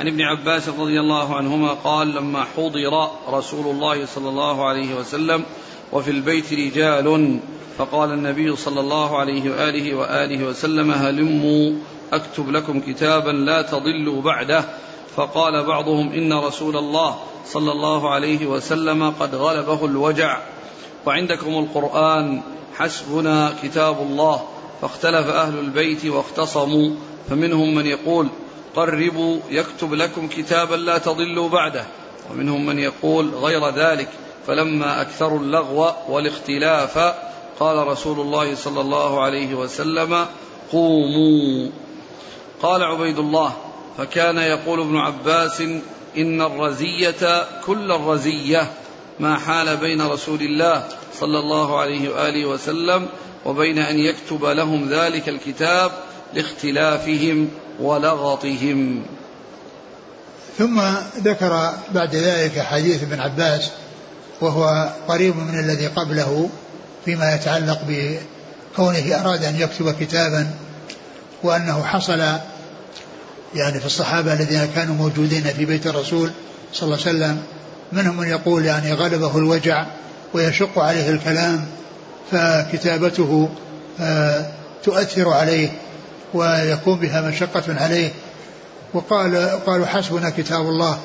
عن 0.00 0.06
ابن 0.08 0.22
عباس 0.22 0.68
رضي 0.68 1.00
الله 1.00 1.36
عنهما 1.36 1.72
قال 1.72 2.14
لما 2.14 2.44
حضر 2.44 3.08
رسول 3.28 3.74
الله 3.74 4.06
صلى 4.06 4.28
الله 4.28 4.68
عليه 4.68 4.94
وسلم 4.94 5.44
وفي 5.92 6.10
البيت 6.10 6.52
رجال 6.52 7.40
فقال 7.78 8.12
النبي 8.12 8.56
صلى 8.56 8.80
الله 8.80 9.18
عليه 9.18 9.50
وآله 9.50 9.94
وآله 9.94 10.44
وسلم 10.44 10.90
هلموا 10.90 11.72
أكتب 12.12 12.50
لكم 12.50 12.80
كتابا 12.80 13.30
لا 13.30 13.62
تضلوا 13.62 14.22
بعده. 14.22 14.64
فقال 15.16 15.64
بعضهم 15.64 16.12
إن 16.12 16.32
رسول 16.32 16.76
الله 16.76 17.18
صلى 17.46 17.72
الله 17.72 18.10
عليه 18.10 18.46
وسلم 18.46 19.10
قد 19.10 19.34
غلبه 19.34 19.84
الوجع. 19.84 20.38
وعندكم 21.06 21.58
القرآن 21.58 22.42
حسبنا 22.76 23.54
كتاب 23.62 24.02
الله 24.02 24.42
فاختلف 24.82 25.26
أهل 25.26 25.58
البيت 25.58 26.06
واختصموا. 26.06 26.90
فمنهم 27.30 27.74
من 27.74 27.86
يقول 27.86 28.28
قربوا 28.76 29.38
يكتب 29.50 29.94
لكم 29.94 30.28
كتابا 30.28 30.74
لا 30.74 30.98
تضلوا 30.98 31.48
بعده. 31.48 31.84
ومنهم 32.30 32.66
من 32.66 32.78
يقول 32.78 33.28
غير 33.28 33.68
ذلك 33.68 34.08
فلما 34.46 35.00
أكثروا 35.00 35.38
اللغو 35.38 35.90
والاختلاف 36.08 36.98
قال 37.62 37.86
رسول 37.86 38.20
الله 38.20 38.54
صلى 38.54 38.80
الله 38.80 39.22
عليه 39.22 39.54
وسلم 39.54 40.26
قوموا. 40.72 41.70
قال 42.62 42.82
عبيد 42.82 43.18
الله 43.18 43.52
فكان 43.98 44.38
يقول 44.38 44.80
ابن 44.80 44.96
عباس 44.96 45.60
إن 46.16 46.42
الرزية 46.42 47.46
كل 47.66 47.92
الرزية 47.92 48.72
ما 49.20 49.38
حال 49.38 49.76
بين 49.76 50.02
رسول 50.02 50.42
الله 50.42 50.84
صلى 51.20 51.38
الله 51.38 51.78
عليه 51.80 52.08
وآله 52.14 52.46
وسلم 52.46 53.08
وبين 53.46 53.78
أن 53.78 53.98
يكتب 53.98 54.44
لهم 54.44 54.88
ذلك 54.88 55.28
الكتاب 55.28 55.90
لاختلافهم 56.34 57.48
ولغطهم. 57.80 59.02
ثم 60.58 60.80
ذكر 61.18 61.72
بعد 61.94 62.14
ذلك 62.14 62.58
حديث 62.58 63.02
ابن 63.02 63.20
عباس 63.20 63.70
وهو 64.40 64.92
قريب 65.08 65.36
من 65.36 65.58
الذي 65.58 65.86
قبله 65.86 66.48
فيما 67.04 67.34
يتعلق 67.34 67.80
بكونه 67.88 69.20
أراد 69.20 69.44
أن 69.44 69.60
يكتب 69.60 69.94
كتابا 70.00 70.50
وأنه 71.42 71.82
حصل 71.82 72.20
يعني 73.54 73.80
في 73.80 73.86
الصحابة 73.86 74.32
الذين 74.32 74.68
كانوا 74.74 74.94
موجودين 74.94 75.42
في 75.42 75.64
بيت 75.64 75.86
الرسول 75.86 76.30
صلى 76.72 76.82
الله 76.86 77.06
عليه 77.06 77.16
وسلم 77.16 77.42
منهم 77.92 78.16
من 78.16 78.28
يقول 78.28 78.64
يعني 78.64 78.92
غلبه 78.92 79.38
الوجع 79.38 79.86
ويشق 80.34 80.78
عليه 80.78 81.10
الكلام 81.10 81.66
فكتابته 82.30 83.48
آه، 84.00 84.46
تؤثر 84.84 85.28
عليه 85.28 85.68
ويكون 86.34 86.98
بها 86.98 87.20
مشقة 87.20 87.82
عليه. 87.82 88.10
وقال 88.94 89.36
قالوا 89.66 89.86
حسبنا 89.86 90.30
كتاب 90.30 90.60
الله 90.60 90.98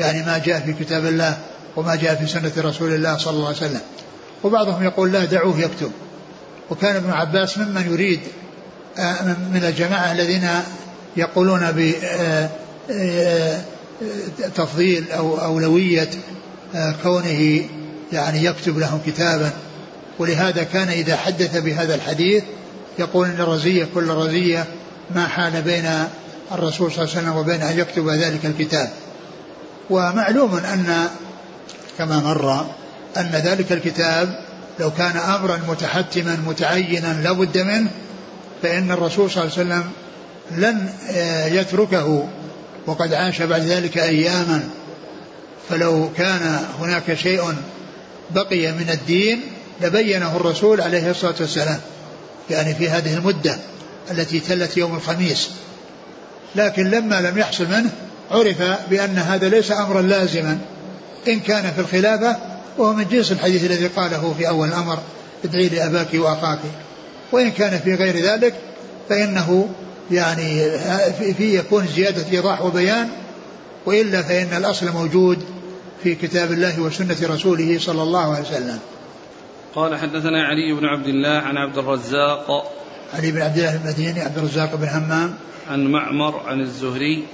يعني 0.00 0.26
ما 0.26 0.38
جاء 0.38 0.60
في 0.60 0.84
كتاب 0.84 1.06
الله 1.06 1.38
وما 1.76 1.96
جاء 1.96 2.14
في 2.14 2.26
سنة 2.26 2.52
رسول 2.58 2.94
الله 2.94 3.16
صلى 3.16 3.34
الله 3.34 3.46
عليه 3.46 3.56
وسلم. 3.56 3.80
وبعضهم 4.44 4.82
يقول 4.82 5.12
لا 5.12 5.24
دعوه 5.24 5.60
يكتب. 5.60 5.90
وكان 6.70 6.96
ابن 6.96 7.10
عباس 7.10 7.58
ممن 7.58 7.92
يريد 7.92 8.20
آه، 8.98 9.22
من 9.52 9.64
الجماعة 9.64 10.12
الذين 10.12 10.48
يقولون 11.16 11.60
بتفضيل 14.38 15.04
آه، 15.12 15.16
أو 15.16 15.38
أولوية 15.38 16.10
كونه 17.02 17.64
يعني 18.12 18.44
يكتب 18.44 18.78
لهم 18.78 19.00
كتابا. 19.06 19.50
ولهذا 20.18 20.62
كان 20.62 20.88
إذا 20.88 21.16
حدث 21.16 21.56
بهذا 21.56 21.94
الحديث 21.94 22.44
يقول 22.98 23.28
إن 23.28 23.40
الرزية 23.40 23.88
كل 23.94 24.08
رزية 24.08 24.64
ما 25.14 25.26
حال 25.26 25.62
بين 25.62 25.90
الرسول 26.52 26.92
صلى 26.92 27.04
الله 27.04 27.16
عليه 27.16 27.22
وسلم 27.22 27.36
وبين 27.36 27.62
أن 27.62 27.78
يكتب 27.78 28.08
ذلك 28.08 28.46
الكتاب. 28.46 28.90
ومعلوم 29.90 30.56
أن 30.56 31.08
كما 31.98 32.20
مر 32.20 32.66
أن 33.18 33.30
ذلك 33.30 33.72
الكتاب 33.72 34.38
لو 34.80 34.90
كان 34.90 35.16
أمرا 35.16 35.60
متحتما 35.68 36.38
متعينا 36.46 37.20
لا 37.22 37.32
بد 37.32 37.58
منه 37.58 37.90
فإن 38.62 38.90
الرسول 38.90 39.30
صلى 39.30 39.42
الله 39.42 39.54
عليه 39.58 39.66
وسلم 39.66 39.90
لن 40.50 40.88
يتركه 41.58 42.28
وقد 42.86 43.14
عاش 43.14 43.42
بعد 43.42 43.62
ذلك 43.62 43.98
أياما. 43.98 44.68
فلو 45.70 46.10
كان 46.16 46.60
هناك 46.80 47.14
شيء 47.14 47.54
بقي 48.30 48.72
من 48.72 48.90
الدين 48.90 49.40
لبينه 49.80 50.36
الرسول 50.36 50.80
عليه 50.80 51.10
الصلاة 51.10 51.34
والسلام 51.40 51.80
يعني 52.50 52.74
في 52.74 52.88
هذه 52.88 53.14
المدة 53.14 53.58
التي 54.10 54.40
تلت 54.40 54.76
يوم 54.76 54.96
الخميس. 54.96 55.50
لكن 56.54 56.90
لما 56.90 57.20
لم 57.20 57.38
يحصل 57.38 57.66
منه 57.66 57.90
عرف 58.30 58.62
بأن 58.90 59.18
هذا 59.18 59.48
ليس 59.48 59.72
أمرا 59.72 60.02
لازما. 60.02 60.58
إن 61.28 61.40
كان 61.40 61.72
في 61.72 61.80
الخلافة 61.80 62.36
وهو 62.78 62.92
من 62.92 63.04
جنس 63.08 63.32
الحديث 63.32 63.64
الذي 63.64 63.86
قاله 63.86 64.34
في 64.38 64.48
أول 64.48 64.68
الأمر 64.68 64.98
ادعي 65.44 65.68
لأباك 65.68 66.14
وأخاك. 66.14 66.58
وإن 67.32 67.50
كان 67.50 67.78
في 67.78 67.94
غير 67.94 68.16
ذلك 68.16 68.54
فإنه 69.08 69.68
يعني 70.10 70.70
في 71.36 71.58
يكون 71.58 71.86
زيادة 71.86 72.32
إيضاح 72.32 72.62
وبيان 72.62 73.08
وإلا 73.86 74.22
فإن 74.22 74.56
الأصل 74.56 74.92
موجود 74.92 75.38
في 76.02 76.14
كتاب 76.14 76.52
الله 76.52 76.80
وسنة 76.80 77.16
رسوله 77.22 77.78
صلى 77.78 78.02
الله 78.02 78.34
عليه 78.34 78.44
وسلم. 78.48 78.78
قال 79.74 79.96
حدثنا 79.96 80.44
علي 80.44 80.80
بن 80.80 80.84
عبد 80.84 81.06
الله 81.06 81.38
عن 81.38 81.56
عبد 81.56 81.78
الرزاق. 81.78 82.72
علي 83.14 83.32
بن 83.32 83.42
عبد 83.42 83.58
الله 83.58 83.76
المديني 83.76 84.20
عبد 84.20 84.38
الرزاق 84.38 84.74
بن 84.74 84.88
همام 84.88 85.34
عن 85.70 85.86
معمر 85.86 86.40
عن 86.40 86.60
الزهري 86.60 87.24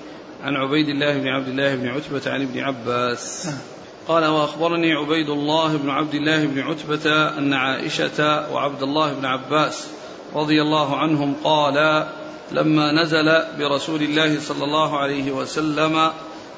عن 0.42 0.54
عبيد 0.54 0.88
الله 0.88 1.18
بن 1.18 1.28
عبد 1.28 1.48
الله 1.48 1.74
بن 1.74 1.88
عتبة 1.88 2.32
عن 2.32 2.42
ابن 2.42 2.60
عباس. 2.60 3.46
آه. 3.46 3.73
قال 4.08 4.26
وأخبرني 4.26 4.92
عبيد 4.92 5.28
الله 5.28 5.76
بن 5.76 5.90
عبد 5.90 6.14
الله 6.14 6.44
بن 6.46 6.60
عتبة 6.60 7.28
أن 7.38 7.52
عائشة 7.52 8.46
وعبد 8.52 8.82
الله 8.82 9.12
بن 9.12 9.24
عباس 9.24 9.86
رضي 10.34 10.62
الله 10.62 10.96
عنهم 10.96 11.34
قال 11.44 12.06
لما 12.52 12.92
نزل 12.92 13.42
برسول 13.58 14.02
الله 14.02 14.40
صلى 14.40 14.64
الله 14.64 14.98
عليه 14.98 15.32
وسلم 15.32 16.10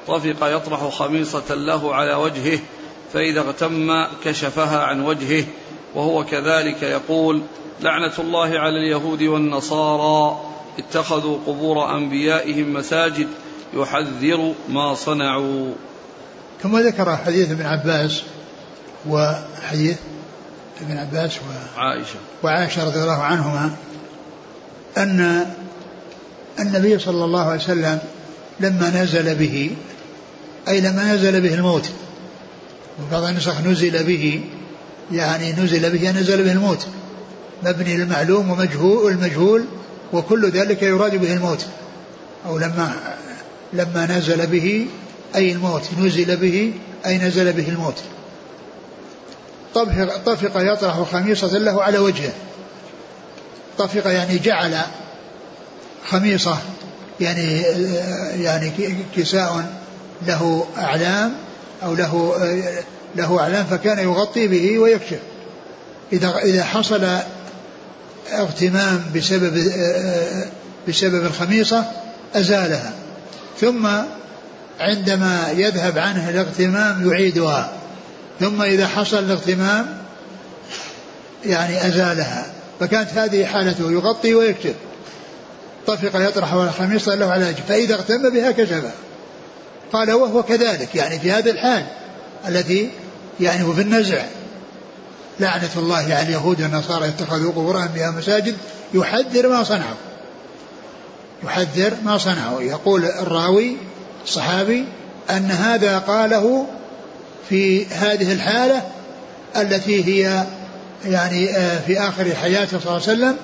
طفق 0.07 0.47
يطرح 0.55 0.89
خميصة 0.89 1.55
له 1.55 1.95
على 1.95 2.13
وجهه 2.13 2.59
فإذا 3.13 3.39
اغتم 3.39 4.05
كشفها 4.23 4.83
عن 4.83 5.05
وجهه 5.05 5.45
وهو 5.95 6.25
كذلك 6.25 6.83
يقول 6.83 7.41
لعنة 7.81 8.13
الله 8.19 8.59
على 8.59 8.77
اليهود 8.77 9.23
والنصارى 9.23 10.41
اتخذوا 10.79 11.37
قبور 11.47 11.95
أنبيائهم 11.95 12.73
مساجد 12.73 13.27
يحذر 13.73 14.53
ما 14.69 14.93
صنعوا. 14.93 15.73
ثم 16.63 16.77
ذكر 16.79 17.17
حديث 17.17 17.51
ابن 17.51 17.65
عباس 17.65 18.21
وحديث 19.09 19.97
ابن 20.81 20.97
عباس 20.97 21.31
وعائشة. 21.77 22.15
وعائشة 22.43 22.83
رضي 22.83 22.99
الله 22.99 23.21
عنهما 23.23 23.71
أن 24.97 25.45
النبي 26.59 26.99
صلى 26.99 27.25
الله 27.25 27.45
عليه 27.45 27.61
وسلم 27.63 27.99
لما 28.59 29.03
نزل 29.03 29.35
به 29.35 29.71
أي 30.67 30.81
لما 30.81 31.13
نزل 31.13 31.41
به 31.41 31.53
الموت 31.53 31.89
وبعض 33.01 33.23
النسخ 33.23 33.61
نزل 33.61 34.03
به 34.03 34.41
يعني 35.11 35.53
نزل 35.53 35.97
به 35.97 36.11
نزل 36.11 36.43
به 36.43 36.51
الموت 36.51 36.87
مبني 37.63 37.97
للمعلوم 37.97 38.51
ومجهول 38.51 39.11
المجهول 39.11 39.65
وكل 40.13 40.49
ذلك 40.49 40.83
يراد 40.83 41.15
به 41.15 41.33
الموت. 41.33 41.65
أو 42.45 42.57
لما 42.57 42.93
لما 43.73 44.17
نزل 44.17 44.47
به 44.47 44.87
أي 45.37 45.51
الموت؟ 45.51 45.83
نزل 45.99 46.37
به 46.37 46.73
أي 47.05 47.17
نزل 47.17 47.53
به 47.53 47.69
الموت. 47.69 47.95
طفق, 50.25 50.51
يطرح 50.55 51.01
خميصة 51.11 51.57
له 51.57 51.83
على 51.83 51.97
وجهه. 51.97 52.33
طفق 53.77 54.07
يعني 54.07 54.37
جعل 54.37 54.77
خميصة 56.07 56.57
يعني 57.19 57.61
يعني 58.43 58.71
كساء 59.15 59.65
له 60.27 60.67
أعلام 60.77 61.33
أو 61.83 61.93
له 61.93 62.37
له 63.15 63.39
أعلام 63.39 63.65
فكان 63.65 63.99
يغطي 63.99 64.47
به 64.47 64.79
ويكشف. 64.79 65.19
إذا 66.13 66.37
إذا 66.37 66.63
حصل 66.63 67.07
اغتمام 68.31 69.03
بسبب 69.15 69.71
بسبب 70.87 71.25
الخميصة 71.25 71.85
أزالها. 72.35 72.93
ثم 73.61 73.87
عندما 74.79 75.51
يذهب 75.55 75.97
عنه 75.97 76.29
الاغتمام 76.29 77.11
يعيدها 77.11 77.71
ثم 78.39 78.61
إذا 78.61 78.87
حصل 78.87 79.19
الاغتمام 79.19 79.97
يعني 81.45 81.87
أزالها 81.87 82.45
فكانت 82.79 83.09
هذه 83.13 83.45
حالته 83.45 83.91
يغطي 83.91 84.35
ويكشف 84.35 84.75
طفق 85.87 86.27
يطرح 86.27 86.53
الخميصة 86.53 87.15
له 87.15 87.31
على 87.31 87.45
وجهه 87.45 87.63
فإذا 87.67 87.95
اغتم 87.95 88.29
بها 88.29 88.51
كشفها 88.51 88.93
قال 89.93 90.11
وهو 90.11 90.43
كذلك 90.43 90.95
يعني 90.95 91.19
في 91.19 91.31
هذه 91.31 91.49
الحال 91.49 91.85
التي 92.47 92.91
يعني 93.39 93.63
هو 93.63 93.73
في 93.73 93.81
النزع. 93.81 94.23
لعنة 95.39 95.69
الله 95.75 95.97
على 95.97 96.09
يعني 96.09 96.27
اليهود 96.27 96.61
والنصارى 96.61 97.07
اتخذوا 97.07 97.51
قبور 97.51 97.83
أنبياء 97.83 98.11
مساجد 98.11 98.55
يحذر 98.93 99.49
ما 99.49 99.63
صنعوا. 99.63 99.97
يحذر 101.43 101.93
ما 102.03 102.17
صنعوا. 102.17 102.61
يقول 102.61 103.05
الراوي 103.05 103.77
الصحابي 104.27 104.85
أن 105.29 105.51
هذا 105.51 105.97
قاله 105.97 106.67
في 107.49 107.85
هذه 107.85 108.31
الحالة 108.31 108.81
التي 109.57 110.05
هي 110.05 110.43
يعني 111.05 111.57
آه، 111.57 111.79
في 111.79 111.99
آخر 111.99 112.35
حياته 112.35 112.79
صلى 112.79 112.87
الله 112.87 112.91
عليه 112.91 113.01
وسلم 113.01 113.37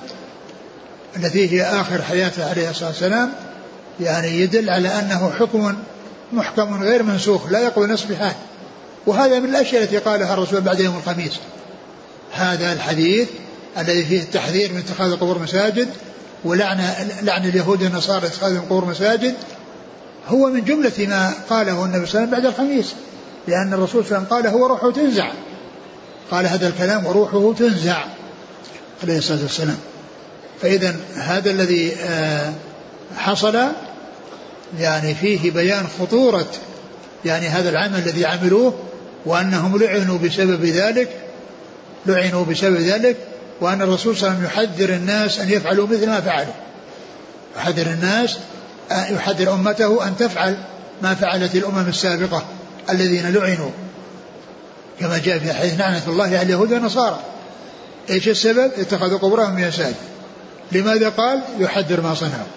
التي 1.16 1.52
هي 1.52 1.62
آخر 1.62 2.02
حياته 2.02 2.50
عليه 2.50 2.70
الصلاة 2.70 2.88
والسلام 2.88 3.32
يعني 4.00 4.40
يدل 4.40 4.70
على 4.70 4.88
أنه 4.88 5.32
حكم 5.38 5.74
محكم 6.32 6.82
غير 6.82 7.02
منسوخ 7.02 7.48
لا 7.50 7.60
يقبل 7.60 7.92
نصف 7.92 8.18
حال. 8.18 8.34
وهذا 9.06 9.38
من 9.38 9.48
الأشياء 9.48 9.82
التي 9.82 9.98
قالها 9.98 10.34
الرسول 10.34 10.60
بعد 10.60 10.80
يوم 10.80 10.96
الخميس. 10.96 11.32
هذا 12.32 12.72
الحديث 12.72 13.28
الذي 13.78 14.04
فيه 14.04 14.20
التحذير 14.20 14.72
من 14.72 14.78
اتخاذ 14.78 15.10
القبور 15.10 15.38
مساجد 15.38 15.88
ولعن 16.44 16.78
لعن 17.22 17.48
اليهود 17.48 17.82
والنصارى 17.82 18.26
اتخاذ 18.26 18.52
القبور 18.52 18.84
مساجد 18.84 19.34
هو 20.28 20.50
من 20.50 20.64
جملة 20.64 20.92
ما 20.98 21.32
قاله 21.50 21.84
النبي 21.84 22.06
صلى 22.06 22.24
الله 22.24 22.28
عليه 22.28 22.28
وسلم 22.28 22.30
بعد 22.30 22.46
الخميس 22.46 22.94
لأن 23.48 23.74
الرسول 23.74 24.04
صلى 24.04 24.16
الله 24.18 24.28
عليه 24.30 24.36
وسلم 24.36 24.36
قال 24.36 24.46
هو 24.46 24.66
روحه 24.66 24.90
تنزع. 24.90 25.32
قال 26.30 26.46
هذا 26.46 26.68
الكلام 26.68 27.06
وروحه 27.06 27.54
تنزع 27.58 28.04
عليه 29.02 29.18
الصلاة 29.18 29.42
والسلام. 29.42 29.78
فإذا 30.62 30.96
هذا 31.16 31.50
الذي 31.50 31.92
آه، 32.00 32.52
حصل 33.16 33.58
يعني 34.78 35.14
فيه 35.14 35.50
بيان 35.50 35.86
خطورة 36.00 36.46
يعني 37.24 37.48
هذا 37.48 37.70
العمل 37.70 37.98
الذي 37.98 38.26
عملوه 38.26 38.74
وأنهم 39.26 39.78
لعنوا 39.78 40.18
بسبب 40.18 40.64
ذلك 40.64 41.08
لعنوا 42.06 42.44
بسبب 42.44 42.76
ذلك 42.76 43.16
وأن 43.60 43.82
الرسول 43.82 44.16
صلى 44.16 44.28
الله 44.28 44.40
عليه 44.40 44.48
وسلم 44.48 44.64
يحذر 44.64 44.94
الناس 44.94 45.38
أن 45.38 45.50
يفعلوا 45.50 45.86
مثل 45.86 46.06
ما 46.06 46.20
فعلوا. 46.20 46.54
يحذر 47.56 47.86
الناس 47.86 48.38
يحذر 48.90 49.54
أمته 49.54 50.06
أن 50.06 50.16
تفعل 50.16 50.56
ما 51.02 51.14
فعلت 51.14 51.54
الأمم 51.54 51.88
السابقة 51.88 52.44
الذين 52.90 53.32
لعنوا. 53.32 53.70
كما 55.00 55.18
جاء 55.18 55.38
في 55.38 55.52
حديث 55.52 55.80
لعنة 55.80 56.02
الله 56.06 56.24
على 56.24 56.42
اليهود 56.42 56.72
والنصارى. 56.72 57.20
إيش 58.10 58.28
السبب؟ 58.28 58.70
اتخذوا 58.78 59.18
قبورهم 59.18 59.54
مساجد 59.54 59.94
لماذا 60.72 61.08
قال؟ 61.08 61.40
يحذر 61.58 62.00
ما 62.00 62.14
صنعوا. 62.14 62.48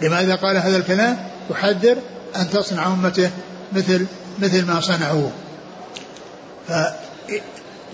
لماذا 0.00 0.34
قال 0.34 0.56
هذا 0.56 0.76
الكلام؟ 0.76 1.18
يحذر 1.50 1.96
أن 2.36 2.50
تصنع 2.50 2.86
أمته 2.86 3.30
مثل 3.72 4.06
مثل 4.38 4.66
ما 4.66 4.80
صنعوا 4.80 5.30
ف 6.68 6.72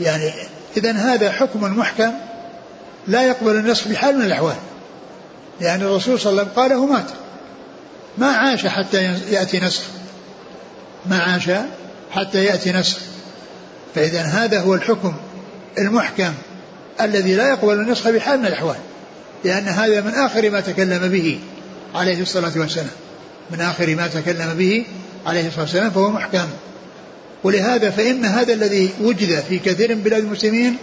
يعني 0.01 0.33
إذا 0.77 0.93
هذا 0.93 1.33
حكم 1.33 1.79
محكم 1.79 2.13
لا 3.07 3.23
يقبل 3.23 3.57
النسخ 3.57 3.89
بحال 3.89 4.19
من 4.19 4.25
الأحوال. 4.25 4.57
لأن 5.61 5.83
الرسول 5.83 6.21
صلى 6.21 6.31
الله 6.31 6.43
عليه 6.43 6.53
وسلم 6.53 6.63
قاله 6.63 6.87
مات. 6.87 7.11
ما 8.19 8.27
عاش 8.27 8.67
حتى 8.67 9.03
يأتي 9.31 9.61
نسخ. 9.61 9.83
ما 11.07 11.19
عاش 11.19 11.51
حتى 12.11 12.45
يأتي 12.45 12.73
نسخ. 12.73 12.99
فإذا 13.95 14.21
هذا 14.21 14.61
هو 14.61 14.75
الحكم 14.75 15.15
المحكم 15.79 16.33
الذي 17.01 17.35
لا 17.35 17.49
يقبل 17.49 17.75
النسخ 17.75 18.09
بحال 18.09 18.41
من 18.41 18.47
الأحوال. 18.47 18.77
لأن 19.45 19.69
هذا 19.69 20.01
من 20.01 20.11
آخر 20.15 20.51
ما 20.51 20.61
تكلم 20.61 21.09
به 21.09 21.41
عليه 21.95 22.23
الصلاة 22.23 22.53
والسلام. 22.57 22.91
من 23.51 23.61
آخر 23.61 23.95
ما 23.95 24.07
تكلم 24.07 24.55
به 24.59 24.85
عليه 25.27 25.47
الصلاة 25.47 25.63
والسلام 25.63 25.91
فهو 25.91 26.11
محكم. 26.11 26.49
ولهذا 27.45 27.91
فإن 27.91 28.25
هذا 28.25 28.53
الذي 28.53 28.91
وجد 29.03 29.41
في 29.41 29.59
كثير 29.59 29.95
من 29.95 30.03
بلاد 30.03 30.25
المسلمين 30.25 30.77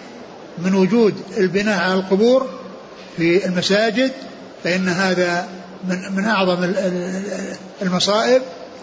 من 0.58 0.76
وجود 0.76 1.14
البناء 1.38 1.80
على 1.80 1.94
القبور 1.94 2.50
في 3.18 3.46
المساجد 3.46 4.12
فإن 4.64 4.90
هذا 4.90 5.48
من 5.84 6.16
من 6.16 6.26
أعظم 6.26 6.74
المصائب 7.82 8.42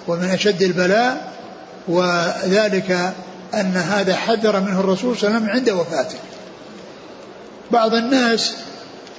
ومن 0.08 0.24
أشد 0.24 0.62
البلاء 0.62 1.32
وذلك 1.88 3.12
أن 3.54 3.76
هذا 3.76 4.16
حذر 4.16 4.60
منه 4.60 4.80
الرسول 4.80 5.16
صلى 5.16 5.28
الله 5.28 5.40
عليه 5.40 5.46
وسلم 5.46 5.56
عند 5.56 5.70
وفاته. 5.80 6.18
بعض 7.70 7.94
الناس 7.94 8.54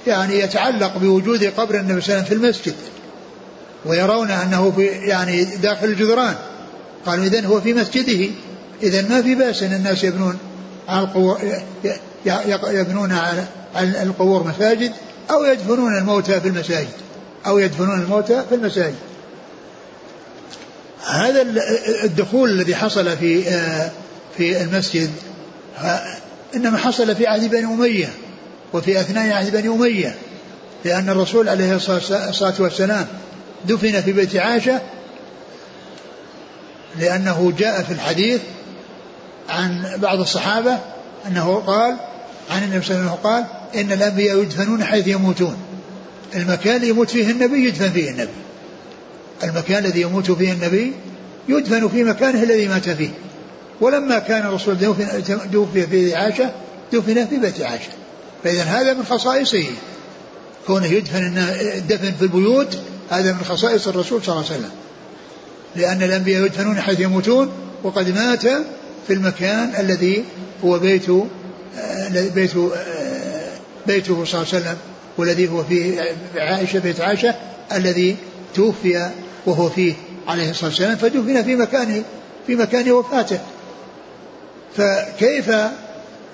يعني 0.06 0.38
يتعلق 0.38 0.96
بوجود 0.98 1.44
قبر 1.44 1.80
النبي 1.80 2.00
صلى 2.00 2.14
الله 2.14 2.26
عليه 2.26 2.26
وسلم 2.26 2.38
في 2.38 2.44
المسجد 2.44 2.74
ويرون 3.84 4.30
أنه 4.30 4.72
في 4.76 4.82
يعني 4.86 5.44
داخل 5.44 5.86
الجدران. 5.86 6.34
قالوا 7.06 7.24
إذن 7.24 7.44
هو 7.44 7.60
في 7.60 7.74
مسجده 7.74 8.30
إذا 8.82 9.08
ما 9.08 9.22
في 9.22 9.34
بأس 9.34 9.62
أن 9.62 9.72
الناس 9.72 10.04
يبنون 10.04 10.38
على 10.88 11.02
القبور 11.02 11.38
يبنون 12.70 13.12
على 13.12 13.44
القبور 14.02 14.46
مساجد 14.46 14.92
أو 15.30 15.44
يدفنون 15.44 15.98
الموتى 15.98 16.40
في 16.40 16.48
المساجد. 16.48 17.09
أو 17.46 17.58
يدفنون 17.58 18.00
الموتى 18.00 18.44
في 18.48 18.54
المساجد. 18.54 18.94
هذا 21.06 21.46
الدخول 22.04 22.50
الذي 22.50 22.74
حصل 22.74 23.16
في 23.16 23.42
في 24.36 24.62
المسجد 24.62 25.10
إنما 26.54 26.78
حصل 26.78 27.16
في 27.16 27.26
عهد 27.26 27.50
بني 27.50 27.64
أمية 27.64 28.08
وفي 28.72 29.00
أثناء 29.00 29.32
عهد 29.32 29.52
بني 29.52 29.68
أمية 29.68 30.14
لأن 30.84 31.08
الرسول 31.08 31.48
عليه 31.48 31.76
الصلاة 31.76 32.54
والسلام 32.58 33.06
دفن 33.64 34.00
في 34.00 34.12
بيت 34.12 34.36
عائشة 34.36 34.80
لأنه 36.98 37.52
جاء 37.58 37.82
في 37.82 37.92
الحديث 37.92 38.40
عن 39.48 39.96
بعض 39.96 40.20
الصحابة 40.20 40.78
أنه 41.26 41.62
قال 41.66 41.96
عن 42.50 42.62
النبي 42.62 42.86
صلى 42.86 42.96
الله 42.96 43.10
عليه 43.10 43.20
وسلم 43.20 43.30
قال 43.30 43.44
إن 43.74 43.92
الأنبياء 43.92 44.42
يدفنون 44.42 44.84
حيث 44.84 45.06
يموتون. 45.06 45.56
المكان 46.34 46.76
اللي 46.76 46.88
يموت 46.88 47.10
فيه 47.10 47.30
النبي 47.30 47.68
يدفن 47.68 47.90
فيه 47.90 48.10
النبي. 48.10 48.30
المكان 49.44 49.84
الذي 49.84 50.00
يموت 50.00 50.30
فيه 50.30 50.52
النبي 50.52 50.92
يدفن 51.48 51.88
في 51.88 52.04
مكانه 52.04 52.42
الذي 52.42 52.68
مات 52.68 52.88
فيه. 52.88 53.10
ولما 53.80 54.18
كان 54.18 54.46
الرسول 54.46 54.76
توفي 55.52 55.86
في 55.86 56.14
عائشة 56.14 56.50
دفن 56.92 57.26
في 57.26 57.36
بيت 57.36 57.60
عائشة. 57.60 57.90
فإذا 58.44 58.62
هذا 58.62 58.94
من 58.94 59.04
خصائصه. 59.04 59.64
كونه 60.66 60.86
يدفن 60.86 61.38
الدفن 61.76 62.12
في 62.12 62.22
البيوت 62.22 62.78
هذا 63.10 63.32
من 63.32 63.44
خصائص 63.44 63.88
الرسول 63.88 64.24
صلى 64.24 64.34
الله 64.34 64.46
عليه 64.46 64.60
وسلم. 64.60 64.70
لأن 65.76 66.02
الأنبياء 66.02 66.44
يدفنون 66.44 66.80
حيث 66.80 67.00
يموتون 67.00 67.52
وقد 67.82 68.14
مات 68.14 68.42
في 69.06 69.12
المكان 69.12 69.72
الذي 69.78 70.24
هو 70.64 70.78
بيت 70.78 71.10
بيت 72.34 72.52
بيته 73.86 74.24
صلى 74.24 74.40
الله 74.40 74.48
عليه 74.52 74.64
وسلم. 74.64 74.76
والذي 75.20 75.48
هو 75.48 75.64
في 75.64 76.00
عائشة 76.36 76.78
بيت 76.78 77.00
عائشة 77.00 77.34
الذي 77.72 78.16
توفي 78.54 79.10
وهو 79.46 79.68
فيه 79.68 79.94
عليه 80.28 80.50
الصلاة 80.50 80.70
والسلام 80.70 80.96
فدفن 80.96 81.42
في 81.42 81.56
مكان 81.56 82.02
في 82.46 82.54
مكان 82.54 82.92
وفاته. 82.92 83.38
فكيف 84.76 85.50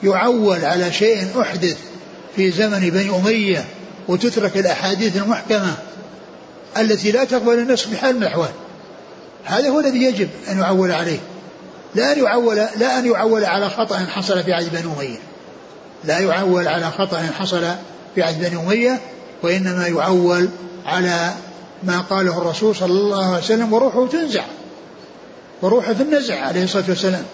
يعول 0.03 0.65
على 0.65 0.93
شيء 0.93 1.41
أحدث 1.41 1.77
في 2.37 2.51
زمن 2.51 2.91
بني 2.91 3.17
أمية 3.17 3.65
وتترك 4.09 4.57
الأحاديث 4.57 5.17
المحكمة 5.17 5.75
التي 6.79 7.13
لا 7.13 7.25
تقبل 7.25 7.59
النسخ 7.59 7.89
بحال 7.89 8.17
من 8.17 8.23
الأحوال؟ 8.23 8.51
هذا 9.45 9.69
هو 9.69 9.81
الذي 9.81 10.03
يجب 10.03 10.29
أن 10.51 10.59
يعول 10.59 10.93
عليه. 10.93 11.19
لا 11.95 12.13
أن 12.13 12.19
يعول 12.19 12.57
لا 12.57 12.99
أن 12.99 13.07
يعول 13.07 13.45
على 13.45 13.71
خطأ 13.71 13.99
حصل 13.99 14.43
في 14.43 14.53
عهد 14.53 14.73
بني 14.73 14.93
أمية. 14.97 15.19
لا 16.05 16.19
يعول 16.19 16.69
على 16.69 16.91
خطأ 16.91 17.19
حصل 17.39 17.65
في 18.17 18.23
عهد 18.23 18.41
بني 18.41 18.57
أمية 18.57 19.01
وإنما 19.43 19.87
يعول 19.87 20.49
على 20.87 21.33
ما 21.83 22.01
قاله 22.01 22.39
الرسول 22.39 22.77
صلى 22.77 22.93
الله 22.93 23.27
عليه 23.27 23.45
وسلم 23.45 23.73
وروحه 23.73 24.07
تنزع 24.07 24.45
وروحه 25.63 25.95
في 25.95 26.03
النزع 26.03 26.41
عليه 26.41 26.65
الصلاة 26.65 26.85
والسلام. 26.89 27.25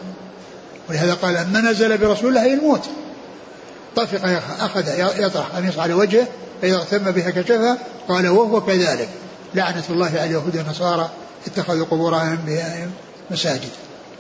ولهذا 0.88 1.14
قال 1.14 1.36
أما 1.36 1.60
نزل 1.60 1.98
برسول 1.98 2.28
الله 2.28 2.54
الموت. 2.54 2.80
طفق 3.96 4.42
أخذ 4.60 4.84
يطرح 5.18 5.46
قميص 5.46 5.78
على 5.78 5.94
وجهه 5.94 6.26
فإذا 6.62 6.76
اغتم 6.76 7.10
بها 7.10 7.30
كشفها 7.30 7.78
قال 8.08 8.28
وهو 8.28 8.60
كذلك. 8.60 9.08
لعنة 9.54 9.84
الله 9.90 10.06
على 10.06 10.24
اليهود 10.24 10.56
والنصارى 10.56 11.10
اتخذوا 11.46 11.86
قبور 11.86 12.20
أنبيائهم 12.20 12.90
مساجد. 13.30 13.70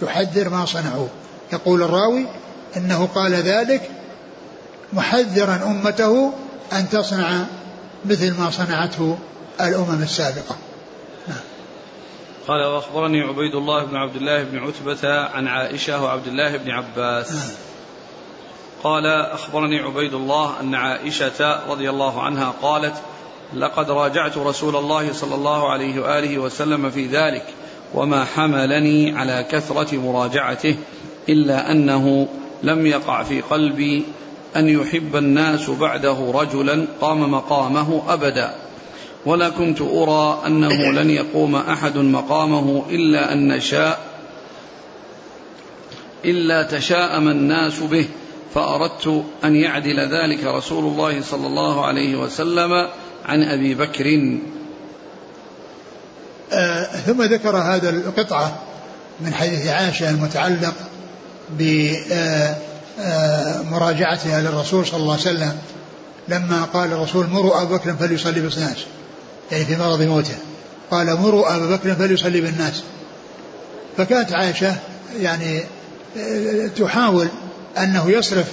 يحذر 0.02 0.48
ما 0.48 0.66
صنعوا. 0.66 1.08
يقول 1.52 1.82
الراوي 1.82 2.26
إنه 2.76 3.08
قال 3.14 3.34
ذلك 3.34 3.90
محذرا 4.92 5.60
أمته 5.66 6.32
أن 6.72 6.88
تصنع 6.88 7.46
مثل 8.04 8.40
ما 8.40 8.50
صنعته 8.50 9.18
الأمم 9.60 10.02
السابقة 10.02 10.56
نعم. 11.28 11.38
قال 12.48 12.64
وأخبرني 12.64 13.20
عبيد 13.20 13.54
الله 13.54 13.84
بن 13.84 13.96
عبد 13.96 14.16
الله 14.16 14.42
بن 14.42 14.58
عتبة 14.58 15.20
عن 15.20 15.48
عائشة 15.48 16.02
وعبد 16.02 16.26
الله 16.26 16.56
بن 16.56 16.70
عباس 16.70 17.32
نعم. 17.32 17.56
قال 18.82 19.06
أخبرني 19.06 19.78
عبيد 19.78 20.14
الله 20.14 20.60
أن 20.60 20.74
عائشة 20.74 21.70
رضي 21.70 21.90
الله 21.90 22.22
عنها 22.22 22.54
قالت 22.62 22.94
لقد 23.54 23.90
راجعت 23.90 24.38
رسول 24.38 24.76
الله 24.76 25.12
صلى 25.12 25.34
الله 25.34 25.70
عليه 25.70 26.00
وآله 26.00 26.38
وسلم 26.38 26.90
في 26.90 27.06
ذلك 27.06 27.44
وما 27.94 28.24
حملني 28.24 29.18
على 29.18 29.46
كثرة 29.50 29.96
مراجعته 29.96 30.76
إلا 31.28 31.70
أنه 31.70 32.28
لم 32.62 32.86
يقع 32.86 33.22
في 33.22 33.40
قلبي 33.40 34.04
أن 34.56 34.68
يحب 34.68 35.16
الناس 35.16 35.70
بعده 35.70 36.32
رجلا 36.34 36.86
قام 37.00 37.30
مقامه 37.30 38.02
أبدا. 38.08 38.54
ولا 39.26 39.48
كنت 39.48 39.80
أرى 39.80 40.42
أنه 40.46 40.92
لن 41.02 41.10
يقوم 41.10 41.56
أحد 41.56 41.98
مقامه 41.98 42.84
إلا 42.90 43.32
أن 43.32 43.48
نشاء 43.48 44.00
إلا 46.24 46.62
تشاءم 46.62 47.28
الناس 47.28 47.80
به 47.80 48.06
فأردت 48.54 49.24
أن 49.44 49.56
يعدل 49.56 50.00
ذلك 50.00 50.44
رسول 50.44 50.84
الله 50.84 51.22
صلى 51.22 51.46
الله 51.46 51.86
عليه 51.86 52.16
وسلم 52.16 52.88
عن 53.24 53.42
أبي 53.42 53.74
بكر. 53.74 54.38
آه 56.52 56.82
ثم 56.84 57.22
ذكر 57.22 57.56
هذا 57.56 57.90
القطعة 57.90 58.62
من 59.20 59.34
حديث 59.34 59.66
عائشة 59.66 60.10
المتعلق 60.10 60.74
بمراجعتها 62.98 64.40
للرسول 64.40 64.86
صلى 64.86 65.00
الله 65.00 65.12
عليه 65.12 65.22
وسلم. 65.22 65.58
لما 66.28 66.64
قال 66.64 66.92
الرسول 66.92 67.26
مروا 67.26 67.62
أبا 67.62 67.76
بكر 67.76 67.94
فليصلي 67.94 68.40
بالناس. 68.40 68.76
يعني 69.52 69.64
في 69.64 69.76
مرض 69.76 70.02
موته. 70.02 70.36
قال 70.90 71.20
مروا 71.20 71.56
أبا 71.56 71.76
بكر 71.76 71.94
فليصلي 71.94 72.40
بالناس. 72.40 72.82
فكانت 73.96 74.32
عائشة 74.32 74.76
يعني 75.20 75.64
آه، 76.18 76.66
تحاول 76.66 77.28
أنه 77.78 78.10
يصرف 78.10 78.46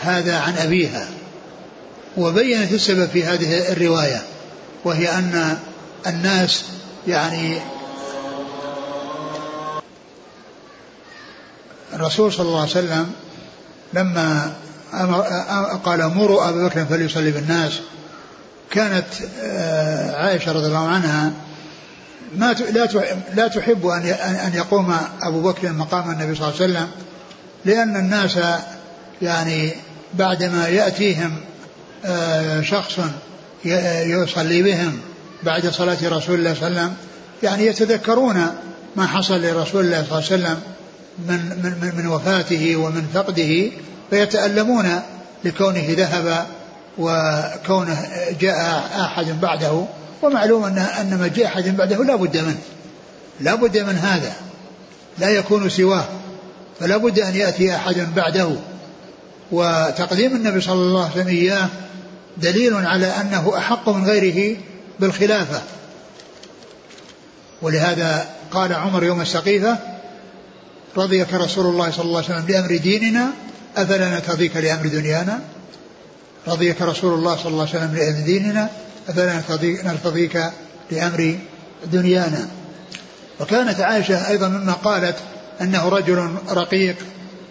هذا 0.00 0.38
عن 0.38 0.54
أبيها. 0.56 1.08
وبينت 2.16 2.72
السبب 2.72 3.08
في 3.08 3.24
هذه 3.24 3.72
الرواية. 3.72 4.22
وهي 4.84 5.08
أن 5.08 5.58
الناس 6.06 6.64
يعني 7.08 7.60
الرسول 11.92 12.32
صلى 12.32 12.46
الله 12.46 12.60
عليه 12.60 12.70
وسلم 12.70 13.12
لما 13.92 14.52
أمر 14.94 15.20
قال 15.84 16.08
مروا 16.08 16.48
أبا 16.48 16.66
بكر 16.66 16.84
فليصلي 16.84 17.30
بالناس. 17.30 17.80
كانت 18.70 19.06
آه، 19.42 20.16
عائشة 20.16 20.52
رضي 20.52 20.66
الله 20.66 20.88
عنها 20.88 21.32
ما 22.36 22.52
لا 22.52 22.88
لا 23.34 23.48
تحب 23.48 23.86
أن 23.86 24.02
أن 24.46 24.52
يقوم 24.54 24.96
أبو 25.22 25.42
بكر 25.42 25.72
مقام 25.72 26.10
النبي 26.10 26.34
صلى 26.34 26.48
الله 26.48 26.60
عليه 26.60 26.72
وسلم 26.72 26.88
لأن 27.64 27.96
الناس 27.96 28.38
يعني 29.22 29.72
بعدما 30.14 30.68
يأتيهم 30.68 31.40
آه، 32.04 32.60
شخص 32.60 32.98
يصلي 33.64 34.62
بهم 34.62 34.98
بعد 35.42 35.66
صلاة 35.66 35.98
رسول 36.02 36.38
الله 36.38 36.54
صلى 36.54 36.68
الله 36.68 36.80
عليه 36.80 36.90
وسلم 36.90 36.94
يعني 37.42 37.66
يتذكرون 37.66 38.46
ما 38.96 39.06
حصل 39.06 39.42
لرسول 39.42 39.84
الله 39.84 40.04
صلى 40.04 40.18
الله 40.18 40.30
عليه 40.30 40.44
وسلم. 40.44 40.60
من 41.18 41.38
من 41.82 41.92
من 41.96 42.06
وفاته 42.06 42.76
ومن 42.76 43.06
فقده 43.14 43.70
فيتألمون 44.10 45.00
لكونه 45.44 45.86
ذهب 45.88 46.46
وكونه 46.98 48.06
جاء 48.40 48.90
أحد 49.00 49.40
بعده 49.40 49.84
ومعلوم 50.22 50.64
أن 50.64 50.78
أن 50.78 51.18
ما 51.18 51.28
جاء 51.28 51.46
أحد 51.46 51.76
بعده 51.76 52.04
لا 52.04 52.16
بد 52.16 52.36
منه. 52.36 52.58
لا 53.40 53.54
بد 53.54 53.78
من 53.78 53.96
هذا. 53.96 54.32
لا 55.18 55.28
يكون 55.28 55.68
سواه. 55.68 56.04
فلا 56.80 56.96
بد 56.96 57.18
أن 57.18 57.36
يأتي 57.36 57.76
أحد 57.76 58.14
بعده. 58.16 58.56
وتقديم 59.52 60.36
النبي 60.36 60.60
صلى 60.60 60.74
الله 60.74 61.02
عليه 61.02 61.12
وسلم 61.12 61.28
إياه 61.28 61.68
دليل 62.36 62.74
على 62.74 63.06
أنه 63.06 63.58
أحق 63.58 63.88
من 63.88 64.04
غيره 64.04 64.56
بالخلافة. 65.00 65.62
ولهذا 67.62 68.28
قال 68.50 68.72
عمر 68.72 69.04
يوم 69.04 69.20
السقيفة 69.20 69.78
رضيك 70.96 71.34
رسول 71.34 71.66
الله 71.66 71.90
صلى 71.90 72.04
الله 72.04 72.24
عليه 72.24 72.34
وسلم 72.34 72.46
لأمر 72.48 72.76
ديننا 72.76 73.30
أفلا 73.76 74.08
نرتضيك 74.08 74.56
لأمر 74.56 74.86
دنيانا؟ 74.86 75.40
رضيك 76.48 76.82
رسول 76.82 77.14
الله 77.14 77.36
صلى 77.36 77.52
الله 77.52 77.68
عليه 77.68 77.78
وسلم 77.78 77.96
لأمر 77.96 78.24
ديننا 78.26 78.68
أفلا 79.08 79.42
نرتضيك 79.84 80.50
لأمر 80.90 81.38
دنيانا. 81.92 82.48
وكانت 83.40 83.80
عائشة 83.80 84.28
أيضا 84.28 84.48
مما 84.48 84.72
قالت 84.72 85.16
أنه 85.60 85.88
رجل 85.88 86.30
رقيق 86.50 86.96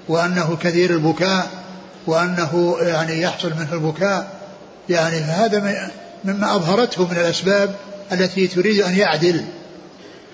وأنه 0.07 0.57
كثير 0.61 0.89
البكاء 0.89 1.49
وأنه 2.07 2.77
يعني 2.81 3.21
يحصل 3.21 3.49
منه 3.49 3.73
البكاء. 3.73 4.39
يعني 4.89 5.17
هذا 5.17 5.91
مما 6.25 6.55
أظهرته 6.55 7.07
من 7.07 7.17
الأسباب 7.17 7.75
التي 8.11 8.47
تريد 8.47 8.81
أن 8.81 8.97
يعدل. 8.97 9.45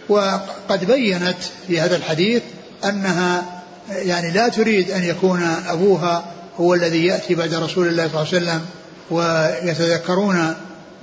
وقد 0.09 0.85
بينت 0.85 1.37
في 1.67 1.81
هذا 1.81 1.95
الحديث 1.95 2.41
أنها 2.85 3.43
يعني 3.89 4.31
لا 4.31 4.47
تريد 4.47 4.91
أن 4.91 5.03
يكون 5.03 5.43
أبوها 5.67 6.25
هو 6.59 6.73
الذي 6.73 7.05
يأتي 7.05 7.35
بعد 7.35 7.53
رسول 7.53 7.87
الله 7.87 8.07
صلى 8.07 8.21
الله 8.21 8.27
عليه 8.33 8.37
وسلم 8.37 8.65
ويتذكرون 9.11 10.55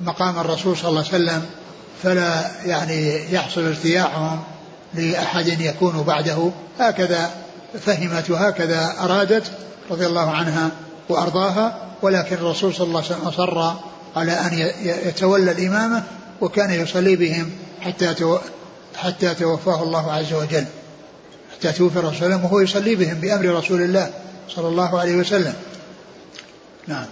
مقام 0.05 0.39
الرسول 0.39 0.77
صلى 0.77 0.89
الله 0.89 1.05
عليه 1.13 1.25
وسلم 1.25 1.43
فلا 2.03 2.51
يعني 2.67 3.33
يحصل 3.35 3.67
ارتياحهم 3.67 4.41
لأحد 4.95 5.47
يكون 5.47 6.03
بعده. 6.03 6.51
هكذا 6.79 7.31
فهمت 7.81 8.31
وهكذا 8.31 8.95
أرادت 9.01 9.51
رضي 9.91 10.07
الله 10.07 10.31
عنها 10.31 10.71
وأرضاها 11.09 11.77
ولكن 12.03 12.37
الرسول 12.37 12.75
صلى 12.75 12.87
الله 12.87 13.03
عليه 13.05 13.15
وسلم 13.15 13.29
أصر 13.29 13.75
على 14.17 14.33
أن 14.33 14.71
يتولى 14.83 15.51
الإمامة 15.51 16.03
وكان 16.41 16.71
يصلي 16.71 17.17
بهم 17.17 17.51
حتى 17.81 18.15
حتى 18.97 19.35
توفاه 19.35 19.83
الله 19.83 20.13
عز 20.13 20.33
وجل. 20.33 20.65
حتى 21.63 21.73
توفي 21.73 21.99
الرسول 21.99 22.17
وسلم 22.17 22.45
وهو 22.45 22.61
يصلي 22.61 22.95
بهم 22.95 23.15
بأمر 23.15 23.59
رسول 23.59 23.83
الله 23.83 24.15
صلى 24.49 24.69
الله 24.69 25.01
عليه 25.01 25.17
وسلم. 25.17 25.55
نعم. 26.87 27.07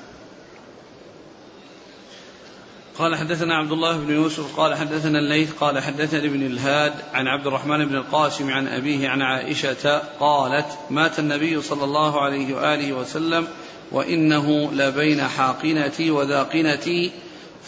قال 2.99 3.17
حدثنا 3.17 3.57
عبد 3.57 3.73
الله 3.73 3.99
بن 3.99 4.15
يوسف 4.15 4.57
قال 4.57 4.75
حدثنا 4.75 5.19
الليث 5.19 5.53
قال 5.53 5.83
حدثني 5.83 6.27
ابن 6.27 6.47
الهاد 6.47 6.93
عن 7.15 7.27
عبد 7.27 7.47
الرحمن 7.47 7.87
بن 7.87 7.95
القاسم 7.95 8.51
عن 8.51 8.69
أبيه 8.69 9.09
عن 9.09 9.23
عائشة 9.23 10.03
قالت 10.21 10.67
مات 10.91 11.19
النبي 11.19 11.63
صلى 11.63 11.85
الله 11.85 12.21
عليه 12.21 12.55
وآله 12.55 12.93
وسلم 12.93 13.49
وإنه 13.93 14.73
لبين 14.73 15.23
حاقنتي 15.23 16.11
وذاقنتي 16.11 17.13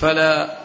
فلا 0.01 0.59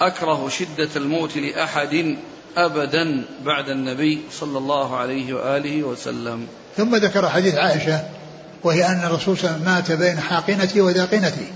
أكره 0.00 0.48
شدة 0.48 0.88
الموت 0.96 1.36
لأحد 1.36 2.16
أبدا 2.56 3.24
بعد 3.44 3.68
النبي 3.68 4.20
صلى 4.32 4.58
الله 4.58 4.96
عليه 4.96 5.34
وآله 5.34 5.82
وسلم. 5.82 6.46
ثم 6.76 6.96
ذكر 6.96 7.28
حديث 7.28 7.54
عائشة 7.54 8.00
وهي 8.64 8.86
أن 8.86 9.00
الرسول 9.04 9.38
صلى 9.38 9.50
الله 9.50 9.70
عليه 9.70 9.82
وسلم 9.82 9.92
مات 9.92 9.92
بين 9.92 10.20
حاقنتي 10.20 10.80
وذاقنتي 10.80 11.46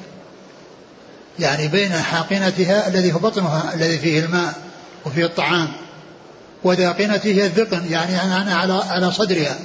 يعني 1.38 1.68
بين 1.68 1.92
حاقنتها 1.92 2.88
الذي 2.88 3.12
هو 3.12 3.18
بطنها 3.18 3.74
الذي 3.74 3.99
فيه 3.99 4.20
الماء 4.20 4.55
وفيه 5.07 5.24
الطعام 5.24 5.68
وذاقنته 6.64 7.30
هي 7.30 7.47
الذقن 7.47 7.82
يعني 7.90 8.22
أنا 8.22 8.55
على 8.55 8.72
على 8.72 9.12
صدرها 9.12 9.59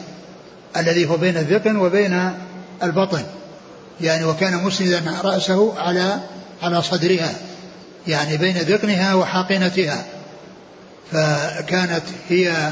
الذي 0.78 1.10
هو 1.10 1.18
بين 1.18 1.38
الذقن 1.38 1.76
وبين 1.76 2.34
البطن. 2.84 3.24
يعني 4.02 4.26
وكان 4.26 4.64
مسندا 4.64 5.04
رأسه 5.24 5.80
على 5.80 6.20
على 6.64 6.82
صدرها 6.82 7.34
يعني 8.08 8.38
بين 8.38 8.58
ذقنها 8.58 9.14
وحاقنتها. 9.14 10.06
فكانت 11.12 12.04
هي 12.30 12.72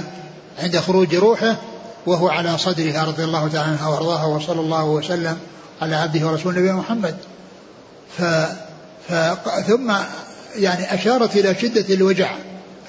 عند 0.60 0.78
خروج 0.78 1.16
روحه 1.16 1.56
وهو 2.06 2.30
على 2.30 2.58
صدرها 2.58 3.06
رضي 3.06 3.24
الله 3.24 3.48
تعالى 3.48 3.70
عنها 3.72 3.88
وأرضاها 3.88 4.26
وصلى 4.26 4.60
الله 4.60 4.86
وسلم 4.86 5.38
على 5.82 5.96
عبده 5.96 6.28
ورسوله 6.28 6.60
نبينا 6.60 6.74
محمد. 6.74 7.18
ف, 8.18 8.22
ف 9.08 9.14
ثم 9.68 9.94
يعني 10.56 10.94
أشارت 10.94 11.36
إلى 11.36 11.56
شدة 11.56 11.94
الوجع 11.94 12.36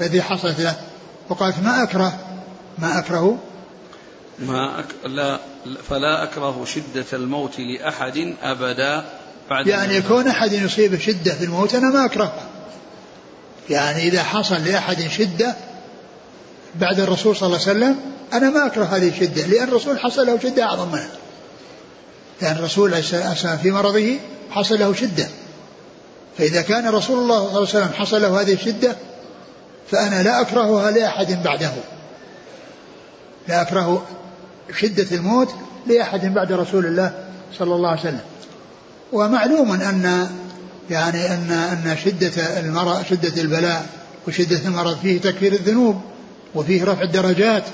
الذي 0.01 0.23
حصلت 0.23 0.61
له 0.61 0.77
وقالت 1.29 1.59
ما 1.59 1.83
اكره 1.83 2.19
ما 2.79 2.99
أكره؟ 2.99 3.39
ما 4.39 4.81
أك... 4.81 4.87
لا 5.05 5.39
فلا 5.89 6.23
أكره 6.23 6.65
شدة 6.65 7.07
الموت 7.13 7.59
لأحد 7.59 8.35
أبدا 8.43 9.05
بعد 9.51 9.67
يعني 9.67 9.95
يكون 9.97 10.29
أحد 10.29 10.53
يصيبه 10.53 10.99
شدة 10.99 11.35
في 11.35 11.45
الموت 11.45 11.75
أنا 11.75 11.91
ما 11.91 12.05
أكرهها. 12.05 12.48
يعني 13.71 14.03
إذا 14.09 14.23
حصل 14.23 14.65
لأحد 14.65 15.09
شدة 15.09 15.55
بعد 16.75 17.01
الرسول 17.01 17.37
صلى 17.37 17.47
الله 17.47 17.69
عليه 17.69 17.79
وسلم 17.79 17.97
أنا 18.33 18.51
ما 18.51 18.67
أكره 18.67 18.85
هذه 18.85 19.09
الشدة 19.09 19.47
لأن 19.47 19.69
الرسول 19.69 19.99
حصل 19.99 20.27
له 20.27 20.39
شدة 20.39 20.63
أعظم 20.63 20.89
منها. 20.89 21.11
لأن 22.43 22.57
الرسول 22.57 22.95
عليه 22.95 23.33
الصلاة 23.33 23.57
في 23.57 23.71
مرضه 23.71 24.17
حصل 24.51 24.79
له 24.79 24.93
شدة. 24.93 25.29
فإذا 26.39 26.63
كان 26.63 26.89
رسول 26.89 27.19
الله 27.19 27.39
صلى 27.39 27.47
الله 27.47 27.59
عليه 27.59 27.69
وسلم 27.69 27.93
حصل 27.93 28.23
له 28.23 28.41
هذه 28.41 28.53
الشدة 28.53 28.97
فأنا 29.91 30.23
لا 30.23 30.41
أكرهها 30.41 30.91
لأحد 30.91 31.43
بعده. 31.43 31.73
لا 33.49 33.63
أكره 33.63 34.07
شدة 34.79 35.17
الموت 35.17 35.55
لأحد 35.87 36.35
بعد 36.35 36.53
رسول 36.53 36.87
الله 36.87 37.25
صلى 37.59 37.75
الله 37.75 37.89
عليه 37.89 38.01
وسلم. 38.01 38.21
ومعلوم 39.13 39.73
أن 39.73 40.29
يعني 40.91 41.35
ان 41.35 41.51
أن 41.51 41.97
شدة 42.05 42.61
المرض 42.61 43.05
شدة 43.11 43.43
البلاء 43.43 43.87
وشدة 44.29 44.61
المرض 44.65 44.99
فيه 45.03 45.21
تكفير 45.21 45.53
الذنوب 45.53 46.01
وفيه 46.55 46.85
رفع 46.85 47.03
الدرجات. 47.03 47.65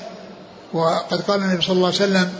وقد 0.72 1.20
قال 1.20 1.42
النبي 1.42 1.62
صلى 1.62 1.76
الله 1.76 1.86
عليه 1.86 1.96
وسلم 1.96 2.32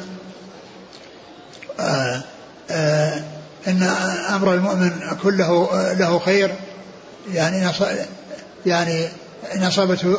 آآ 1.80 2.22
آآ 2.70 3.24
إن 3.68 3.82
أمر 4.30 4.54
المؤمن 4.54 4.92
كله 5.22 5.68
له 5.92 6.18
خير. 6.18 6.54
يعني 7.32 7.70
يعني 8.66 9.08
إن 9.54 9.62
أصابته 9.62 10.16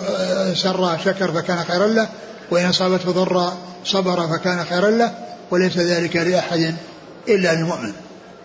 سر 0.53 0.97
شكر 1.05 1.31
فكان 1.31 1.63
خيرا 1.63 1.87
له 1.87 2.09
وإن 2.51 2.65
أصابته 2.65 3.11
ضر 3.11 3.53
صبر 3.85 4.27
فكان 4.27 4.65
خيرا 4.65 4.89
له. 4.89 5.11
وليس 5.51 5.77
ذلك 5.77 6.15
لأحد 6.15 6.75
إلا 7.27 7.51
المؤمن 7.53 7.93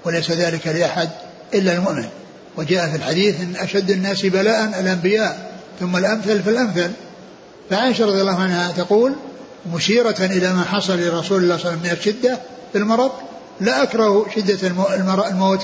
وليس 0.04 0.30
ذلك 0.30 0.66
لأحد 0.66 1.10
إلا 1.54 1.72
المؤمن. 1.72 2.08
وجاء 2.56 2.88
في 2.90 2.96
الحديث 2.96 3.40
إن 3.40 3.56
أشد 3.56 3.90
الناس 3.90 4.26
بلاء 4.26 4.80
الأنبياء 4.80 5.50
ثم 5.80 5.96
الأمثل 5.96 6.42
فالامثل 6.42 6.90
فعائشة 7.70 8.06
رضي 8.06 8.20
الله 8.20 8.40
عنها 8.40 8.72
تقول 8.72 9.12
مشيرة 9.72 10.16
إلى 10.20 10.52
ما 10.52 10.64
حصل 10.64 10.98
لرسول 10.98 11.08
الله 11.08 11.22
صلى 11.22 11.38
الله 11.38 11.46
عليه 11.46 11.56
وسلم 11.56 11.78
من 11.82 11.90
الشدة 11.90 12.38
في 12.72 12.78
المرض 12.78 13.10
لا 13.60 13.82
أكره 13.82 14.26
شدة 14.36 14.68
الموت 15.30 15.60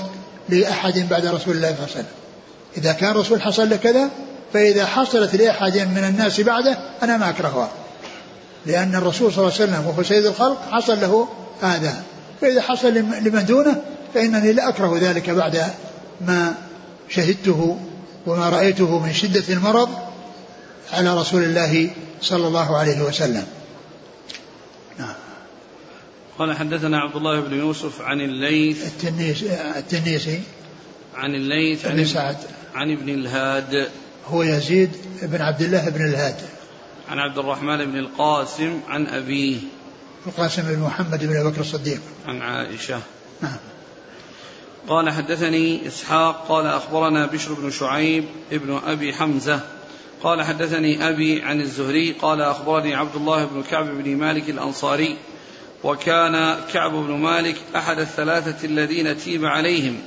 لأحد 0.49 1.09
بعد 1.09 1.25
رسول 1.25 1.55
الله 1.55 1.67
صلى 1.67 1.77
الله 1.77 1.89
عليه 1.89 1.91
وسلم. 1.91 2.05
إذا 2.77 2.91
كان 2.91 3.11
الرسول 3.11 3.41
حصل 3.41 3.69
له 3.69 3.75
كذا 3.75 4.09
فإذا 4.53 4.85
حصلت 4.85 5.35
لأحد 5.35 5.77
من 5.77 6.03
الناس 6.09 6.41
بعده 6.41 6.77
أنا 7.03 7.17
ما 7.17 7.29
أكرهها. 7.29 7.69
لأن 8.65 8.95
الرسول 8.95 9.33
صلى 9.33 9.43
الله 9.43 9.53
عليه 9.53 9.63
وسلم 9.63 9.87
وهو 9.87 10.03
سيد 10.03 10.25
الخلق 10.25 10.57
حصل 10.71 11.01
له 11.01 11.27
هذا. 11.61 12.03
فإذا 12.41 12.61
حصل 12.61 12.93
لمن 12.93 13.45
دونه 13.45 13.81
فإنني 14.13 14.53
لا 14.53 14.69
أكره 14.69 14.97
ذلك 14.99 15.29
بعد 15.29 15.73
ما 16.21 16.55
شهدته 17.09 17.79
وما 18.25 18.49
رأيته 18.49 18.99
من 18.99 19.13
شدة 19.13 19.53
المرض 19.53 19.89
على 20.93 21.17
رسول 21.17 21.43
الله 21.43 21.89
صلى 22.21 22.47
الله 22.47 22.77
عليه 22.77 23.01
وسلم. 23.01 23.47
نعم. 24.99 25.13
قال 26.39 26.57
حدثنا 26.57 26.99
عبد 26.99 27.15
الله 27.15 27.39
بن 27.39 27.59
يوسف 27.59 28.01
عن 28.01 28.21
الليث. 28.21 28.85
التنيس 28.85 29.43
التنيسي. 29.77 30.41
عن 31.15 31.35
الليث 31.35 31.85
عن 31.85 32.05
سعد. 32.05 32.37
عن 32.75 32.91
ابن 32.91 33.09
الهاد. 33.09 33.89
هو 34.27 34.43
يزيد 34.43 34.91
بن 35.21 35.41
عبد 35.41 35.61
الله 35.61 35.89
بن 35.89 36.05
الهاد. 36.05 36.35
عن 37.09 37.19
عبد 37.19 37.37
الرحمن 37.37 37.85
بن 37.85 37.97
القاسم 37.97 38.79
عن 38.87 39.07
أبيه. 39.07 39.57
القاسم 40.27 40.61
بن 40.61 40.79
محمد 40.79 41.25
بن 41.25 41.49
بكر 41.49 41.61
الصديق. 41.61 42.01
عن 42.25 42.41
عائشة. 42.41 43.01
نعم. 43.41 43.57
قال 44.87 45.09
حدثني 45.09 45.87
إسحاق 45.87 46.45
قال 46.49 46.67
أخبرنا 46.67 47.25
بشر 47.25 47.53
بن 47.53 47.71
شعيب 47.71 48.25
ابن 48.51 48.79
أبي 48.87 49.13
حمزة 49.13 49.59
قال 50.23 50.43
حدثني 50.43 51.09
أبي 51.09 51.41
عن 51.41 51.61
الزهري 51.61 52.11
قال 52.11 52.41
أخبرني 52.41 52.95
عبد 52.95 53.15
الله 53.15 53.45
بن 53.45 53.63
كعب 53.63 53.85
بن 53.85 54.15
مالك 54.15 54.49
الأنصاري 54.49 55.17
وكان 55.83 56.55
كعب 56.73 56.91
بن 56.91 57.11
مالك 57.11 57.55
أحد 57.75 57.99
الثلاثة 57.99 58.65
الذين 58.65 59.17
تيب 59.17 59.45
عليهم 59.45 59.97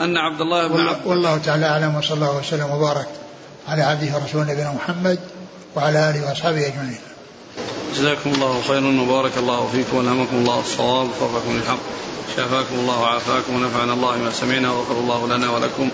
أن 0.00 0.16
عبد 0.16 0.40
الله 0.40 0.66
بن 0.66 0.80
عبد 0.80 1.06
والله 1.06 1.38
تعالى 1.38 1.66
أعلم 1.66 1.96
وصلى 1.96 2.14
الله 2.14 2.38
وسلم 2.38 2.70
وبارك 2.70 3.08
على 3.68 3.82
عبده 3.82 4.14
ورسوله 4.14 4.52
نبينا 4.52 4.72
محمد 4.72 5.18
وعلى 5.76 6.10
آله 6.10 6.28
وأصحابه 6.28 6.66
أجمعين. 6.66 6.98
جزاكم 7.96 8.30
الله 8.30 8.62
خيرا 8.62 9.00
وبارك 9.00 9.38
الله 9.38 9.68
فيكم 9.72 9.96
والهمكم 9.96 10.36
الله 10.36 10.60
الصواب 10.60 11.06
وفقكم 11.06 11.56
للحق. 11.56 12.07
شافاكم 12.36 12.74
الله 12.74 13.00
وعافاكم 13.00 13.54
ونفعنا 13.56 13.92
الله 13.92 14.16
ما 14.16 14.30
سمعنا 14.30 14.70
وغفر 14.70 15.00
الله 15.00 15.36
لنا 15.36 15.50
ولكم 15.50 15.90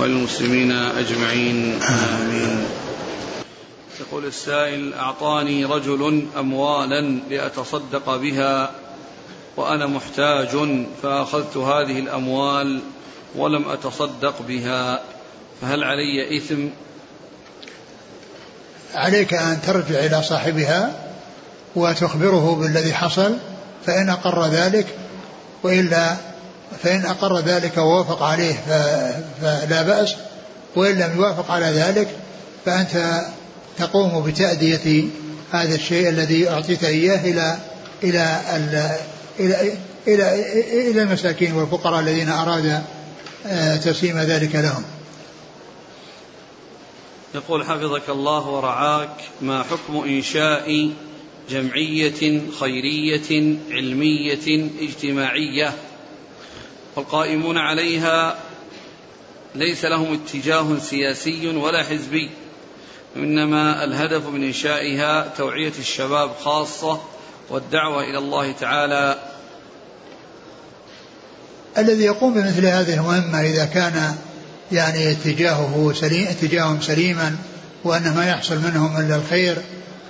وللمسلمين 0.00 0.72
أجمعين. 0.72 1.80
آمين. 1.82 2.66
يقول 4.00 4.26
السائل 4.26 4.94
أعطاني 4.94 5.64
رجل 5.64 6.26
أموالا 6.38 7.00
لأتصدق 7.30 8.16
بها 8.16 8.70
وأنا 9.56 9.86
محتاج 9.86 10.48
فأخذت 11.02 11.56
هذه 11.56 11.98
الأموال 11.98 12.80
ولم 13.34 13.68
أتصدق 13.68 14.42
بها 14.48 15.00
فهل 15.60 15.84
علي 15.84 16.36
إثم؟ 16.36 16.68
عليك 18.94 19.34
أن 19.34 19.60
ترجع 19.66 19.98
إلى 19.98 20.22
صاحبها 20.22 21.06
وتخبره 21.76 22.54
بالذي 22.54 22.94
حصل 22.94 23.36
فإن 23.86 24.08
أقر 24.08 24.46
ذلك 24.46 24.86
وإلا 25.66 26.16
فإن 26.82 27.06
أقر 27.06 27.38
ذلك 27.38 27.76
ووافق 27.76 28.22
عليه 28.22 28.54
فلا 29.40 29.82
بأس 29.82 30.14
وإن 30.76 30.98
لم 30.98 31.16
يوافق 31.16 31.50
على 31.50 31.66
ذلك 31.66 32.08
فأنت 32.64 33.22
تقوم 33.78 34.22
بتأدية 34.22 35.04
هذا 35.52 35.74
الشيء 35.74 36.08
الذي 36.08 36.50
أعطيت 36.50 36.84
إياه 36.84 37.20
إلى 37.20 37.58
إلى 38.04 38.40
إلى 39.40 39.72
إلى 40.08 40.42
إلى 40.90 41.02
المساكين 41.02 41.52
والفقراء 41.52 42.00
الذين 42.00 42.28
أراد 42.28 42.82
آه، 43.46 43.76
تسليم 43.76 44.18
ذلك 44.18 44.54
لهم. 44.54 44.84
يقول 47.34 47.64
حفظك 47.64 48.08
الله 48.08 48.46
ورعاك 48.48 49.10
ما 49.40 49.62
حكم 49.62 49.96
إنشاء 49.96 50.90
جمعية 51.50 52.42
خيرية 52.60 53.56
علمية 53.70 54.70
اجتماعية 54.80 55.74
والقائمون 56.96 57.58
عليها 57.58 58.38
ليس 59.54 59.84
لهم 59.84 60.12
اتجاه 60.12 60.78
سياسي 60.78 61.48
ولا 61.48 61.82
حزبي 61.82 62.30
وإنما 63.16 63.84
الهدف 63.84 64.26
من 64.26 64.44
إنشائها 64.44 65.32
توعية 65.36 65.72
الشباب 65.78 66.30
خاصة 66.44 67.00
والدعوة 67.50 68.04
إلى 68.04 68.18
الله 68.18 68.52
تعالى. 68.52 69.18
الذي 71.78 72.04
يقوم 72.04 72.34
بمثل 72.34 72.66
هذه 72.66 72.94
المهمة 72.94 73.40
إذا 73.40 73.64
كان 73.64 74.16
يعني 74.72 75.10
اتجاهه 75.10 75.92
سليم 75.94 76.26
اتجاههم 76.28 76.80
سليما 76.80 77.36
وأن 77.84 78.14
ما 78.14 78.28
يحصل 78.28 78.58
منهم 78.58 78.96
إلا 79.00 79.16
الخير 79.16 79.56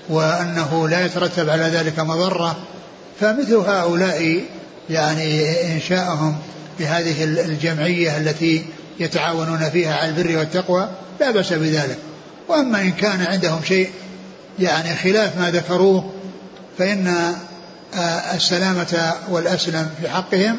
وأنه 0.09 0.89
لا 0.89 1.07
يترتب 1.07 1.49
على 1.49 1.65
ذلك 1.65 2.01
مضرة 2.01 2.57
فمثل 3.21 3.55
هؤلاء 3.55 4.45
يعني 4.91 5.57
إنشاءهم 5.75 6.37
بهذه 6.79 7.25
الجمعية 7.25 8.19
التي 8.19 8.65
يتعاونون 9.01 9.71
فيها 9.71 9.95
على 9.95 10.09
البر 10.09 10.39
والتقوى 10.39 10.89
لا 11.21 11.31
بأس 11.31 11.53
بذلك. 11.53 11.99
وأما 12.49 12.81
إن 12.81 12.93
كان 12.93 13.23
عندهم 13.23 13.63
شيء 13.63 13.91
يعني 14.59 14.97
خلاف 14.97 15.39
ما 15.39 15.51
ذكروه 15.51 16.13
فإن 16.79 17.35
آه، 17.95 18.35
السلامة 18.35 19.15
والأسلم 19.29 19.91
في 20.01 20.09
حقهم 20.09 20.59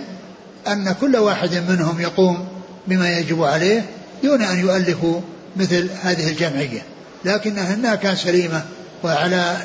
أن 0.68 0.95
كل 1.02 1.18
واحد 1.18 1.64
منهم 1.70 2.02
يقوم 2.02 2.48
بما 2.88 3.18
يجب 3.18 3.43
عليه 3.43 3.86
دون 4.24 4.41
أن 4.41 4.60
يؤلفوا 4.60 5.22
مثل 5.58 5.89
هذه 6.04 6.30
الجمعية. 6.30 6.82
لكنها 7.26 7.95
كانت 7.95 8.18
سليمة 8.18 8.64
وعلى 9.04 9.58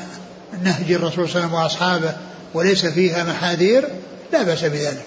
نهج 0.63 0.91
الرسول 0.91 1.29
صلى 1.29 1.43
الله 1.45 1.47
عليه 1.47 1.47
وسلم 1.47 1.53
وأصحابه 1.53 2.13
وليس 2.53 2.85
فيها 2.85 3.23
محاذير 3.23 3.89
لا 4.33 4.43
بأس 4.43 4.63
بذلك. 4.63 5.05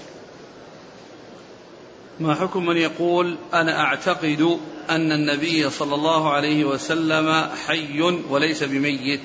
ما 2.21 2.35
حكم 2.35 2.67
من 2.67 2.77
يقول 2.77 3.39
أنا 3.55 3.81
أعتقد 3.81 4.59
أن 4.91 5.13
النبي 5.13 5.71
صلى 5.71 5.95
الله 5.95 6.33
عليه 6.33 6.65
وسلم 6.65 7.49
حي 7.67 8.01
وليس 8.31 8.63
بميت؟ 8.63 9.21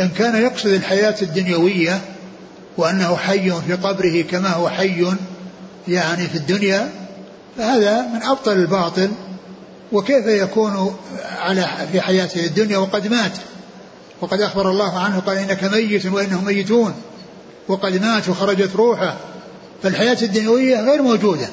إن 0.00 0.08
كان 0.08 0.42
يقصد 0.42 0.66
الحياة 0.66 1.14
الدنيوية 1.22 2.00
وأنه 2.76 3.16
حي 3.16 3.50
في 3.50 3.74
قبره 3.74 4.22
كما 4.22 4.48
هو 4.48 4.68
حي 4.68 5.06
يعني 5.88 6.26
في 6.26 6.34
الدنيا 6.34 6.90
فهذا 7.58 8.02
من 8.02 8.22
أبطل 8.22 8.52
الباطل 8.52 9.10
وكيف 9.92 10.26
يكون 10.26 10.96
على 11.38 11.68
في 11.92 12.00
حياته 12.00 12.46
الدنيا 12.46 12.78
وقد 12.78 13.06
مات؟ 13.06 13.32
وقد 14.24 14.40
أخبر 14.40 14.70
الله 14.70 14.98
عنه 14.98 15.20
قال 15.20 15.38
إنك 15.38 15.64
ميت 15.64 16.06
وإنهم 16.06 16.44
ميتون 16.44 16.94
وقد 17.68 18.02
مات 18.02 18.28
وخرجت 18.28 18.76
روحه 18.76 19.16
فالحياة 19.82 20.16
الدنيوية 20.22 20.80
غير 20.80 21.02
موجودة. 21.02 21.48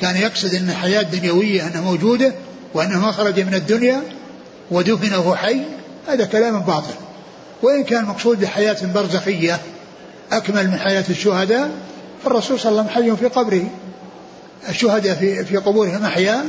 كان 0.00 0.16
يقصد 0.16 0.54
أن 0.54 0.70
الحياة 0.70 1.00
الدنيوية 1.00 1.66
أنها 1.66 1.80
موجودة 1.80 2.34
وأنه 2.74 3.00
ما 3.00 3.12
خرج 3.12 3.40
من 3.40 3.54
الدنيا 3.54 4.02
ودفن 4.70 5.14
وهو 5.14 5.36
حي 5.36 5.60
هذا 6.08 6.24
كلام 6.24 6.60
باطل. 6.60 6.94
وإن 7.62 7.84
كان 7.84 8.04
مقصود 8.04 8.40
بحياة 8.40 8.76
برزخية 8.94 9.60
أكمل 10.32 10.66
من 10.66 10.78
حياة 10.78 11.04
الشهداء 11.10 11.70
فالرسول 12.24 12.60
صلى 12.60 12.70
الله 12.70 12.82
عليه 12.82 12.92
وسلم 12.92 13.16
حي 13.16 13.28
في 13.28 13.34
قبره. 13.34 13.64
الشهداء 14.68 15.14
في 15.14 15.44
في 15.44 15.56
قبورهم 15.56 16.04
أحياء 16.04 16.46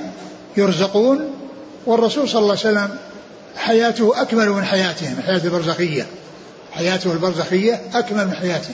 يرزقون 0.58 1.20
والرسول 1.86 2.30
صلى 2.30 2.42
الله 2.42 2.58
عليه 2.66 2.70
وسلم 2.70 2.90
حياته 3.58 4.22
أكمل 4.22 4.50
من 4.50 4.66
حياتهم 4.66 5.16
الحياة 5.18 5.42
البرزخية. 5.44 6.06
حياته 6.72 7.12
البرزخية 7.12 7.82
أكمل 7.94 8.28
من 8.28 8.34
حياته. 8.34 8.74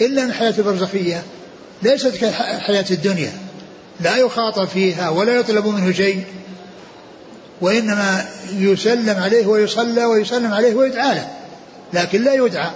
إلا 0.00 0.22
أن 0.22 0.28
الحياة 0.28 0.54
البرزخية 0.58 1.22
ليست 1.82 2.16
كحياة 2.16 2.84
الدنيا. 2.90 3.32
لا 4.00 4.16
يخاطب 4.16 4.64
فيها 4.68 5.08
ولا 5.08 5.34
يطلب 5.34 5.66
منه 5.66 5.92
شيء 5.92 6.24
وإنما 7.60 8.24
يسلم 8.52 9.22
عليه 9.22 9.46
ويصلى 9.46 10.04
ويسلم 10.04 10.52
عليه 10.52 10.74
ويدعى 10.74 11.14
له 11.14 11.28
لكن 11.92 12.24
لا 12.24 12.34
يدعى 12.34 12.70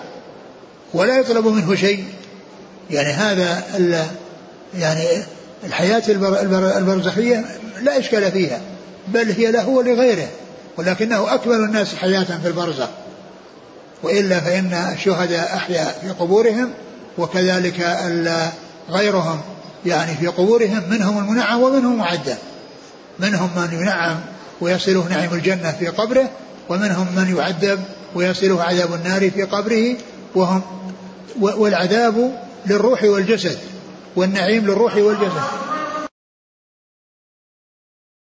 ولا 0.94 1.18
يطلب 1.18 1.46
منه 1.46 1.74
شيء. 1.74 2.04
يعني 2.90 3.12
هذا 3.12 3.62
يعني 4.78 5.04
الحياة 5.64 6.02
البرزخية 6.78 7.44
لا 7.82 7.98
إشكال 7.98 8.32
فيها 8.32 8.60
بل 9.08 9.30
هي 9.32 9.50
له 9.50 9.68
ولغيره. 9.68 10.28
ولكنه 10.76 11.34
أكمل 11.34 11.54
الناس 11.54 11.94
حياة 11.94 12.24
في 12.42 12.48
البرزخ. 12.48 12.88
وإلا 14.02 14.40
فإن 14.40 14.72
الشهداء 14.92 15.56
أحيا 15.56 15.84
في 15.84 16.10
قبورهم 16.10 16.70
وكذلك 17.18 17.80
غيرهم 18.90 19.40
يعني 19.86 20.14
في 20.14 20.26
قبورهم 20.26 20.82
منهم 20.90 21.18
المنعم 21.18 21.62
ومنهم 21.62 21.92
المعدى 21.92 22.34
منهم 23.18 23.50
من 23.56 23.78
ينعم 23.80 24.20
ويصله 24.60 25.08
نعيم 25.10 25.34
الجنة 25.34 25.72
في 25.78 25.88
قبره 25.88 26.30
ومنهم 26.68 27.06
من 27.16 27.36
يعذب 27.36 27.80
ويصله 28.14 28.62
عذاب 28.62 28.94
النار 28.94 29.30
في 29.30 29.42
قبره 29.42 29.96
وهم 30.34 30.62
والعذاب 31.40 32.34
للروح 32.66 33.04
والجسد 33.04 33.58
والنعيم 34.16 34.66
للروح 34.66 34.96
والجسد. 34.96 35.42